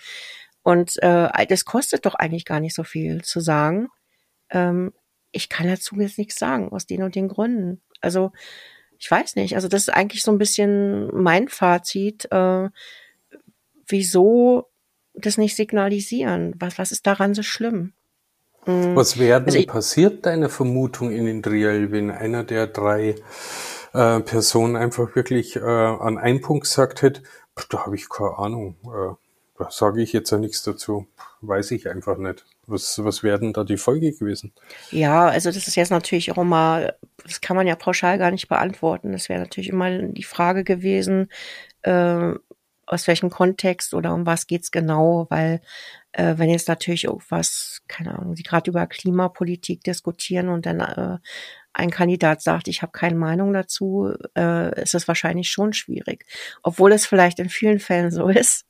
Und 0.63 1.03
äh, 1.03 1.47
das 1.47 1.65
kostet 1.65 2.07
doch 2.07 2.15
eigentlich 2.15 2.45
gar 2.45 2.61
nicht 2.61 2.75
so 2.75 2.85
viel 2.85 3.23
zu 3.23 3.41
sagen. 3.41 3.89
Ähm, 4.51 4.93
ich 5.33 5.49
kann 5.49 5.67
dazu 5.67 5.97
jetzt 5.97 6.19
nichts 6.19 6.39
sagen, 6.39 6.71
aus 6.71 6.87
den 6.87 7.03
und 7.03 7.15
den 7.15 7.29
Gründen. 7.29 7.83
Also, 8.01 8.33
ich 8.99 9.11
weiß 9.11 9.35
nicht. 9.37 9.57
Also, 9.57 9.67
das 9.67 9.83
ist 9.83 9.95
eigentlich 9.95 10.23
so 10.23 10.31
ein 10.31 10.39
bisschen 10.39 11.09
mein 11.15 11.49
Fazit. 11.49 12.31
Äh, 12.31 12.69
wieso 13.89 14.71
das 15.15 15.39
nicht 15.39 15.57
signalisieren? 15.57 16.55
Was, 16.59 16.79
was 16.79 16.93
ist 16.93 17.07
daran 17.07 17.35
so 17.35 17.43
schlimm? 17.43 17.95
Mhm. 18.67 18.95
Was 18.95 19.19
werden 19.19 19.47
also 19.47 19.67
passiert, 19.67 20.27
deine 20.27 20.49
Vermutung 20.49 21.11
in 21.11 21.27
den 21.27 21.43
Triell, 21.43 21.91
wenn 21.91 22.11
einer 22.11 22.45
der 22.45 22.67
drei 22.67 23.17
äh, 23.93 24.21
Personen 24.21 24.77
einfach 24.77 25.15
wirklich 25.17 25.57
äh, 25.57 25.61
an 25.61 26.19
einen 26.19 26.41
Punkt 26.41 26.65
gesagt 26.65 27.03
hätte, 27.03 27.23
da 27.71 27.85
habe 27.85 27.97
ich 27.97 28.09
keine 28.09 28.39
Ahnung, 28.39 28.77
äh, 28.85 29.15
da 29.59 29.71
sage 29.71 30.03
ich 30.03 30.13
jetzt 30.13 30.31
ja 30.31 30.39
nichts 30.39 30.63
dazu, 30.63 31.07
weiß 31.41 31.73
ich 31.73 31.89
einfach 31.89 32.17
nicht. 32.17 32.45
Was, 32.67 33.05
was 33.05 33.25
werden 33.25 33.53
da 33.53 33.65
die 33.65 33.77
Folge 33.77 34.13
gewesen? 34.13 34.53
Ja, 34.93 35.27
also 35.27 35.51
das 35.51 35.67
ist 35.67 35.75
jetzt 35.75 35.91
natürlich 35.91 36.31
auch 36.31 36.39
immer, 36.39 36.93
das 37.25 37.41
kann 37.41 37.57
man 37.57 37.67
ja 37.67 37.75
pauschal 37.75 38.19
gar 38.19 38.31
nicht 38.31 38.49
beantworten. 38.49 39.13
Das 39.13 39.29
wäre 39.29 39.41
natürlich 39.41 39.69
immer 39.69 39.91
die 39.91 40.23
Frage 40.23 40.63
gewesen, 40.63 41.29
äh, 41.83 42.33
aus 42.87 43.07
welchem 43.07 43.31
Kontext 43.31 43.95
oder 43.95 44.15
um 44.15 44.27
was 44.27 44.47
geht's 44.47 44.71
genau, 44.71 45.27
weil 45.31 45.61
äh, 46.13 46.35
wenn 46.37 46.51
jetzt 46.51 46.69
natürlich 46.69 47.05
irgendwas, 47.05 47.83
keine 47.89 48.19
Ahnung, 48.19 48.37
sie 48.37 48.43
gerade 48.43 48.71
über 48.71 48.87
Klimapolitik 48.87 49.83
diskutieren 49.83 50.49
und 50.49 50.67
dann 50.67 50.81
äh, 50.81 51.19
ein 51.73 51.91
Kandidat 51.91 52.43
sagt, 52.43 52.69
ich 52.69 52.83
habe 52.83 52.93
keine 52.93 53.17
Meinung 53.17 53.53
dazu, 53.53 54.13
äh, 54.37 54.83
ist 54.83 54.95
es 54.95 55.09
wahrscheinlich 55.09 55.51
schon 55.51 55.73
schwierig. 55.73 56.27
Obwohl 56.63 56.93
es 56.93 57.07
vielleicht 57.07 57.39
in 57.39 57.49
vielen 57.49 57.79
Fällen 57.79 58.11
so 58.11 58.29
ist. 58.29 58.67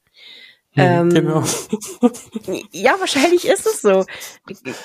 Mhm, 0.74 0.82
ähm, 0.82 1.10
genau. 1.10 1.44
ja, 2.72 2.96
wahrscheinlich 2.98 3.46
ist 3.46 3.66
es 3.66 3.82
so. 3.82 4.06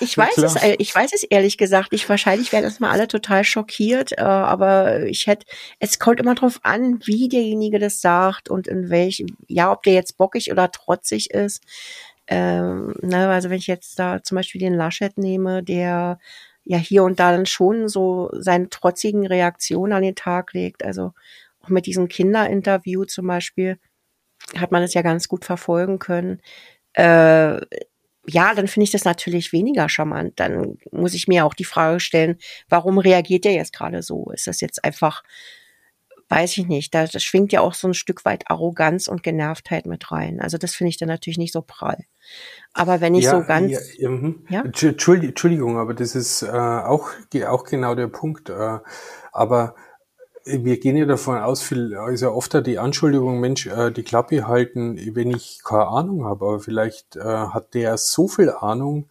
Ich 0.02 0.18
weiß 0.18 0.38
es, 0.40 0.56
ich 0.80 0.94
weiß 0.94 1.14
es 1.14 1.24
ehrlich 1.24 1.58
gesagt. 1.58 1.90
Ich 1.94 2.10
wahrscheinlich 2.10 2.52
werden 2.52 2.66
das 2.66 2.82
mal 2.82 2.92
alle 2.92 3.08
total 3.08 3.46
schockiert, 3.46 4.12
äh, 4.12 4.22
aber 4.22 5.06
ich 5.06 5.28
hätte, 5.28 5.46
es 5.80 5.98
kommt 5.98 6.20
immer 6.20 6.36
drauf 6.36 6.60
an, 6.64 7.00
wie 7.06 7.30
derjenige 7.30 7.80
das 7.80 8.02
sagt 8.02 8.50
und 8.50 8.68
in 8.68 8.90
welchem, 8.90 9.38
ja, 9.48 9.72
ob 9.72 9.84
der 9.84 9.94
jetzt 9.94 10.18
bockig 10.18 10.52
oder 10.52 10.72
trotzig 10.72 11.32
ist. 11.32 11.64
Ähm, 12.28 12.94
ne, 13.02 13.30
also 13.30 13.50
wenn 13.50 13.58
ich 13.58 13.68
jetzt 13.68 13.98
da 13.98 14.22
zum 14.22 14.36
Beispiel 14.36 14.60
den 14.60 14.74
Laschet 14.74 15.18
nehme, 15.18 15.64
der 15.64 16.20
ja 16.66 16.78
hier 16.78 17.04
und 17.04 17.20
da 17.20 17.32
dann 17.32 17.46
schon 17.46 17.88
so 17.88 18.30
seine 18.34 18.70
trotzigen 18.70 19.26
Reaktionen 19.26 19.94
an 19.94 20.04
den 20.04 20.16
Tag 20.16 20.54
legt. 20.54 20.84
Also 20.84 21.14
auch 21.64 21.70
mit 21.70 21.86
diesem 21.86 22.10
Kinderinterview 22.10 23.06
zum 23.06 23.28
Beispiel 23.28 23.78
hat 24.56 24.72
man 24.72 24.84
es 24.84 24.94
ja 24.94 25.02
ganz 25.02 25.28
gut 25.28 25.46
verfolgen 25.46 26.00
können. 26.00 26.42
Äh, 26.94 27.60
ja, 28.30 28.54
dann 28.54 28.68
finde 28.68 28.84
ich 28.84 28.92
das 28.92 29.06
natürlich 29.06 29.54
weniger 29.54 29.88
charmant. 29.88 30.40
Dann 30.40 30.78
muss 30.92 31.14
ich 31.14 31.28
mir 31.28 31.46
auch 31.46 31.54
die 31.54 31.64
Frage 31.64 32.00
stellen, 32.00 32.38
warum 32.68 32.98
reagiert 32.98 33.46
er 33.46 33.54
jetzt 33.54 33.74
gerade 33.74 34.04
so? 34.04 34.32
Ist 34.34 34.48
das 34.48 34.60
jetzt 34.60 34.84
einfach, 34.84 35.24
weiß 36.28 36.58
ich 36.58 36.68
nicht, 36.68 36.94
da 36.94 37.06
das 37.06 37.24
schwingt 37.24 37.54
ja 37.54 37.62
auch 37.62 37.74
so 37.74 37.88
ein 37.88 37.94
Stück 37.94 38.26
weit 38.26 38.44
Arroganz 38.50 39.08
und 39.08 39.24
Genervtheit 39.24 39.86
mit 39.86 40.12
rein. 40.12 40.42
Also 40.42 40.58
das 40.58 40.76
finde 40.76 40.90
ich 40.90 40.98
dann 40.98 41.08
natürlich 41.08 41.38
nicht 41.38 41.54
so 41.54 41.62
prall. 41.62 42.04
Aber 42.74 43.00
wenn 43.00 43.16
ich 43.16 43.24
ja, 43.24 43.32
so 43.32 43.48
ganz. 43.48 43.72
Ja, 43.72 43.80
ja, 43.98 44.10
mhm. 44.10 44.46
ja? 44.50 44.62
Entschuldigung, 44.62 45.78
aber 45.78 45.94
das 45.94 46.14
ist 46.14 46.42
äh, 46.42 46.48
auch, 46.48 47.12
auch 47.48 47.64
genau 47.64 47.96
der 47.96 48.08
Punkt. 48.08 48.50
Äh, 48.50 48.80
aber 49.32 49.76
wir 50.48 50.80
gehen 50.80 50.98
ja 50.98 51.06
davon 51.06 51.38
aus, 51.38 51.62
viel, 51.62 51.96
also 51.96 52.32
oft 52.32 52.54
die 52.66 52.80
Anschuldigung, 52.80 53.40
Mensch, 53.40 53.68
äh, 53.68 53.92
die 53.92 54.04
Klappe 54.04 54.48
halten, 54.48 54.98
wenn 55.16 55.32
ich 55.32 55.62
keine 55.64 55.88
Ahnung 55.88 56.26
habe, 56.26 56.46
aber 56.46 56.60
vielleicht 56.60 57.16
äh, 57.16 57.22
hat 57.22 57.74
der 57.74 57.98
so 57.98 58.28
viel 58.28 58.50
Ahnung, 58.50 59.10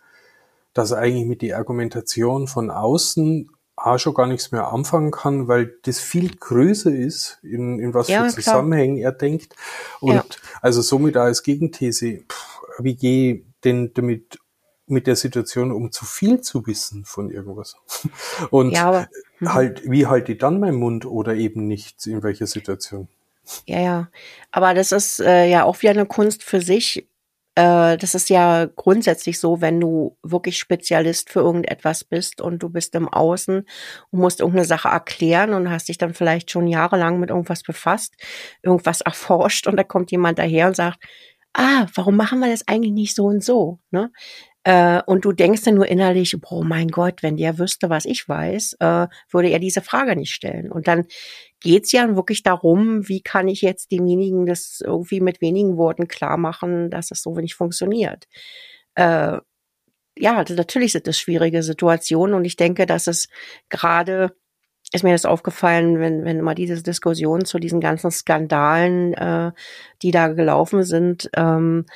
dass 0.75 0.91
er 0.91 0.99
eigentlich 0.99 1.27
mit 1.27 1.43
der 1.43 1.59
Argumentation 1.59 2.49
von 2.49 2.71
außen 2.71 3.51
auch 3.77 3.99
schon 3.99 4.15
gar 4.15 4.27
nichts 4.27 4.53
mehr 4.53 4.73
anfangen 4.73 5.11
kann, 5.11 5.49
weil 5.49 5.75
das 5.83 6.01
viel 6.01 6.35
größer 6.35 6.95
ist, 6.95 7.39
in, 7.43 7.79
in 7.79 7.93
was 7.93 8.09
ja, 8.09 8.25
für 8.25 8.35
Zusammenhängen 8.35 8.97
er 8.97 9.13
denkt. 9.13 9.55
Und 10.01 10.15
ja. 10.15 10.25
also 10.63 10.81
somit 10.81 11.17
als 11.17 11.43
Gegenthese, 11.43 12.23
pff, 12.29 12.61
wie 12.79 12.97
gehe 12.97 13.45
denn 13.65 13.93
damit 13.95 14.39
mit 14.87 15.07
der 15.07 15.17
Situation, 15.17 15.73
um 15.73 15.93
zu 15.93 16.05
viel 16.05 16.41
zu 16.41 16.67
wissen 16.67 17.05
von 17.05 17.31
irgendwas. 17.31 17.77
Und 18.51 18.71
ja, 18.71 18.87
aber, 18.87 19.09
mhm. 19.41 19.55
halt, 19.55 19.91
wie 19.91 20.07
halte 20.07 20.33
ich 20.33 20.39
dann 20.39 20.61
meinen 20.61 20.79
Mund 20.79 21.07
oder 21.07 21.35
eben 21.35 21.67
nicht, 21.67 22.07
in 22.07 22.23
welcher 22.23 22.47
Situation? 22.47 23.09
Ja, 23.67 23.81
ja. 23.81 24.09
Aber 24.51 24.75
das 24.75 24.93
ist 24.93 25.21
äh, 25.21 25.49
ja 25.49 25.65
auch 25.65 25.81
wieder 25.83 25.93
eine 25.93 26.07
Kunst 26.07 26.43
für 26.43 26.61
sich. 26.61 27.09
Äh, 27.55 27.97
das 27.97 28.15
ist 28.15 28.29
ja 28.29 28.67
grundsätzlich 28.67 29.39
so, 29.39 29.61
wenn 29.61 29.81
du 29.81 30.17
wirklich 30.23 30.59
Spezialist 30.59 31.31
für 31.31 31.41
irgendetwas 31.41 32.05
bist 32.05 32.41
und 32.41 32.63
du 32.63 32.69
bist 32.69 32.95
im 32.95 33.09
Außen 33.09 33.67
und 34.11 34.19
musst 34.19 34.41
irgendeine 34.41 34.67
Sache 34.67 34.89
erklären 34.89 35.55
und 35.55 35.71
hast 35.71 35.89
dich 35.89 35.99
dann 35.99 36.15
vielleicht 36.15 36.51
schon 36.51 36.67
jahrelang 36.67 37.21
mit 37.21 37.31
irgendwas 37.31 37.63
befasst, 37.63 38.15
irgendwas 38.63 39.01
erforscht 39.03 39.67
und 39.67 39.77
da 39.77 39.85
kommt 39.85 40.11
jemand 40.11 40.39
daher 40.39 40.69
und 40.69 40.77
sagt, 40.77 40.99
ah, 41.55 41.87
warum 41.95 42.17
machen 42.17 42.41
wir 42.41 42.51
das 42.51 42.69
eigentlich 42.69 42.93
nicht 42.93 43.17
so 43.17 43.27
und 43.27 43.43
so? 43.43 43.79
Ne? 43.91 44.11
Äh, 44.67 45.01
und 45.07 45.25
du 45.25 45.31
denkst 45.31 45.63
dann 45.63 45.77
nur 45.77 45.87
innerlich, 45.87 46.37
oh 46.51 46.65
mein 46.65 46.89
Gott, 46.89 47.23
wenn 47.23 47.37
der 47.37 47.57
wüsste, 47.57 47.89
was 47.89 48.05
ich 48.05 48.29
weiß, 48.29 48.79
äh, 48.81 49.07
würde 49.31 49.49
er 49.49 49.61
diese 49.61 49.81
Frage 49.81 50.17
nicht 50.17 50.33
stellen. 50.33 50.73
Und 50.73 50.89
dann 50.89 51.05
geht's 51.61 51.93
ja 51.93 52.17
wirklich 52.17 52.43
darum, 52.43 53.09
wie 53.09 53.21
kann 53.21 53.47
ich 53.47 53.63
jetzt 53.63 53.93
demjenigen 53.93 54.45
das 54.45 54.81
irgendwie 54.85 55.21
mit 55.21 55.41
wenigen 55.41 55.77
Worten 55.77 56.09
klar 56.09 56.37
machen, 56.37 56.91
dass 56.91 57.13
es 57.13 57.23
so 57.23 57.37
nicht 57.37 57.55
funktioniert. 57.55 58.25
Äh, 58.97 59.39
ja, 60.19 60.45
natürlich 60.49 60.93
sind 60.93 61.07
das 61.07 61.17
schwierige 61.17 61.63
Situationen 61.63 62.35
und 62.35 62.45
ich 62.45 62.57
denke, 62.57 62.87
dass 62.87 63.07
es 63.07 63.29
gerade 63.69 64.35
ist 64.93 65.03
mir 65.05 65.13
das 65.13 65.27
aufgefallen, 65.27 66.01
wenn, 66.01 66.25
wenn 66.25 66.39
immer 66.39 66.55
diese 66.55 66.81
Diskussion 66.83 67.45
zu 67.45 67.59
diesen 67.59 67.81
ganzen 67.81 68.11
Skandalen, 68.11 69.15
äh, 69.15 69.53
die 70.03 70.13
da 70.13 70.29
gelaufen 70.29 70.85
sind, 70.85 71.29
ähm, 71.37 71.87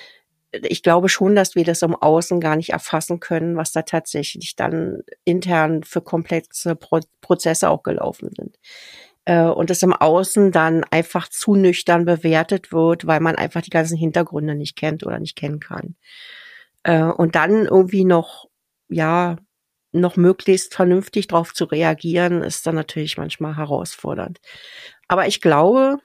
ich 0.53 0.83
glaube 0.83 1.09
schon, 1.09 1.37
dass 1.37 1.55
wir 1.55 1.65
das 1.65 1.83
im 1.83 1.95
Außen 1.95 2.41
gar 2.41 2.57
nicht 2.57 2.71
erfassen 2.71 3.21
können, 3.21 3.57
was 3.57 3.73
da 3.73 3.83
tatsächlich 3.83 4.57
dann 4.57 5.03
intern 5.25 5.83
für 5.85 6.01
komplexe 6.01 6.75
Pro 6.77 7.01
Prozesse 7.21 7.71
auch 7.71 7.83
gelaufen 7.83 8.31
sind. 8.37 8.59
Äh, 9.25 9.45
und 9.45 9.71
es 9.71 9.83
im 9.83 9.93
Außen 9.93 10.53
dann 10.53 10.85
einfach 10.91 11.29
zu 11.29 11.55
nüchtern 11.55 12.05
bewertet 12.05 12.73
wird, 12.73 13.07
weil 13.07 13.21
man 13.21 13.37
einfach 13.37 13.63
die 13.63 13.71
ganzen 13.71 13.97
Hintergründe 13.97 14.55
nicht 14.55 14.77
kennt 14.77 15.05
oder 15.07 15.19
nicht 15.19 15.37
kennen 15.37 15.61
kann. 15.61 15.97
Äh, 16.83 17.05
und 17.05 17.37
dann 17.37 17.67
irgendwie 17.67 18.05
noch, 18.05 18.49
ja, 18.89 19.37
noch 19.93 20.17
möglichst 20.17 20.75
vernünftig 20.75 21.29
darauf 21.29 21.53
zu 21.53 21.65
reagieren, 21.65 22.43
ist 22.43 22.67
dann 22.67 22.77
natürlich 22.77 23.19
manchmal 23.19 23.57
herausfordernd. 23.57 24.41
Aber 25.09 25.27
ich 25.27 25.41
glaube, 25.41 25.99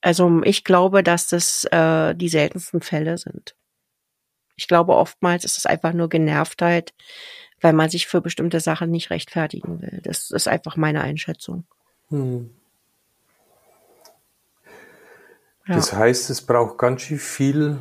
also 0.00 0.42
ich 0.44 0.64
glaube, 0.64 1.02
dass 1.02 1.28
das 1.28 1.64
äh, 1.64 2.14
die 2.14 2.28
seltensten 2.28 2.80
Fälle 2.80 3.18
sind. 3.18 3.54
Ich 4.56 4.68
glaube, 4.68 4.94
oftmals 4.94 5.44
ist 5.44 5.58
es 5.58 5.66
einfach 5.66 5.92
nur 5.92 6.08
Genervtheit, 6.08 6.92
weil 7.60 7.72
man 7.72 7.90
sich 7.90 8.06
für 8.06 8.20
bestimmte 8.20 8.60
Sachen 8.60 8.90
nicht 8.90 9.10
rechtfertigen 9.10 9.80
will. 9.80 10.00
Das 10.02 10.30
ist 10.30 10.48
einfach 10.48 10.76
meine 10.76 11.02
Einschätzung. 11.02 11.64
Hm. 12.08 12.50
Ja. 15.66 15.76
Das 15.76 15.92
heißt, 15.92 16.30
es 16.30 16.42
braucht 16.42 16.78
ganz 16.78 17.02
schön 17.02 17.18
viel 17.18 17.78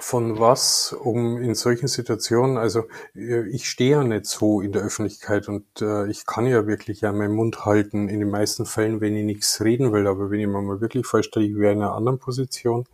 von 0.00 0.38
was, 0.38 0.92
um 0.92 1.40
in 1.42 1.54
solchen 1.54 1.88
Situationen, 1.88 2.56
also 2.56 2.84
äh, 3.14 3.48
ich 3.48 3.68
stehe 3.68 3.92
ja 3.92 4.04
nicht 4.04 4.26
so 4.26 4.60
in 4.60 4.72
der 4.72 4.82
Öffentlichkeit 4.82 5.48
und 5.48 5.64
äh, 5.80 6.08
ich 6.08 6.26
kann 6.26 6.46
ja 6.46 6.66
wirklich 6.66 7.00
ja 7.00 7.12
meinen 7.12 7.34
Mund 7.34 7.64
halten 7.64 8.08
in 8.08 8.20
den 8.20 8.30
meisten 8.30 8.66
Fällen, 8.66 9.00
wenn 9.00 9.16
ich 9.16 9.24
nichts 9.24 9.60
reden 9.62 9.92
will, 9.92 10.06
aber 10.06 10.30
wenn 10.30 10.40
ich 10.40 10.46
mir 10.46 10.60
mal 10.60 10.80
wirklich 10.80 11.06
vorstelle, 11.06 11.46
ich 11.46 11.56
wäre 11.56 11.72
in 11.72 11.82
einer 11.82 11.94
anderen 11.94 12.18
Position, 12.18 12.86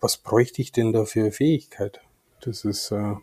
was 0.00 0.16
bräuchte 0.16 0.62
ich 0.62 0.72
denn 0.72 0.92
da 0.92 1.04
für 1.04 1.30
Fähigkeit? 1.30 2.00
Das 2.40 2.64
ist 2.64 2.90
äh, 2.90 3.14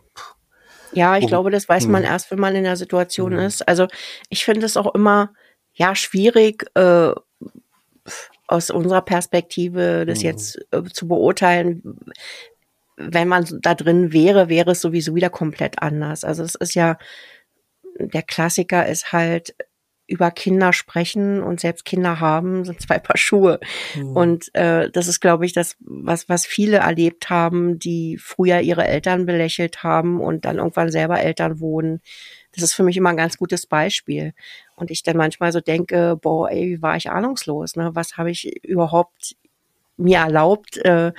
ja, 0.92 1.16
ich 1.16 1.26
glaube, 1.26 1.50
das 1.50 1.68
weiß 1.68 1.86
man 1.86 2.02
hm. 2.02 2.10
erst, 2.10 2.30
wenn 2.30 2.40
man 2.40 2.56
in 2.56 2.64
der 2.64 2.76
Situation 2.76 3.32
mhm. 3.32 3.40
ist. 3.40 3.66
Also 3.68 3.86
ich 4.28 4.44
finde 4.44 4.66
es 4.66 4.76
auch 4.76 4.92
immer 4.94 5.32
ja 5.72 5.94
schwierig 5.94 6.66
äh, 6.74 7.12
aus 8.46 8.70
unserer 8.70 9.02
Perspektive, 9.02 10.04
das 10.06 10.18
mhm. 10.18 10.24
jetzt 10.24 10.58
äh, 10.72 10.82
zu 10.92 11.06
beurteilen. 11.06 11.82
Wenn 13.00 13.28
man 13.28 13.46
da 13.62 13.74
drin 13.74 14.12
wäre, 14.12 14.48
wäre 14.48 14.72
es 14.72 14.80
sowieso 14.80 15.14
wieder 15.14 15.30
komplett 15.30 15.82
anders. 15.82 16.24
Also 16.24 16.42
es 16.42 16.54
ist 16.54 16.74
ja 16.74 16.98
der 17.98 18.22
Klassiker 18.22 18.86
ist 18.86 19.12
halt 19.12 19.54
über 20.06 20.32
Kinder 20.32 20.72
sprechen 20.72 21.40
und 21.40 21.60
selbst 21.60 21.84
Kinder 21.84 22.18
haben, 22.18 22.64
sind 22.64 22.80
zwei 22.80 22.98
Paar 22.98 23.16
Schuhe. 23.16 23.60
Mhm. 23.94 24.16
Und 24.16 24.54
äh, 24.56 24.90
das 24.90 25.06
ist, 25.06 25.20
glaube 25.20 25.46
ich, 25.46 25.52
das, 25.52 25.76
was, 25.78 26.28
was 26.28 26.46
viele 26.46 26.78
erlebt 26.78 27.30
haben, 27.30 27.78
die 27.78 28.18
früher 28.18 28.60
ihre 28.60 28.88
Eltern 28.88 29.24
belächelt 29.24 29.84
haben 29.84 30.20
und 30.20 30.44
dann 30.46 30.58
irgendwann 30.58 30.90
selber 30.90 31.20
Eltern 31.20 31.60
wurden. 31.60 32.00
Das 32.52 32.64
ist 32.64 32.72
für 32.72 32.82
mich 32.82 32.96
immer 32.96 33.10
ein 33.10 33.16
ganz 33.16 33.36
gutes 33.36 33.66
Beispiel. 33.66 34.34
Und 34.74 34.90
ich 34.90 35.04
dann 35.04 35.16
manchmal 35.16 35.52
so 35.52 35.60
denke, 35.60 36.18
boah, 36.20 36.50
ey, 36.50 36.70
wie 36.70 36.82
war 36.82 36.96
ich 36.96 37.08
ahnungslos? 37.08 37.76
Ne? 37.76 37.90
Was 37.94 38.16
habe 38.16 38.32
ich 38.32 38.64
überhaupt 38.64 39.36
mir 39.96 40.18
erlaubt, 40.18 40.78
äh, 40.78 41.12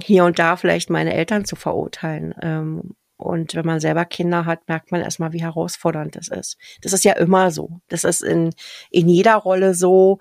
hier 0.00 0.24
und 0.24 0.38
da 0.38 0.56
vielleicht 0.56 0.90
meine 0.90 1.14
Eltern 1.14 1.44
zu 1.44 1.56
verurteilen? 1.56 2.34
Ähm, 2.42 2.94
und 3.16 3.54
wenn 3.54 3.66
man 3.66 3.80
selber 3.80 4.04
Kinder 4.04 4.44
hat, 4.44 4.68
merkt 4.68 4.90
man 4.90 5.00
erstmal, 5.00 5.32
wie 5.32 5.42
herausfordernd 5.42 6.16
das 6.16 6.28
ist. 6.28 6.58
Das 6.82 6.92
ist 6.92 7.04
ja 7.04 7.12
immer 7.12 7.50
so. 7.50 7.80
Das 7.88 8.04
ist 8.04 8.22
in, 8.22 8.50
in 8.90 9.08
jeder 9.08 9.36
Rolle 9.36 9.74
so, 9.74 10.18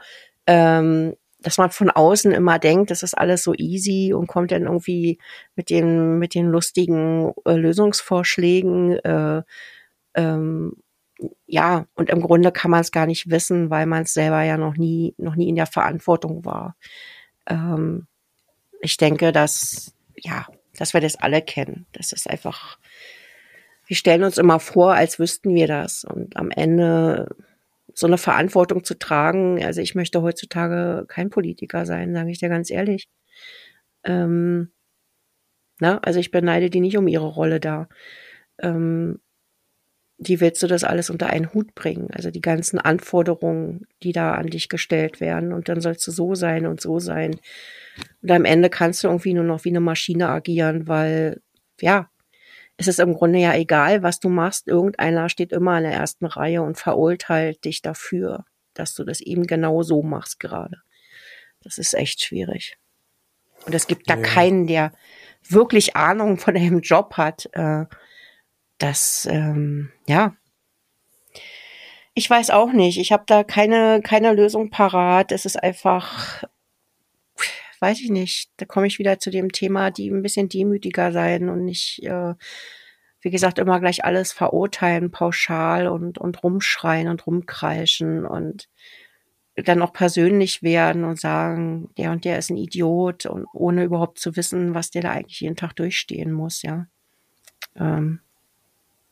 ähm, 0.48 1.16
dass 1.40 1.58
man 1.58 1.72
von 1.72 1.90
außen 1.90 2.32
immer 2.32 2.60
denkt, 2.60 2.92
das 2.92 3.04
ist 3.04 3.18
alles 3.18 3.44
so 3.44 3.54
easy 3.56 4.14
und 4.14 4.28
kommt 4.28 4.52
dann 4.52 4.64
irgendwie 4.64 5.20
mit 5.56 5.70
den, 5.70 6.18
mit 6.20 6.36
den 6.36 6.48
lustigen 6.48 7.34
äh, 7.46 7.54
Lösungsvorschlägen. 7.54 9.00
Äh, 9.00 9.44
ähm, 10.16 10.74
ja, 11.46 11.86
und 11.96 12.10
im 12.10 12.22
Grunde 12.22 12.52
kann 12.52 12.72
man 12.72 12.82
es 12.82 12.92
gar 12.92 13.06
nicht 13.06 13.30
wissen, 13.30 13.70
weil 13.70 13.86
man 13.86 14.04
es 14.04 14.14
selber 14.14 14.44
ja 14.44 14.58
noch 14.58 14.78
nie, 14.78 15.16
noch 15.18 15.36
nie 15.36 15.50
in 15.50 15.56
der 15.56 15.68
Verantwortung 15.68 16.46
war. 16.46 16.76
Ähm, 17.48 18.08
ich 18.84 18.98
denke, 18.98 19.32
dass, 19.32 19.96
ja, 20.18 20.46
dass 20.78 20.94
wir 20.94 21.02
das 21.02 21.16
alle 21.16 21.42
kennen. 21.42 21.86
Das 21.94 22.12
ist 22.12 22.30
einfach, 22.30 22.78
wir 23.88 23.96
stellen 23.96 24.24
uns 24.24 24.38
immer 24.38 24.60
vor, 24.60 24.94
als 24.94 25.20
wüssten 25.20 25.56
wir 25.56 25.68
das. 25.68 26.04
Und 26.04 26.36
am 26.36 26.52
Ende 26.52 27.30
so 27.94 28.08
eine 28.08 28.18
Verantwortung 28.18 28.84
zu 28.84 28.98
tragen, 28.98 29.64
also 29.64 29.82
ich 29.82 29.96
möchte 29.96 30.22
heutzutage 30.22 31.06
kein 31.08 31.30
Politiker 31.30 31.86
sein, 31.86 32.14
sage 32.14 32.32
ich 32.32 32.40
dir 32.40 32.50
ganz 32.50 32.70
ehrlich. 32.70 33.08
Ähm, 34.04 34.72
na, 35.80 36.00
also 36.00 36.20
ich 36.20 36.32
beneide 36.32 36.70
die 36.70 36.82
nicht 36.82 36.98
um 36.98 37.08
ihre 37.08 37.28
Rolle 37.28 37.60
da. 37.60 37.88
Ähm, 38.60 39.20
wie 40.18 40.40
willst 40.42 40.62
du 40.62 40.68
das 40.68 40.84
alles 40.84 41.10
unter 41.10 41.28
einen 41.28 41.54
Hut 41.54 41.74
bringen? 41.74 42.10
Also 42.12 42.32
die 42.32 42.42
ganzen 42.42 42.80
Anforderungen, 42.80 43.88
die 44.04 44.12
da 44.12 44.34
an 44.34 44.48
dich 44.48 44.70
gestellt 44.70 45.22
werden 45.22 45.54
und 45.54 45.70
dann 45.70 45.82
sollst 45.82 46.06
du 46.08 46.12
so 46.12 46.36
sein 46.36 46.66
und 46.66 46.82
so 46.82 47.00
sein. 47.00 47.40
Und 48.22 48.32
am 48.32 48.46
Ende 48.46 48.70
kannst 48.70 49.04
du 49.04 49.08
irgendwie 49.08 49.34
nur 49.34 49.44
noch 49.44 49.66
wie 49.66 49.70
eine 49.70 49.80
Maschine 49.80 50.30
agieren, 50.30 50.88
weil, 50.88 51.42
ja, 51.80 52.10
es 52.78 52.88
ist 52.88 53.00
im 53.00 53.14
Grunde 53.14 53.40
ja 53.40 53.54
egal, 53.54 54.04
was 54.04 54.20
du 54.20 54.30
machst. 54.30 54.68
Irgendeiner 54.68 55.30
steht 55.30 55.52
immer 55.52 55.78
in 55.78 55.84
der 55.84 55.94
ersten 55.94 56.26
Reihe 56.26 56.62
und 56.64 56.78
verurteilt 56.78 57.64
dich 57.66 57.82
dafür, 57.82 58.46
dass 58.74 58.96
du 58.96 59.04
das 59.04 59.22
eben 59.22 59.46
genau 59.46 59.84
so 59.84 60.02
machst 60.02 60.40
gerade. 60.40 60.82
Das 61.62 61.78
ist 61.78 61.94
echt 61.94 62.22
schwierig. 62.22 62.78
Und 63.66 63.76
es 63.76 63.88
gibt 63.88 64.10
da 64.10 64.16
ja. 64.16 64.22
keinen, 64.22 64.68
der 64.68 64.92
wirklich 65.48 65.96
Ahnung 65.96 66.38
von 66.38 66.56
einem 66.56 66.82
Job 66.82 67.14
hat. 67.16 67.48
Äh, 67.54 67.86
das, 68.78 69.28
ähm, 69.30 69.92
ja. 70.08 70.36
Ich 72.16 72.30
weiß 72.30 72.50
auch 72.50 72.72
nicht. 72.74 73.00
Ich 73.00 73.12
habe 73.12 73.24
da 73.26 73.44
keine, 73.44 74.02
keine 74.02 74.34
Lösung 74.34 74.70
parat. 74.70 75.32
Es 75.32 75.46
ist 75.46 75.62
einfach, 75.62 76.44
weiß 77.84 78.00
ich 78.00 78.10
nicht, 78.10 78.50
da 78.56 78.66
komme 78.66 78.88
ich 78.88 78.98
wieder 78.98 79.20
zu 79.20 79.30
dem 79.30 79.52
Thema, 79.52 79.92
die 79.92 80.10
ein 80.10 80.22
bisschen 80.22 80.48
demütiger 80.48 81.12
sein 81.12 81.50
und 81.50 81.66
nicht, 81.66 82.02
äh, 82.04 82.34
wie 83.20 83.30
gesagt, 83.30 83.60
immer 83.60 83.82
gleich 83.82 84.06
alles 84.06 84.32
verurteilen, 84.32 85.12
pauschal 85.12 85.90
und, 85.90 86.18
und 86.18 86.42
rumschreien 86.44 87.10
und 87.10 87.28
rumkreischen 87.28 88.26
und 88.26 88.70
dann 89.56 89.82
auch 89.82 89.92
persönlich 89.92 90.64
werden 90.64 91.04
und 91.04 91.20
sagen, 91.20 91.90
der 91.98 92.12
und 92.12 92.24
der 92.24 92.40
ist 92.40 92.50
ein 92.50 92.58
Idiot 92.58 93.26
und 93.26 93.46
ohne 93.54 93.84
überhaupt 93.84 94.18
zu 94.18 94.38
wissen, 94.38 94.74
was 94.74 94.90
der 94.90 95.02
da 95.02 95.12
eigentlich 95.12 95.42
jeden 95.42 95.58
Tag 95.58 95.76
durchstehen 95.76 96.32
muss, 96.32 96.62
ja. 96.62 96.88
Ähm, 97.76 98.22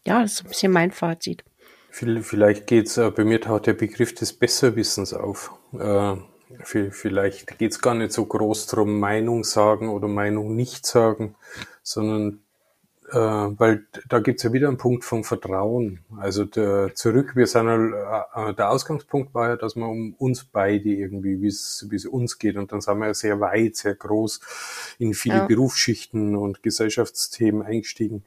ja, 0.05 0.21
das 0.21 0.31
ist 0.31 0.45
ein 0.45 0.47
bisschen 0.47 0.71
mein 0.71 0.91
Fazit. 0.91 1.43
Vielleicht 1.89 2.67
geht's, 2.67 2.95
äh, 2.95 3.11
bei 3.11 3.25
mir 3.25 3.41
taucht 3.41 3.67
der 3.67 3.73
Begriff 3.73 4.15
des 4.15 4.31
Besserwissens 4.31 5.13
auf. 5.13 5.51
Äh, 5.73 6.15
Vielleicht 6.63 7.57
geht 7.57 7.71
es 7.71 7.81
gar 7.81 7.95
nicht 7.95 8.11
so 8.11 8.25
groß 8.25 8.67
darum, 8.67 8.99
Meinung 8.99 9.43
sagen 9.43 9.89
oder 9.89 10.07
Meinung 10.07 10.55
nicht 10.55 10.85
sagen, 10.85 11.35
sondern 11.83 12.41
äh, 13.11 13.17
weil 13.17 13.85
da 14.07 14.19
gibt 14.19 14.39
es 14.39 14.43
ja 14.43 14.53
wieder 14.53 14.69
einen 14.69 14.77
Punkt 14.77 15.03
von 15.03 15.23
Vertrauen. 15.23 15.99
Also 16.17 16.45
der, 16.45 16.95
zurück, 16.95 17.35
wir 17.35 17.45
sind 17.45 17.67
äh, 17.67 18.53
der 18.53 18.69
Ausgangspunkt 18.69 19.33
war 19.33 19.49
ja, 19.49 19.55
dass 19.57 19.75
man 19.75 19.89
um 19.89 20.13
uns 20.13 20.45
beide 20.45 20.89
irgendwie, 20.89 21.41
wie 21.41 21.47
es 21.47 21.87
wie 21.89 21.97
es 21.97 22.05
uns 22.05 22.39
geht, 22.39 22.55
und 22.55 22.71
dann 22.71 22.79
sind 22.79 22.99
wir 22.99 23.07
ja 23.07 23.13
sehr 23.13 23.39
weit, 23.41 23.75
sehr 23.75 23.95
groß 23.95 24.95
in 24.99 25.13
viele 25.13 25.37
ja. 25.37 25.45
Berufsschichten 25.45 26.35
und 26.35 26.63
Gesellschaftsthemen 26.63 27.63
eingestiegen. 27.63 28.23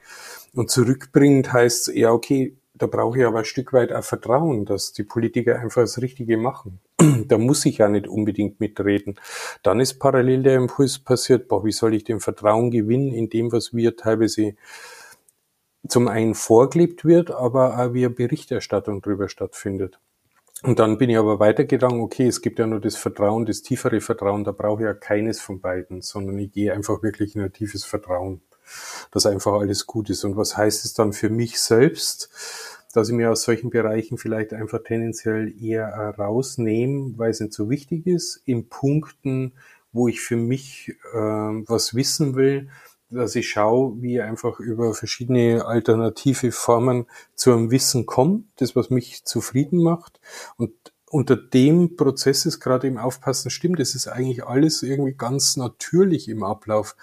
Und 0.53 0.71
zurückbringend 0.71 1.53
heißt 1.53 1.89
ja, 1.95 2.11
okay, 2.13 2.55
da 2.85 2.89
brauche 2.89 3.19
ich 3.19 3.25
aber 3.25 3.39
ein 3.39 3.45
Stück 3.47 3.73
weit 3.73 3.93
auch 3.93 4.05
Vertrauen, 4.05 4.67
dass 4.67 4.93
die 4.93 5.05
Politiker 5.05 5.59
einfach 5.59 5.81
das 5.81 6.03
Richtige 6.03 6.37
machen. 6.37 6.81
da 7.29 7.39
muss 7.39 7.65
ich 7.65 7.79
ja 7.79 7.89
nicht 7.89 8.07
unbedingt 8.07 8.61
mitreden. 8.61 9.19
Dann 9.63 9.81
ist 9.81 9.99
parallel 9.99 10.43
der 10.43 10.57
Impuls 10.57 10.99
passiert, 10.99 11.49
boah, 11.49 11.65
wie 11.65 11.73
soll 11.73 11.95
ich 11.95 12.05
den 12.05 12.21
Vertrauen 12.21 12.71
gewinnen 12.71 13.11
in 13.11 13.31
dem, 13.31 13.53
was 13.53 13.73
wir 13.73 13.97
teilweise 13.97 14.55
zum 15.89 16.09
einen 16.09 16.35
vorgelebt 16.35 17.07
wird, 17.07 17.31
aber 17.31 17.79
auch 17.79 17.95
wie 17.95 18.05
eine 18.05 18.15
Berichterstattung 18.15 19.01
darüber 19.01 19.31
stattfindet. 19.31 19.99
Und 20.63 20.79
dann 20.79 20.99
bin 20.99 21.09
ich 21.09 21.17
aber 21.17 21.41
weitergegangen, 21.41 22.03
okay, 22.03 22.27
es 22.27 22.43
gibt 22.43 22.59
ja 22.59 22.67
nur 22.67 22.81
das 22.81 22.97
Vertrauen, 22.97 23.47
das 23.47 23.63
tiefere 23.63 24.03
Vertrauen, 24.03 24.45
da 24.45 24.53
brauche 24.53 24.83
ich 24.83 24.87
ja 24.87 24.95
keines 24.95 25.41
von 25.41 25.61
beiden, 25.61 26.03
sondern 26.03 26.39
ich 26.39 26.53
gehe 26.53 26.75
einfach 26.75 27.03
wirklich 27.03 27.35
in 27.35 27.41
ein 27.41 27.53
tiefes 27.53 27.85
Vertrauen, 27.85 28.43
dass 29.11 29.25
einfach 29.25 29.55
alles 29.55 29.87
gut 29.87 30.11
ist. 30.11 30.25
Und 30.25 30.37
was 30.37 30.57
heißt 30.57 30.85
es 30.85 30.93
dann 30.93 31.15
für 31.15 31.31
mich 31.31 31.61
selbst? 31.61 32.31
Dass 32.95 33.09
ich 33.09 33.15
mir 33.15 33.31
aus 33.31 33.43
solchen 33.43 33.71
Bereichen 33.71 34.19
vielleicht 34.19 34.53
einfach 34.53 34.83
tendenziell 34.85 35.53
eher 35.61 36.15
rausnehme, 36.17 37.15
weil 37.17 37.31
es 37.31 37.41
nicht 37.41 37.53
so 37.53 37.69
wichtig 37.69 38.07
ist, 38.07 38.41
in 38.45 38.69
Punkten, 38.69 39.55
wo 39.93 40.09
ich 40.09 40.21
für 40.21 40.37
mich 40.37 40.95
äh, 41.13 41.17
was 41.17 41.95
wissen 41.95 42.35
will, 42.37 42.69
dass 43.11 43.37
ich 43.37 43.49
schaue, 43.49 44.01
wie 44.01 44.17
ich 44.17 44.23
einfach 44.23 44.61
über 44.61 44.95
verschiedene 44.95 45.65
alternative 45.67 46.53
Formen 46.53 47.07
zu 47.35 47.53
einem 47.53 47.71
Wissen 47.71 48.07
komme, 48.07 48.45
das 48.57 48.77
was 48.77 48.91
mich 48.91 49.25
zufrieden 49.25 49.83
macht. 49.83 50.21
Und 50.57 50.73
unter 51.07 51.37
dem 51.37 51.97
Prozess 51.97 52.45
ist 52.45 52.61
gerade 52.61 52.89
im 52.89 52.99
Aufpassen 52.99 53.51
stimmt, 53.51 53.79
das 53.79 53.95
ist 53.95 54.09
eigentlich 54.09 54.45
alles 54.45 54.83
irgendwie 54.83 55.15
ganz 55.15 55.57
natürlich 55.57 56.29
im 56.29 56.43
Ablauf. 56.43 56.97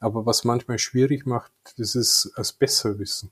Aber 0.00 0.24
was 0.24 0.44
manchmal 0.44 0.78
schwierig 0.78 1.26
macht, 1.26 1.52
das 1.76 1.94
ist 1.94 2.32
das 2.36 2.52
Besserwissen. 2.52 3.30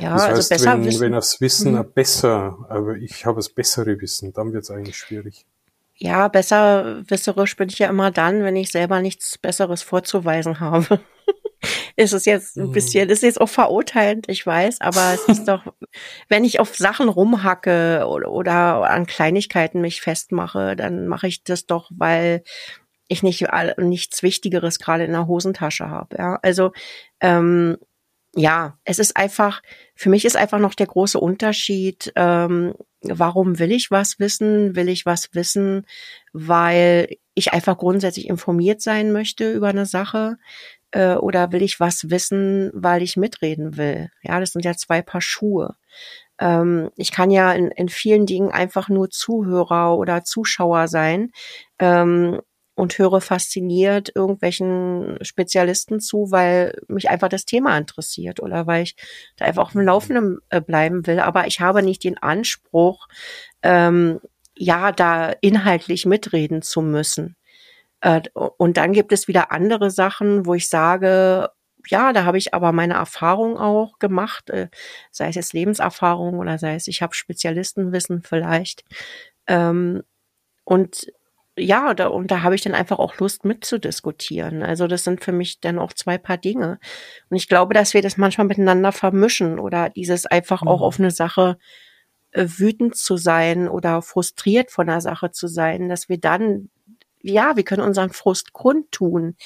Ja, 0.00 0.14
das 0.14 0.22
also 0.22 0.36
heißt, 0.38 0.48
besser 0.50 0.72
wenn, 0.72 0.84
wissen. 0.84 1.00
wenn 1.00 1.12
das 1.12 1.40
Wissen 1.40 1.74
mhm. 1.74 1.92
besser, 1.92 2.58
aber 2.68 2.96
ich 2.96 3.26
habe 3.26 3.36
das 3.36 3.48
bessere 3.48 4.00
Wissen, 4.00 4.32
dann 4.32 4.52
wird 4.52 4.64
es 4.64 4.70
eigentlich 4.70 4.96
schwierig. 4.96 5.46
Ja, 5.96 6.28
besser 6.28 7.02
wisserisch 7.08 7.56
bin 7.56 7.68
ich 7.68 7.78
ja 7.78 7.88
immer 7.88 8.10
dann, 8.10 8.42
wenn 8.42 8.56
ich 8.56 8.70
selber 8.70 9.02
nichts 9.02 9.36
Besseres 9.36 9.82
vorzuweisen 9.82 10.58
habe. 10.58 11.00
ist 11.96 12.14
es 12.14 12.24
jetzt 12.24 12.56
ein 12.56 12.68
mhm. 12.68 12.72
bisschen, 12.72 13.10
ist 13.10 13.22
jetzt 13.22 13.40
auch 13.40 13.48
verurteilend, 13.48 14.26
ich 14.28 14.46
weiß, 14.46 14.80
aber 14.80 15.12
es 15.12 15.24
ist 15.26 15.44
doch, 15.46 15.62
wenn 16.28 16.44
ich 16.44 16.58
auf 16.58 16.74
Sachen 16.74 17.10
rumhacke 17.10 18.06
oder, 18.08 18.30
oder 18.30 18.90
an 18.90 19.06
Kleinigkeiten 19.06 19.82
mich 19.82 20.00
festmache, 20.00 20.74
dann 20.74 21.06
mache 21.06 21.26
ich 21.26 21.44
das 21.44 21.66
doch, 21.66 21.90
weil 21.94 22.42
ich 23.08 23.22
nicht 23.22 23.46
nichts 23.78 24.22
Wichtigeres 24.22 24.78
gerade 24.78 25.04
in 25.04 25.12
der 25.12 25.26
Hosentasche 25.26 25.90
habe. 25.90 26.16
Ja, 26.16 26.38
also 26.42 26.72
ähm, 27.20 27.76
ja, 28.34 28.78
es 28.84 28.98
ist 28.98 29.16
einfach, 29.16 29.62
für 29.94 30.08
mich 30.08 30.24
ist 30.24 30.36
einfach 30.36 30.58
noch 30.58 30.74
der 30.74 30.86
große 30.86 31.18
Unterschied, 31.18 32.12
ähm, 32.16 32.74
warum 33.02 33.58
will 33.58 33.72
ich 33.72 33.90
was 33.90 34.18
wissen? 34.18 34.76
Will 34.76 34.88
ich 34.88 35.06
was 35.06 35.34
wissen, 35.34 35.86
weil 36.32 37.16
ich 37.34 37.52
einfach 37.52 37.78
grundsätzlich 37.78 38.28
informiert 38.28 38.82
sein 38.82 39.12
möchte 39.12 39.52
über 39.52 39.68
eine 39.68 39.86
Sache? 39.86 40.36
Äh, 40.92 41.14
oder 41.14 41.52
will 41.52 41.62
ich 41.62 41.80
was 41.80 42.10
wissen, 42.10 42.70
weil 42.74 43.02
ich 43.02 43.16
mitreden 43.16 43.76
will? 43.76 44.10
Ja, 44.22 44.38
das 44.38 44.52
sind 44.52 44.64
ja 44.64 44.74
zwei 44.74 45.02
Paar 45.02 45.20
Schuhe. 45.20 45.76
Ähm, 46.38 46.90
ich 46.96 47.12
kann 47.12 47.30
ja 47.30 47.52
in, 47.52 47.70
in 47.70 47.88
vielen 47.88 48.26
Dingen 48.26 48.50
einfach 48.50 48.88
nur 48.88 49.10
Zuhörer 49.10 49.96
oder 49.96 50.24
Zuschauer 50.24 50.88
sein. 50.88 51.30
Ähm, 51.78 52.40
und 52.80 52.96
höre 52.96 53.20
fasziniert 53.20 54.10
irgendwelchen 54.14 55.18
Spezialisten 55.20 56.00
zu, 56.00 56.30
weil 56.30 56.80
mich 56.88 57.10
einfach 57.10 57.28
das 57.28 57.44
Thema 57.44 57.76
interessiert 57.76 58.40
oder 58.40 58.66
weil 58.66 58.84
ich 58.84 58.96
da 59.36 59.44
einfach 59.44 59.64
auf 59.64 59.72
dem 59.72 59.82
Laufenden 59.82 60.38
äh, 60.48 60.62
bleiben 60.62 61.06
will. 61.06 61.20
Aber 61.20 61.46
ich 61.46 61.60
habe 61.60 61.82
nicht 61.82 62.02
den 62.04 62.16
Anspruch, 62.16 63.06
ähm, 63.62 64.18
ja, 64.56 64.92
da 64.92 65.30
inhaltlich 65.42 66.06
mitreden 66.06 66.62
zu 66.62 66.80
müssen. 66.80 67.36
Äh, 68.00 68.22
und 68.32 68.78
dann 68.78 68.94
gibt 68.94 69.12
es 69.12 69.28
wieder 69.28 69.52
andere 69.52 69.90
Sachen, 69.90 70.46
wo 70.46 70.54
ich 70.54 70.70
sage, 70.70 71.50
ja, 71.86 72.14
da 72.14 72.24
habe 72.24 72.38
ich 72.38 72.54
aber 72.54 72.72
meine 72.72 72.94
Erfahrung 72.94 73.58
auch 73.58 73.98
gemacht, 73.98 74.48
äh, 74.48 74.68
sei 75.10 75.28
es 75.28 75.34
jetzt 75.34 75.52
Lebenserfahrung 75.52 76.38
oder 76.38 76.56
sei 76.56 76.76
es, 76.76 76.88
ich 76.88 77.02
habe 77.02 77.14
Spezialistenwissen 77.14 78.22
vielleicht. 78.22 78.84
Ähm, 79.46 80.02
und 80.64 81.12
ja, 81.60 81.94
da, 81.94 82.08
und 82.08 82.30
da 82.30 82.42
habe 82.42 82.54
ich 82.54 82.62
dann 82.62 82.74
einfach 82.74 82.98
auch 82.98 83.18
Lust 83.18 83.44
mitzudiskutieren. 83.44 84.62
Also 84.62 84.86
das 84.86 85.04
sind 85.04 85.22
für 85.24 85.32
mich 85.32 85.60
dann 85.60 85.78
auch 85.78 85.92
zwei 85.92 86.18
Paar 86.18 86.38
Dinge. 86.38 86.78
Und 87.28 87.36
ich 87.36 87.48
glaube, 87.48 87.74
dass 87.74 87.94
wir 87.94 88.02
das 88.02 88.16
manchmal 88.16 88.46
miteinander 88.46 88.92
vermischen 88.92 89.58
oder 89.58 89.90
dieses 89.90 90.26
einfach 90.26 90.62
mhm. 90.62 90.68
auch 90.68 90.80
auf 90.82 90.98
eine 90.98 91.10
Sache 91.10 91.58
äh, 92.32 92.46
wütend 92.46 92.96
zu 92.96 93.16
sein 93.16 93.68
oder 93.68 94.02
frustriert 94.02 94.70
von 94.70 94.86
der 94.86 95.00
Sache 95.00 95.30
zu 95.30 95.46
sein, 95.48 95.88
dass 95.88 96.08
wir 96.08 96.18
dann, 96.18 96.70
ja, 97.22 97.56
wir 97.56 97.64
können 97.64 97.82
unseren 97.82 98.10
Frust 98.10 98.52
kundtun. 98.52 99.36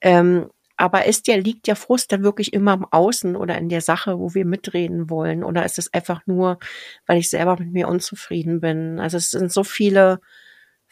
Ähm, 0.00 0.50
aber 0.76 1.06
ist 1.06 1.28
der, 1.28 1.40
liegt 1.40 1.68
der 1.68 1.76
Frust 1.76 2.10
dann 2.10 2.24
wirklich 2.24 2.52
immer 2.52 2.74
im 2.74 2.86
Außen 2.90 3.36
oder 3.36 3.56
in 3.58 3.68
der 3.68 3.80
Sache, 3.80 4.18
wo 4.18 4.34
wir 4.34 4.44
mitreden 4.44 5.08
wollen? 5.08 5.44
Oder 5.44 5.64
ist 5.64 5.78
es 5.78 5.92
einfach 5.94 6.26
nur, 6.26 6.58
weil 7.06 7.18
ich 7.18 7.30
selber 7.30 7.56
mit 7.58 7.72
mir 7.72 7.88
unzufrieden 7.88 8.60
bin? 8.60 8.98
Also 8.98 9.16
es 9.16 9.30
sind 9.30 9.52
so 9.52 9.62
viele 9.62 10.20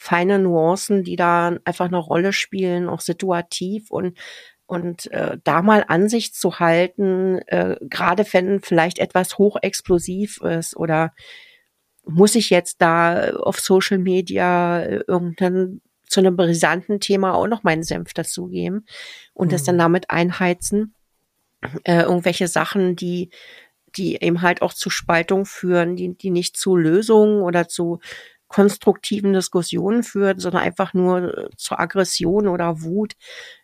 feine 0.02 0.40
Nuancen, 0.40 1.04
die 1.04 1.14
da 1.14 1.56
einfach 1.64 1.86
eine 1.86 1.98
Rolle 1.98 2.32
spielen, 2.32 2.88
auch 2.88 3.00
situativ 3.00 3.90
und 3.90 4.18
und 4.66 5.10
äh, 5.12 5.38
da 5.44 5.60
mal 5.60 5.84
an 5.86 6.08
sich 6.08 6.32
zu 6.32 6.58
halten, 6.58 7.38
äh, 7.46 7.76
gerade 7.82 8.24
wenn 8.32 8.60
vielleicht 8.60 8.98
etwas 8.98 9.36
hochexplosiv 9.36 10.40
ist 10.40 10.76
oder 10.76 11.12
muss 12.04 12.34
ich 12.34 12.50
jetzt 12.50 12.80
da 12.80 13.32
auf 13.34 13.60
Social 13.60 13.98
Media 13.98 14.80
äh, 14.80 15.04
irgendein 15.06 15.82
zu 16.08 16.20
einem 16.20 16.36
brisanten 16.36 17.00
Thema 17.00 17.34
auch 17.34 17.46
noch 17.46 17.62
meinen 17.62 17.84
Senf 17.84 18.12
dazugeben 18.12 18.86
und 19.34 19.48
mhm. 19.48 19.50
das 19.52 19.62
dann 19.62 19.76
mhm. 19.76 19.80
damit 19.80 20.10
einheizen. 20.10 20.94
Äh, 21.84 22.02
irgendwelche 22.02 22.48
Sachen, 22.48 22.96
die, 22.96 23.30
die 23.94 24.16
eben 24.20 24.42
halt 24.42 24.62
auch 24.62 24.74
zu 24.74 24.90
Spaltung 24.90 25.46
führen, 25.46 25.96
die, 25.96 26.16
die 26.16 26.30
nicht 26.30 26.56
zu 26.56 26.76
Lösungen 26.76 27.42
oder 27.42 27.68
zu 27.68 28.00
konstruktiven 28.52 29.32
Diskussionen 29.32 30.02
führen, 30.02 30.38
sondern 30.38 30.62
einfach 30.62 30.92
nur 30.92 31.38
äh, 31.38 31.48
zur 31.56 31.80
Aggression 31.80 32.46
oder 32.48 32.82
Wut. 32.82 33.14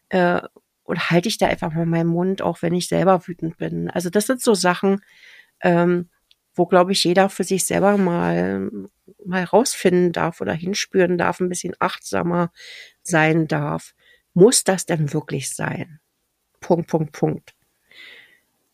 Äh, 0.09 0.41
und 0.85 1.11
halte 1.11 1.29
ich 1.29 1.37
da 1.37 1.47
einfach 1.47 1.75
mal 1.75 1.85
meinen 1.85 2.09
Mund, 2.09 2.41
auch 2.41 2.63
wenn 2.63 2.73
ich 2.73 2.89
selber 2.89 3.29
wütend 3.29 3.59
bin. 3.59 3.91
Also 3.91 4.09
das 4.09 4.27
sind 4.27 4.41
so 4.41 4.55
Sachen, 4.55 5.03
ähm, 5.61 6.09
wo, 6.55 6.65
glaube 6.65 6.93
ich, 6.93 7.05
jeder 7.05 7.29
für 7.29 7.45
sich 7.45 7.67
selber 7.67 7.99
mal, 7.99 8.71
mal 9.27 9.45
rausfinden 9.45 10.13
darf 10.13 10.41
oder 10.41 10.55
hinspüren 10.55 11.19
darf, 11.19 11.41
ein 11.41 11.51
bisschen 11.51 11.75
achtsamer 11.79 12.51
sein 13.03 13.47
darf. 13.47 13.93
Muss 14.33 14.65
das 14.65 14.87
denn 14.87 15.13
wirklich 15.13 15.55
sein? 15.55 16.01
Punkt, 16.61 16.89
Punkt, 16.89 17.13
Punkt. 17.13 17.55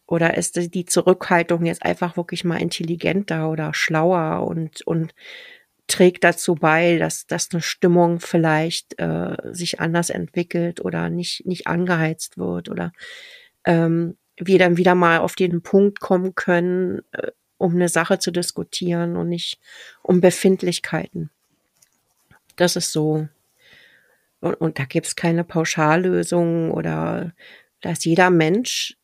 Oder 0.06 0.36
ist 0.36 0.72
die 0.72 0.84
Zurückhaltung 0.84 1.66
jetzt 1.66 1.82
einfach 1.82 2.16
wirklich 2.16 2.44
mal 2.44 2.60
intelligenter 2.60 3.50
oder 3.50 3.74
schlauer 3.74 4.46
und, 4.46 4.82
und 4.82 5.12
trägt 5.86 6.24
dazu 6.24 6.54
bei, 6.54 6.98
dass, 6.98 7.26
dass 7.26 7.50
eine 7.52 7.62
Stimmung 7.62 8.20
vielleicht 8.20 8.98
äh, 8.98 9.36
sich 9.52 9.80
anders 9.80 10.10
entwickelt 10.10 10.84
oder 10.84 11.10
nicht, 11.10 11.46
nicht 11.46 11.66
angeheizt 11.66 12.38
wird 12.38 12.68
oder 12.68 12.92
ähm, 13.64 14.16
wir 14.36 14.58
dann 14.58 14.76
wieder 14.76 14.94
mal 14.94 15.18
auf 15.18 15.34
den 15.34 15.62
Punkt 15.62 16.00
kommen 16.00 16.34
können, 16.34 17.02
äh, 17.12 17.30
um 17.58 17.74
eine 17.74 17.88
Sache 17.88 18.18
zu 18.18 18.30
diskutieren 18.30 19.16
und 19.16 19.28
nicht 19.28 19.60
um 20.02 20.20
Befindlichkeiten. 20.20 21.30
Das 22.56 22.76
ist 22.76 22.92
so. 22.92 23.28
Und, 24.40 24.54
und 24.54 24.78
da 24.78 24.84
gibt 24.84 25.06
es 25.06 25.16
keine 25.16 25.44
Pauschallösung 25.44 26.70
oder 26.70 27.32
da 27.80 27.90
ist 27.90 28.04
jeder 28.04 28.30
Mensch 28.30 28.96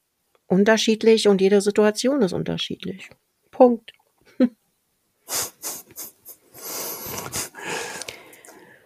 unterschiedlich 0.46 1.28
und 1.28 1.40
jede 1.40 1.60
Situation 1.60 2.22
ist 2.22 2.32
unterschiedlich. 2.32 3.08
Punkt. 3.50 3.92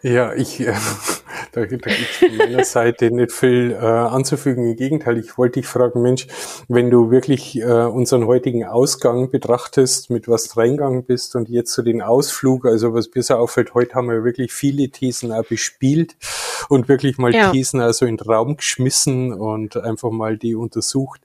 Ja, 0.05 0.34
ich, 0.34 0.61
äh, 0.61 0.74
da, 1.52 1.62
da 1.62 1.64
gibt 1.64 1.86
es 1.86 2.16
von 2.18 2.36
meiner 2.36 2.62
Seite 2.64 3.11
nicht 3.11 3.32
viel 3.32 3.72
äh, 3.72 3.76
anzufügen. 3.76 4.68
Im 4.68 4.76
Gegenteil, 4.76 5.16
ich 5.16 5.38
wollte 5.38 5.61
dich 5.61 5.66
fragen, 5.66 6.02
Mensch, 6.02 6.26
wenn 6.68 6.90
du 6.90 7.11
wirklich 7.11 7.59
äh, 7.59 7.64
unseren 7.64 8.26
heutigen 8.26 8.66
Ausgang 8.66 9.30
betrachtest, 9.30 10.11
mit 10.11 10.28
was 10.28 10.48
du 10.48 10.61
reingegangen 10.61 11.05
bist 11.07 11.36
und 11.36 11.48
jetzt 11.48 11.72
so 11.72 11.80
den 11.80 12.02
Ausflug, 12.02 12.66
also 12.66 12.92
was 12.92 13.09
mir 13.14 13.22
so 13.22 13.36
auffällt, 13.36 13.72
heute 13.72 13.94
haben 13.94 14.11
wir 14.11 14.24
wirklich 14.24 14.52
viele 14.52 14.90
Thesen 14.90 15.32
auch 15.32 15.46
bespielt 15.46 16.16
und 16.68 16.86
wirklich 16.90 17.16
mal 17.16 17.34
ja. 17.34 17.50
Thesen 17.50 17.80
also 17.80 18.05
in 18.05 18.18
den 18.18 18.26
Raum 18.26 18.59
geschmissen 18.59 19.32
und 19.32 19.78
einfach 19.78 20.11
mal 20.11 20.36
die 20.36 20.55
untersucht. 20.55 21.22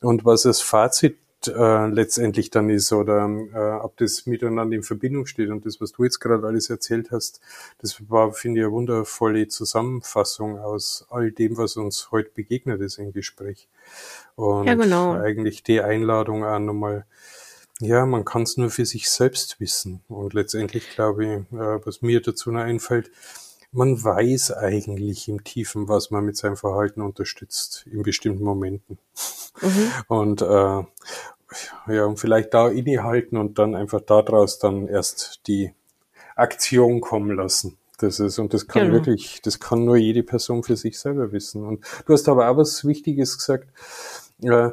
Und 0.00 0.24
was 0.24 0.42
das 0.42 0.60
Fazit 0.60 1.16
äh, 1.48 1.86
letztendlich 1.86 2.50
dann 2.50 2.70
ist 2.70 2.92
oder 2.92 3.26
äh, 3.26 3.84
ob 3.84 3.96
das 3.96 4.26
miteinander 4.26 4.76
in 4.76 4.82
Verbindung 4.82 5.26
steht. 5.26 5.50
Und 5.50 5.66
das, 5.66 5.80
was 5.80 5.92
du 5.92 6.04
jetzt 6.04 6.20
gerade 6.20 6.46
alles 6.46 6.70
erzählt 6.70 7.10
hast, 7.10 7.40
das 7.78 8.08
war, 8.08 8.32
finde 8.32 8.60
ich, 8.60 8.66
eine 8.66 8.72
wundervolle 8.72 9.48
Zusammenfassung 9.48 10.58
aus 10.58 11.06
all 11.10 11.30
dem, 11.32 11.56
was 11.56 11.76
uns 11.76 12.10
heute 12.10 12.30
begegnet 12.34 12.80
ist 12.80 12.98
im 12.98 13.12
Gespräch. 13.12 13.68
Und 14.34 14.66
ja, 14.66 14.74
genau. 14.74 15.12
eigentlich 15.14 15.62
die 15.62 15.80
Einladung 15.80 16.44
auch 16.44 16.58
nochmal, 16.58 17.04
ja, 17.80 18.06
man 18.06 18.24
kann 18.24 18.42
es 18.42 18.56
nur 18.56 18.70
für 18.70 18.86
sich 18.86 19.10
selbst 19.10 19.60
wissen. 19.60 20.02
Und 20.08 20.34
letztendlich 20.34 20.90
glaube 20.90 21.24
ich, 21.24 21.30
äh, 21.58 21.86
was 21.86 22.02
mir 22.02 22.20
dazu 22.20 22.50
noch 22.50 22.60
einfällt, 22.60 23.10
man 23.72 24.02
weiß 24.02 24.52
eigentlich 24.52 25.28
im 25.28 25.44
Tiefen, 25.44 25.88
was 25.88 26.10
man 26.10 26.24
mit 26.24 26.36
seinem 26.36 26.56
Verhalten 26.56 27.00
unterstützt 27.00 27.86
in 27.90 28.02
bestimmten 28.02 28.44
Momenten. 28.44 28.98
Mhm. 29.60 29.92
Und 30.08 30.42
äh, 30.42 30.84
ja, 31.88 32.04
und 32.04 32.18
vielleicht 32.18 32.54
da 32.54 32.68
innehalten 32.68 33.36
und 33.36 33.58
dann 33.58 33.74
einfach 33.74 34.00
daraus 34.00 34.58
dann 34.58 34.88
erst 34.88 35.46
die 35.46 35.72
Aktion 36.36 37.00
kommen 37.00 37.36
lassen. 37.36 37.78
Das 37.98 38.20
ist, 38.20 38.38
und 38.38 38.52
das 38.52 38.66
kann 38.66 38.84
genau. 38.84 38.94
wirklich, 38.94 39.40
das 39.42 39.60
kann 39.60 39.84
nur 39.84 39.96
jede 39.96 40.22
Person 40.22 40.62
für 40.62 40.76
sich 40.76 40.98
selber 40.98 41.32
wissen. 41.32 41.64
Und 41.64 41.84
du 42.06 42.12
hast 42.12 42.28
aber 42.28 42.48
auch 42.48 42.56
was 42.56 42.84
Wichtiges 42.84 43.38
gesagt. 43.38 43.68
Äh, 44.42 44.70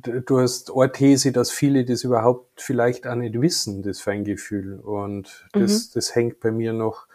du 0.00 0.40
hast 0.40 0.72
eine 0.74 0.90
These, 0.90 1.32
dass 1.32 1.50
viele 1.50 1.84
das 1.84 2.02
überhaupt 2.02 2.60
vielleicht 2.60 3.06
auch 3.06 3.14
nicht 3.14 3.40
wissen, 3.40 3.82
das 3.82 4.00
Feingefühl. 4.00 4.80
Und 4.80 5.46
das, 5.52 5.88
mhm. 5.88 5.90
das 5.94 6.14
hängt 6.14 6.40
bei 6.40 6.50
mir 6.50 6.72
noch 6.72 7.06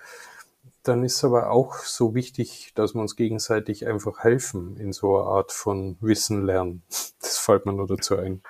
dann 0.84 1.04
ist 1.04 1.24
aber 1.24 1.52
auch 1.52 1.76
so 1.76 2.16
wichtig, 2.16 2.72
dass 2.76 2.96
wir 2.96 3.02
uns 3.02 3.16
gegenseitig 3.16 3.86
einfach 3.88 4.24
helfen 4.24 4.78
in 4.78 4.94
so 4.94 5.16
einer 5.16 5.28
Art 5.28 5.52
von 5.52 5.98
Wissen 6.02 6.46
lernen. 6.46 6.84
Das 7.22 7.38
fällt 7.38 7.66
mir 7.66 7.72
nur 7.74 7.88
dazu 7.88 8.18
ein. 8.18 8.42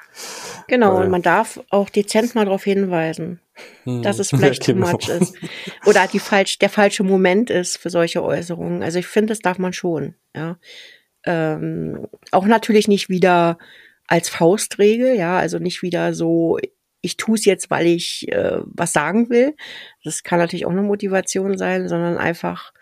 Genau, 0.67 0.95
Weil, 0.95 1.03
und 1.03 1.11
man 1.11 1.21
darf 1.21 1.59
auch 1.69 1.89
dezent 1.89 2.33
mal 2.35 2.45
darauf 2.45 2.63
hinweisen, 2.63 3.41
hm, 3.83 4.01
dass 4.01 4.17
es 4.17 4.29
vielleicht 4.31 4.65
ja, 4.65 4.73
genau. 4.73 4.87
too 4.87 4.91
much 4.93 5.09
ist. 5.09 5.35
Oder 5.85 6.07
die 6.07 6.19
falsch, 6.19 6.57
der 6.57 6.69
falsche 6.69 7.03
Moment 7.03 7.49
ist 7.49 7.77
für 7.77 7.89
solche 7.89 8.23
Äußerungen. 8.23 8.81
Also 8.81 8.97
ich 8.97 9.07
finde, 9.07 9.33
das 9.33 9.39
darf 9.39 9.59
man 9.59 9.73
schon, 9.73 10.15
ja. 10.35 10.57
Ähm, 11.25 12.07
auch 12.31 12.45
natürlich 12.45 12.87
nicht 12.87 13.09
wieder 13.09 13.57
als 14.07 14.29
Faustregel, 14.29 15.15
ja, 15.15 15.37
also 15.37 15.59
nicht 15.59 15.83
wieder 15.83 16.13
so, 16.13 16.57
ich 17.01 17.17
tue 17.17 17.35
es 17.35 17.45
jetzt, 17.45 17.69
weil 17.69 17.87
ich 17.87 18.31
äh, 18.31 18.59
was 18.65 18.93
sagen 18.93 19.29
will. 19.29 19.55
Das 20.03 20.23
kann 20.23 20.39
natürlich 20.39 20.65
auch 20.65 20.71
eine 20.71 20.83
Motivation 20.83 21.57
sein, 21.57 21.87
sondern 21.87 22.17
einfach, 22.17 22.73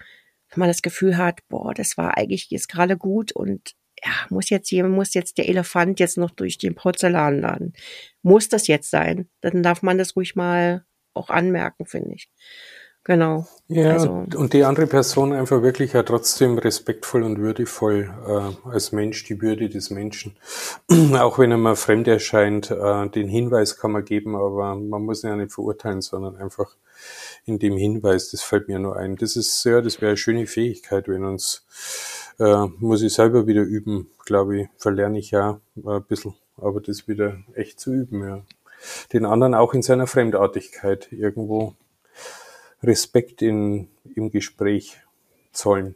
wenn 0.49 0.59
man 0.59 0.69
das 0.69 0.81
Gefühl 0.81 1.17
hat, 1.17 1.39
boah, 1.47 1.73
das 1.73 1.97
war 1.97 2.17
eigentlich 2.17 2.49
jetzt 2.49 2.69
gerade 2.69 2.97
gut 2.97 3.31
und 3.31 3.75
ja, 4.03 4.11
muss 4.29 4.49
jetzt 4.49 4.69
hier, 4.69 4.87
muss 4.87 5.13
jetzt 5.13 5.37
der 5.37 5.49
Elefant 5.49 5.99
jetzt 5.99 6.17
noch 6.17 6.31
durch 6.31 6.57
den 6.57 6.75
Porzellanladen. 6.75 7.73
Muss 8.21 8.47
das 8.49 8.67
jetzt 8.67 8.89
sein? 8.89 9.29
Dann 9.41 9.63
darf 9.63 9.81
man 9.81 9.97
das 9.97 10.15
ruhig 10.15 10.35
mal 10.35 10.85
auch 11.13 11.29
anmerken, 11.29 11.85
finde 11.85 12.15
ich. 12.15 12.29
Genau. 13.09 13.47
Ja, 13.67 13.93
also. 13.93 14.23
und 14.35 14.53
die 14.53 14.63
andere 14.63 14.85
Person 14.85 15.33
einfach 15.33 15.63
wirklich 15.63 15.93
ja 15.93 16.03
trotzdem 16.03 16.59
respektvoll 16.59 17.23
und 17.23 17.39
würdevoll 17.39 18.13
äh, 18.27 18.69
als 18.69 18.91
Mensch, 18.91 19.23
die 19.23 19.41
Würde 19.41 19.67
des 19.67 19.89
Menschen. 19.89 20.37
Auch 21.17 21.39
wenn 21.39 21.49
er 21.49 21.57
mal 21.57 21.75
fremd 21.75 22.07
erscheint, 22.07 22.69
äh, 22.69 23.09
den 23.09 23.27
Hinweis 23.27 23.79
kann 23.79 23.93
man 23.93 24.05
geben, 24.05 24.35
aber 24.35 24.75
man 24.75 25.01
muss 25.05 25.23
ihn 25.23 25.31
ja 25.31 25.35
nicht 25.37 25.51
verurteilen, 25.51 26.03
sondern 26.03 26.37
einfach 26.37 26.75
in 27.45 27.57
dem 27.57 27.77
Hinweis, 27.77 28.29
das 28.29 28.43
fällt 28.43 28.67
mir 28.67 28.77
nur 28.77 28.95
ein. 28.95 29.15
Das 29.15 29.35
ist, 29.35 29.63
ja, 29.63 29.81
das 29.81 30.01
wäre 30.01 30.09
eine 30.09 30.17
schöne 30.17 30.45
Fähigkeit, 30.45 31.07
wenn 31.07 31.25
uns, 31.25 31.65
äh, 32.37 32.67
muss 32.77 33.01
ich 33.01 33.11
selber 33.11 33.47
wieder 33.47 33.63
üben, 33.63 34.11
glaube 34.23 34.61
ich, 34.61 34.67
verlerne 34.77 35.17
ich 35.17 35.31
ja 35.31 35.59
äh, 35.83 35.95
ein 35.95 36.03
bisschen, 36.03 36.35
aber 36.57 36.79
das 36.79 37.07
wieder 37.07 37.37
echt 37.55 37.79
zu 37.79 37.91
üben, 37.91 38.23
ja. 38.23 38.43
Den 39.13 39.25
anderen 39.25 39.55
auch 39.55 39.73
in 39.73 39.81
seiner 39.81 40.05
Fremdartigkeit 40.05 41.11
irgendwo 41.11 41.73
Respekt 42.83 43.41
in, 43.41 43.89
im 44.15 44.31
Gespräch 44.31 44.97
zollen. 45.51 45.95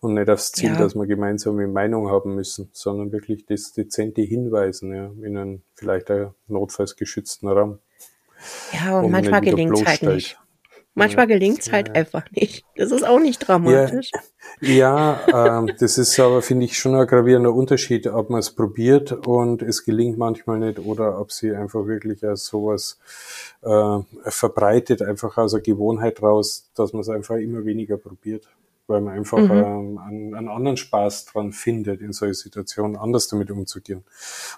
Und 0.00 0.14
nicht 0.14 0.28
aufs 0.28 0.52
Ziel, 0.52 0.70
Ja. 0.70 0.78
dass 0.78 0.94
wir 0.94 1.06
gemeinsame 1.06 1.66
Meinung 1.68 2.08
haben 2.10 2.34
müssen, 2.34 2.68
sondern 2.72 3.12
wirklich 3.12 3.46
das 3.46 3.72
dezente 3.72 4.20
Hinweisen, 4.22 4.94
ja, 4.94 5.10
in 5.22 5.36
einen 5.36 5.62
vielleicht 5.74 6.10
einen 6.10 6.34
notfalls 6.48 6.96
geschützten 6.96 7.48
Raum. 7.48 7.78
Ja, 8.72 8.96
und 8.96 9.02
man 9.04 9.12
manchmal 9.12 9.40
gelingt 9.40 9.78
es 9.78 9.86
halt 9.86 10.02
nicht. 10.02 10.38
Manchmal 10.94 11.26
gelingt 11.26 11.60
es 11.60 11.72
halt 11.72 11.96
einfach 11.96 12.30
nicht. 12.32 12.64
Das 12.76 12.90
ist 12.90 13.02
auch 13.02 13.18
nicht 13.18 13.38
dramatisch. 13.38 14.10
Ja, 14.60 15.20
ähm, 15.32 15.72
das 15.78 15.96
ist 15.96 16.18
aber, 16.20 16.42
finde 16.42 16.66
ich, 16.66 16.78
schon 16.78 16.94
ein 16.94 17.06
gravierender 17.06 17.54
Unterschied, 17.54 18.06
ob 18.08 18.28
man 18.28 18.40
es 18.40 18.50
probiert 18.50 19.26
und 19.26 19.62
es 19.62 19.84
gelingt 19.84 20.18
manchmal 20.18 20.58
nicht 20.58 20.78
oder 20.78 21.18
ob 21.18 21.32
sie 21.32 21.54
einfach 21.54 21.86
wirklich 21.86 22.22
als 22.24 22.46
sowas 22.46 22.98
äh, 23.62 23.98
verbreitet, 24.24 25.00
einfach 25.00 25.38
aus 25.38 25.52
der 25.52 25.62
Gewohnheit 25.62 26.22
raus, 26.22 26.70
dass 26.74 26.92
man 26.92 27.00
es 27.00 27.08
einfach 27.08 27.36
immer 27.36 27.64
weniger 27.64 27.96
probiert, 27.96 28.46
weil 28.86 29.00
man 29.00 29.14
einfach 29.14 29.38
Mhm. 29.38 29.50
ähm, 29.50 29.98
einen, 29.98 30.34
einen 30.34 30.48
anderen 30.48 30.76
Spaß 30.76 31.26
dran 31.26 31.52
findet, 31.52 32.00
in 32.00 32.12
solchen 32.12 32.34
Situationen 32.34 32.96
anders 32.96 33.28
damit 33.28 33.50
umzugehen. 33.50 34.04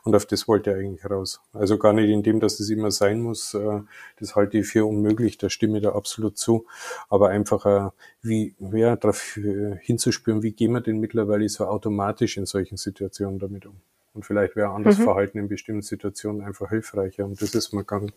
Und 0.03 0.15
auf 0.15 0.27
das 0.27 0.49
wollte 0.49 0.71
er 0.71 0.79
eigentlich 0.79 1.09
raus. 1.09 1.41
Also 1.53 1.79
gar 1.79 1.93
nicht 1.93 2.09
in 2.09 2.23
dem, 2.23 2.41
dass 2.41 2.61
es 2.61 2.71
immer 2.71 2.91
sein 2.91 3.21
muss, 3.21 3.55
äh, 3.55 3.81
das 4.19 4.37
halte 4.37 4.59
ich 4.59 4.67
für 4.67 4.87
unmöglich, 4.87 5.39
da 5.39 5.51
stimme 5.51 5.79
ich 5.79 5.85
da 5.85 5.93
absolut 5.93 6.39
zu, 6.39 6.67
aber 7.09 7.29
einfach 7.29 7.67
äh, 7.67 7.91
wie 8.23 8.55
ja, 8.73 8.97
darauf 8.97 9.37
äh, 9.37 9.77
hinzuspüren, 9.81 10.43
wie 10.43 10.53
gehen 10.53 10.73
wir 10.73 10.81
denn 10.81 10.99
mittlerweile 10.99 11.49
so 11.49 11.67
automatisch 11.67 12.37
in 12.37 12.47
solchen 12.47 12.77
Situationen 12.77 13.39
damit 13.39 13.67
um. 13.67 13.77
Und 14.15 14.25
vielleicht 14.25 14.55
wäre 14.55 14.71
anders 14.71 14.97
Verhalten 14.97 15.39
in 15.39 15.49
bestimmten 15.49 15.83
Situationen 15.83 16.43
einfach 16.43 16.71
hilfreicher. 16.71 17.25
Und 17.25 17.43
das 17.43 17.53
ist 17.55 17.73
mir 17.73 17.83
ganz, 17.85 18.13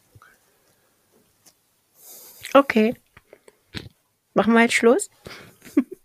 Okay. 2.54 2.96
Machen 4.34 4.54
wir 4.54 4.62
jetzt 4.62 4.74
Schluss? 4.74 5.10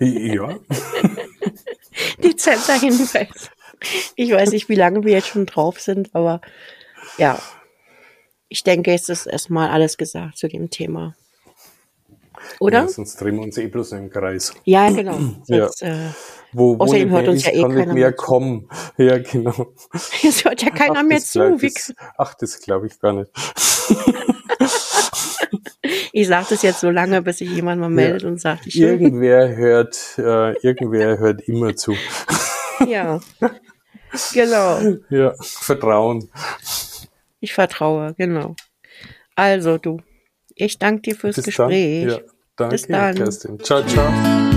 ja. 0.00 0.58
Dezenter 2.22 2.74
Hinweis. 2.74 3.50
Ich 4.16 4.30
weiß 4.30 4.52
nicht, 4.52 4.68
wie 4.68 4.74
lange 4.74 5.04
wir 5.04 5.12
jetzt 5.12 5.28
schon 5.28 5.46
drauf 5.46 5.80
sind, 5.80 6.10
aber 6.14 6.40
ja. 7.18 7.38
Ich 8.48 8.62
denke, 8.62 8.92
es 8.92 9.08
ist 9.08 9.26
erstmal 9.26 9.70
alles 9.70 9.96
gesagt 9.96 10.38
zu 10.38 10.48
dem 10.48 10.70
Thema. 10.70 11.14
Oder? 12.60 12.82
ja. 12.82 12.88
Sonst 12.88 13.20
drehen 13.20 13.36
wir 13.36 13.42
uns 13.42 13.58
eh 13.58 13.66
bloß 13.66 13.92
im 13.92 14.10
Kreis. 14.10 14.54
Ja, 14.64 14.90
genau. 14.90 15.18
Ja. 15.46 15.66
Sonst, 15.68 15.82
äh, 15.82 16.10
Wo, 16.52 16.78
wo 16.78 16.84
Außerdem 16.84 17.10
hört 17.10 17.28
uns 17.28 17.44
ja 17.44 17.52
eh 17.52 17.62
kann 17.62 17.74
keiner 17.74 17.94
mehr 17.94 18.12
kommen. 18.12 18.68
Ja, 18.96 19.18
genau. 19.18 19.72
jetzt 20.22 20.44
hört 20.44 20.62
ja 20.62 20.70
keiner 20.70 21.00
Ach, 21.00 21.02
mehr 21.02 21.20
zu. 21.20 21.56
das, 21.56 21.92
ach, 22.16 22.34
das 22.34 22.60
glaube 22.60 22.86
ich 22.86 23.00
gar 23.00 23.12
nicht. 23.12 23.30
ich 26.12 26.28
sage 26.28 26.46
das 26.50 26.62
jetzt 26.62 26.80
so 26.80 26.90
lange, 26.90 27.22
bis 27.22 27.38
sich 27.38 27.50
jemand 27.50 27.80
mal 27.80 27.90
meldet 27.90 28.24
und 28.24 28.40
sagt, 28.40 28.66
ich 28.66 28.78
Irgendwer 28.80 29.54
hört, 29.56 29.96
äh, 30.18 30.52
irgendwer 30.58 31.18
hört 31.18 31.42
immer 31.48 31.74
zu. 31.76 31.94
Ja. 32.88 33.20
Genau. 34.32 34.80
Ja, 35.08 35.32
Vertrauen. 35.40 36.28
Ich 37.40 37.54
vertraue, 37.54 38.14
genau. 38.18 38.56
Also 39.36 39.78
du, 39.78 40.00
ich 40.54 40.78
danke 40.78 41.02
dir 41.02 41.16
fürs 41.16 41.36
Bis 41.36 41.44
Gespräch. 41.46 42.06
dann. 42.06 42.10
Ja, 42.10 42.18
danke, 42.56 42.74
Bis 42.74 42.86
dann. 42.88 43.14
Kerstin. 43.14 43.60
Ciao, 43.60 43.82
ciao. 43.86 44.53